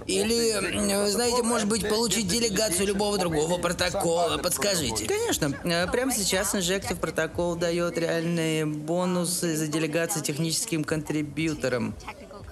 Или, 0.07 0.95
вы 0.95 1.11
знаете, 1.11 1.43
может 1.43 1.67
быть, 1.67 1.87
получить 1.87 2.27
делегацию 2.27 2.87
любого 2.87 3.19
другого 3.19 3.59
протокола. 3.59 4.39
Подскажите. 4.39 5.05
Конечно. 5.05 5.53
Э, 5.63 5.85
Прямо 5.91 6.11
сейчас 6.11 6.55
Injective 6.55 6.95
протокол 6.95 7.55
дает 7.55 7.99
реальные 7.99 8.65
бонусы 8.65 9.55
за 9.55 9.67
делегацию 9.67 10.23
техническим 10.23 10.83
контрибьюторам. 10.83 11.93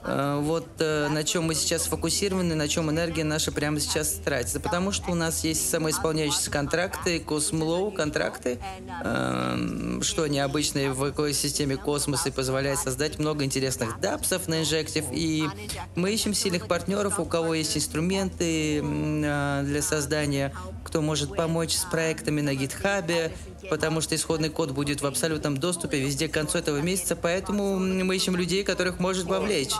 Э, 0.05 0.39
Вот 0.41 0.67
э, 0.79 1.07
на 1.09 1.23
чем 1.23 1.45
мы 1.45 1.55
сейчас 1.55 1.83
сфокусированы, 1.83 2.55
на 2.55 2.67
чем 2.67 2.89
энергия 2.89 3.23
наша 3.23 3.51
прямо 3.51 3.79
сейчас 3.79 4.11
тратится. 4.13 4.59
Потому 4.59 4.91
что 4.91 5.11
у 5.11 5.15
нас 5.15 5.43
есть 5.43 5.69
самоисполняющиеся 5.69 6.51
контракты, 6.51 7.19
космлоу 7.19 7.91
контракты, 7.91 8.59
эм, 9.03 10.01
что 10.01 10.27
необычное 10.27 10.91
в 10.91 11.09
экосистеме 11.09 11.77
космоса 11.77 12.29
и 12.29 12.31
позволяет 12.31 12.79
создать 12.79 13.19
много 13.19 13.43
интересных 13.43 13.99
дапсов 13.99 14.47
на 14.47 14.61
инжектив. 14.61 15.05
И 15.11 15.47
мы 15.95 16.11
ищем 16.11 16.33
сильных 16.33 16.67
партнеров, 16.67 17.19
у 17.19 17.25
кого 17.25 17.53
есть 17.53 17.77
инструменты 17.77 18.81
э, 18.83 19.61
для 19.63 19.81
создания, 19.81 20.53
кто 20.83 21.01
может 21.01 21.35
помочь 21.35 21.75
с 21.75 21.85
проектами 21.85 22.41
на 22.41 22.53
гитхабе, 22.55 23.31
потому 23.69 24.01
что 24.01 24.15
исходный 24.15 24.49
код 24.49 24.71
будет 24.71 25.01
в 25.01 25.05
абсолютном 25.05 25.57
доступе 25.57 25.99
везде 25.99 26.27
к 26.27 26.31
концу 26.31 26.57
этого 26.57 26.81
месяца, 26.81 27.15
поэтому 27.15 27.79
мы 27.79 28.15
ищем 28.15 28.35
людей, 28.35 28.63
которых 28.63 28.99
может 28.99 29.25
вовлечь. 29.25 29.73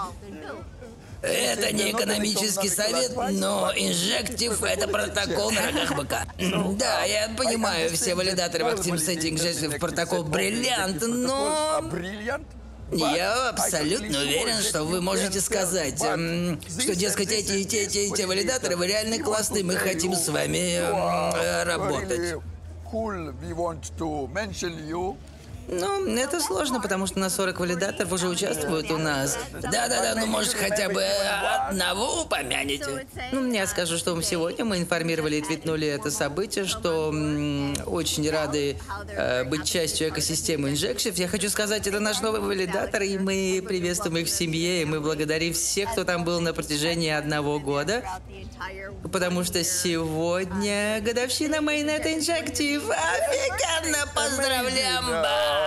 Это 1.22 1.72
не 1.74 1.92
экономический 1.92 2.68
совет, 2.70 3.16
но 3.16 3.72
инжектив— 3.76 4.62
это 4.64 4.88
протокол 4.90 5.52
на 5.52 5.68
рогах 5.68 5.96
быка. 5.96 6.26
Да, 6.78 7.04
я 7.06 7.30
понимаю, 7.38 7.90
все 7.92 8.14
валидаторы 8.14 8.66
в 8.66 8.68
Active 8.68 8.96
Setting 8.96 9.36
Injective 9.36 9.80
протокол 9.80 10.24
бриллиант, 10.26 11.02
но... 11.08 11.82
Я 12.92 13.50
абсолютно 13.50 14.20
уверен, 14.20 14.62
что 14.62 14.84
вы 14.84 15.02
можете 15.02 15.40
сказать, 15.42 15.98
что, 15.98 16.96
дескать, 16.96 17.32
эти, 17.32 17.54
эти, 17.54 17.78
эти, 17.78 17.98
эти 18.00 18.22
валидаторы, 18.24 18.76
вы 18.76 18.88
реально 18.88 19.18
классные, 19.24 19.64
мы 19.64 19.76
хотим 19.76 20.14
с 20.14 20.28
вами 20.28 20.80
работать. 21.64 22.36
Ну, 25.68 26.08
это 26.18 26.40
сложно, 26.42 26.82
потому 26.82 27.08
что 27.08 27.20
на 27.20 27.30
40 27.30 27.60
валидаторов 27.60 28.12
уже 28.12 28.28
участвуют 28.28 28.92
у 28.92 28.98
нас. 28.98 29.38
Да-да-да, 29.54 30.16
ну, 30.20 30.26
может, 30.28 30.54
хотя 30.54 30.90
бы 30.90 31.04
одного 31.70 32.22
упомянете? 32.24 33.06
Ну, 33.32 33.52
я 33.52 33.66
скажу, 33.68 33.98
что 33.98 34.20
сегодня 34.22 34.66
мы 34.66 34.78
информировали 34.78 35.38
и 35.38 35.42
твитнули 35.42 35.88
это 35.88 36.12
событие, 36.12 36.66
что 36.66 37.10
м, 37.10 37.76
очень 37.86 38.30
рады 38.30 38.78
э, 39.10 39.44
быть 39.46 39.66
частью 39.66 40.10
экосистемы 40.10 40.72
Injective. 40.72 41.14
Я 41.16 41.28
хочу 41.28 41.50
сказать, 41.50 41.88
это 41.88 42.00
наш 42.00 42.22
новый 42.22 42.42
валидатор, 42.42 43.02
и 43.02 43.18
мы 43.18 43.64
приветствуем 43.66 44.18
их 44.18 44.28
в 44.28 44.30
семье, 44.32 44.82
и 44.82 44.86
мы 44.86 45.00
благодарим 45.00 45.54
всех, 45.54 45.92
кто 45.92 46.04
там 46.04 46.24
был 46.24 46.40
на 46.42 46.54
протяжении 46.54 47.10
одного 47.12 47.60
года, 47.60 48.04
потому 49.12 49.44
что 49.44 49.64
сегодня 49.64 51.00
годовщина 51.02 51.56
Mainnet 51.56 52.06
Injective. 52.06 52.84
Офигенно! 52.92 54.06
Поздравляем! 54.14 55.04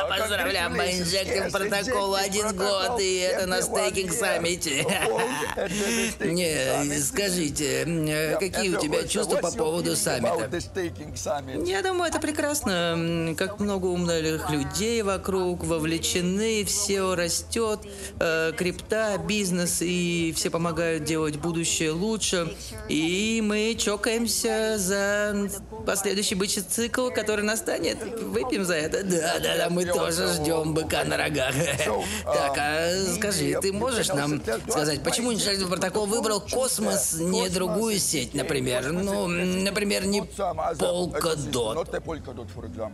Ба! 0.08 0.16
Поздравляем, 0.18 0.74
по 0.76 0.82
Injective 0.82 1.50
протоколу 1.50 2.14
один 2.14 2.56
год, 2.56 3.00
и 3.00 3.18
это 3.18 3.46
на 3.46 3.62
стейкинг 3.62 4.12
саммите. 4.12 4.86
Не, 6.20 7.00
скажите, 7.00 7.84
э, 7.86 8.36
какие 8.38 8.74
у 8.74 8.80
тебя 8.80 9.06
чувства 9.06 9.36
по 9.36 9.50
поводу 9.50 9.96
саммита? 9.96 10.50
Я 11.64 11.82
думаю, 11.82 12.10
это 12.10 12.20
прекрасно. 12.20 13.34
Как 13.36 13.60
много 13.60 13.86
умных 13.86 14.50
людей 14.50 15.02
вокруг 15.02 15.64
вовлечены, 15.64 16.64
все 16.64 17.14
растет, 17.14 17.80
э, 18.20 18.52
крипта, 18.56 19.18
бизнес, 19.18 19.78
и 19.80 20.32
все 20.36 20.50
помогают 20.50 21.04
делать 21.04 21.36
будущее 21.36 21.92
лучше. 21.92 22.54
И 22.88 23.40
мы 23.44 23.74
чокаемся 23.78 24.74
за 24.78 25.48
последующий 25.86 26.36
бычий 26.36 26.62
цикл, 26.62 27.10
который 27.10 27.44
настанет. 27.44 27.98
Выпьем 28.22 28.64
за 28.64 28.74
это. 28.74 29.02
Да-да-да, 29.04 29.68
мы 29.76 29.84
тоже 29.84 30.32
ждем 30.32 30.72
быка 30.74 31.04
на 31.04 31.16
рогах. 31.16 31.54
Так, 32.24 32.56
а 32.58 32.90
скажи, 33.14 33.58
ты 33.60 33.72
можешь 33.72 34.08
нам 34.08 34.42
сказать, 34.68 35.02
почему 35.02 35.32
Injective 35.32 35.68
протокол 35.68 36.06
выбрал 36.06 36.40
космос, 36.40 37.14
не 37.18 37.48
другую 37.48 37.98
сеть, 37.98 38.34
например? 38.34 38.92
Ну, 38.92 39.26
например, 39.26 40.06
не 40.06 40.20
Polkadot. 40.20 41.86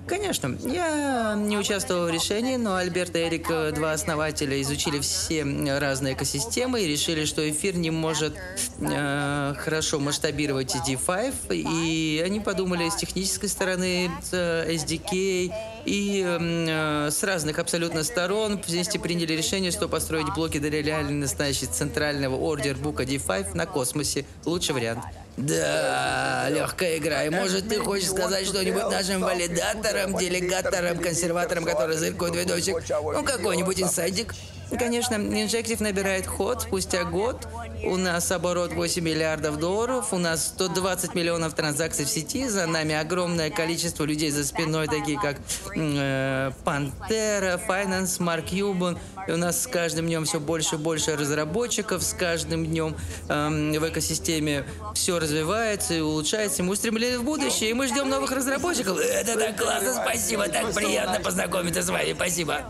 Конечно. 0.07 0.59
Я 0.65 1.35
не 1.37 1.57
участвовал 1.57 2.07
в 2.07 2.11
решении, 2.11 2.57
но 2.57 2.77
Альберт 2.77 3.17
и 3.17 3.21
Эрик, 3.21 3.51
э, 3.51 3.73
два 3.73 3.93
основателя, 3.93 4.61
изучили 4.61 4.99
все 5.01 5.45
разные 5.79 6.15
экосистемы 6.15 6.83
и 6.83 6.89
решили, 6.89 7.25
что 7.25 7.49
эфир 7.49 7.77
не 7.77 7.91
может 7.91 8.35
э, 8.81 9.55
хорошо 9.59 9.99
масштабировать 10.01 10.75
D5, 10.75 11.35
и 11.51 12.23
они 12.25 12.41
подумали 12.41 12.89
с 12.89 12.97
технической 12.97 13.49
стороны, 13.49 14.11
SDK, 14.33 15.53
и 15.85 16.25
э, 16.25 17.11
с 17.11 17.23
разных 17.23 17.59
абсолютно 17.59 18.05
сторон 18.05 18.61
вместе 18.67 18.99
приняли 18.99 19.33
решение, 19.33 19.71
что 19.71 19.89
построить 19.89 20.33
блоки 20.35 20.59
для 20.59 20.83
реально 20.83 21.13
настоящего 21.13 21.73
центрального 21.73 22.37
ордер-бука 22.37 23.05
D5 23.05 23.55
на 23.57 23.67
космосе. 23.67 24.25
Лучший 24.45 24.75
вариант. 24.75 25.05
Да, 25.37 26.49
легкая 26.51 26.99
игра. 26.99 27.25
И 27.25 27.31
может 27.31 27.69
ты 27.69 27.79
хочешь 27.81 28.11
сказать 28.11 28.47
что-нибудь 28.47 28.91
нашим 28.91 29.23
валидаторам, 29.23 30.17
делегаторам, 30.17 30.99
консерваторам, 30.99 31.65
которые 31.65 31.99
зыркают 31.99 32.37
видосик? 32.37 32.77
Ну, 32.91 33.23
какой-нибудь 33.25 33.81
инсайдик? 33.81 34.35
Конечно, 34.79 35.15
Injective 35.15 35.83
набирает 35.83 36.27
ход 36.27 36.63
спустя 36.63 37.05
год. 37.05 37.47
У 37.85 37.97
нас 37.97 38.31
оборот 38.31 38.73
8 38.73 39.03
миллиардов 39.03 39.59
долларов, 39.59 40.13
у 40.13 40.19
нас 40.19 40.47
120 40.47 41.15
миллионов 41.15 41.55
транзакций 41.55 42.05
в 42.05 42.09
сети, 42.09 42.49
за 42.49 42.67
нами 42.67 42.95
огромное 42.95 43.51
количество 43.51 44.05
людей 44.05 44.31
за 44.31 44.45
спиной, 44.45 44.87
такие 44.87 45.19
как 45.21 45.37
э, 45.77 46.51
Пантера, 46.65 47.61
Finance, 47.69 48.23
Марк 48.23 48.49
Юбан. 48.49 48.99
И 49.27 49.33
у 49.33 49.37
нас 49.37 49.63
с 49.63 49.67
каждым 49.67 50.07
днем 50.07 50.25
все 50.25 50.41
больше 50.41 50.77
и 50.77 50.79
больше 50.79 51.17
разработчиков, 51.17 52.03
с 52.03 52.13
каждым 52.13 52.67
днем 52.67 52.97
эм, 53.29 53.73
в 53.73 53.89
экосистеме 53.89 54.65
все 54.95 55.19
развивается 55.19 55.95
и 55.95 56.01
улучшается. 56.01 56.63
Мы 56.63 56.73
устремлены 56.73 57.19
в 57.19 57.25
будущее, 57.25 57.71
и 57.71 57.75
мы 57.75 57.87
ждем 57.89 58.09
новых 58.09 58.33
разработчиков. 58.33 58.99
Это 58.99 59.39
так 59.39 59.57
классно, 59.57 59.95
спасибо, 59.95 60.49
так 60.49 60.73
приятно 60.73 61.21
познакомиться 61.21 61.83
с 61.83 61.89
вами, 61.89 62.15
спасибо. 62.15 62.63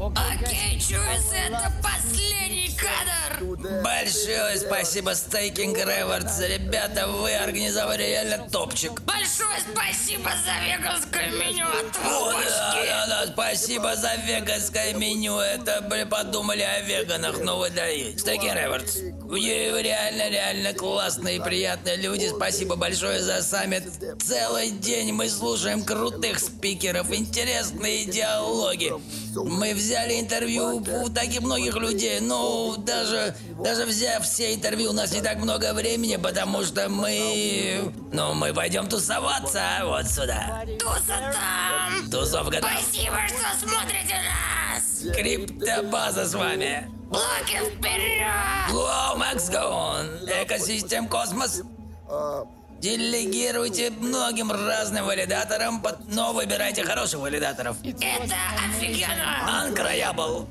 Окей, 0.00 0.78
Чуз, 0.78 1.32
это 1.32 1.72
последний 1.82 2.70
кадр. 2.76 3.44
Большое 3.82 4.56
спасибо, 4.56 5.10
Staking 5.10 5.76
Rewards. 5.76 6.38
Ребята, 6.38 7.08
вы 7.08 7.34
организовали 7.34 8.04
реально 8.04 8.48
топчик. 8.48 9.00
Большое 9.02 9.58
спасибо 9.72 10.30
за 10.44 10.54
веганское 10.64 11.30
меню 11.32 11.66
от 11.66 11.96
О, 12.04 12.32
да, 12.32 12.74
да, 12.86 13.06
да, 13.26 13.32
спасибо 13.32 13.96
за 13.96 14.14
веганское 14.24 14.94
меню. 14.94 15.36
Это, 15.38 15.84
блин, 15.90 16.08
подумали 16.08 16.62
о 16.62 16.80
веганах, 16.82 17.40
но 17.40 17.58
вы 17.58 17.70
даете. 17.70 18.18
Staking 18.18 18.54
Rewards. 18.54 18.98
Вы 19.22 19.40
реально, 19.40 20.30
реально 20.30 20.74
классные 20.74 21.38
и 21.38 21.40
приятные 21.40 21.96
люди. 21.96 22.30
Спасибо 22.34 22.76
большое 22.76 23.20
за 23.20 23.42
саммит. 23.42 23.82
Целый 24.24 24.70
день 24.70 25.12
мы 25.12 25.28
слушаем 25.28 25.84
крутых 25.84 26.38
спикеров, 26.38 27.12
интересные 27.12 28.04
диалоги. 28.04 28.92
Мы 29.34 29.74
взяли 29.74 29.87
интервью 29.94 30.76
у 30.76 31.08
таких 31.08 31.40
многих 31.42 31.74
людей, 31.76 32.20
но 32.20 32.76
даже, 32.76 33.34
даже 33.62 33.84
взяв 33.84 34.24
все 34.24 34.54
интервью, 34.54 34.90
у 34.90 34.92
нас 34.92 35.12
не 35.12 35.20
так 35.20 35.38
много 35.38 35.72
времени, 35.74 36.16
потому 36.16 36.64
что 36.64 36.88
мы... 36.88 37.92
Ну, 38.12 38.34
мы 38.34 38.52
пойдем 38.52 38.88
тусоваться 38.88 39.62
вот 39.84 40.06
сюда. 40.06 40.64
Туса 40.78 41.32
там. 41.32 42.10
Тусовка 42.10 42.60
там. 42.60 42.70
Спасибо, 42.70 43.18
что 43.28 43.68
смотрите 43.68 44.16
нас. 44.24 45.16
Криптобаза 45.16 46.26
с 46.26 46.34
вами. 46.34 46.90
Блоки 47.08 47.58
вперед. 47.76 48.26
Wow, 48.70 49.16
Max 49.16 49.50
Gone. 49.50 50.44
Экосистем 50.44 51.08
Космос. 51.08 51.62
Делегируйте 52.80 53.90
многим 53.90 54.52
разным 54.52 55.04
валидаторам, 55.04 55.84
но 56.12 56.32
выбирайте 56.32 56.84
хороших 56.84 57.20
валидаторов. 57.20 57.76
Это 57.82 58.36
офигенно. 58.68 59.66
Uncriable. 59.66 60.46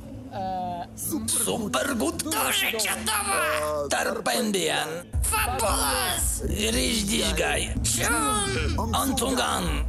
Супергуд. 0.98 2.24
Тоже 2.24 2.72
чудово. 2.72 3.88
Тарпендиан. 3.90 5.06
Фабулос. 5.24 6.42
Риждишгай. 6.44 7.74
Чун. 7.86 8.94
Антунган. 8.94 9.86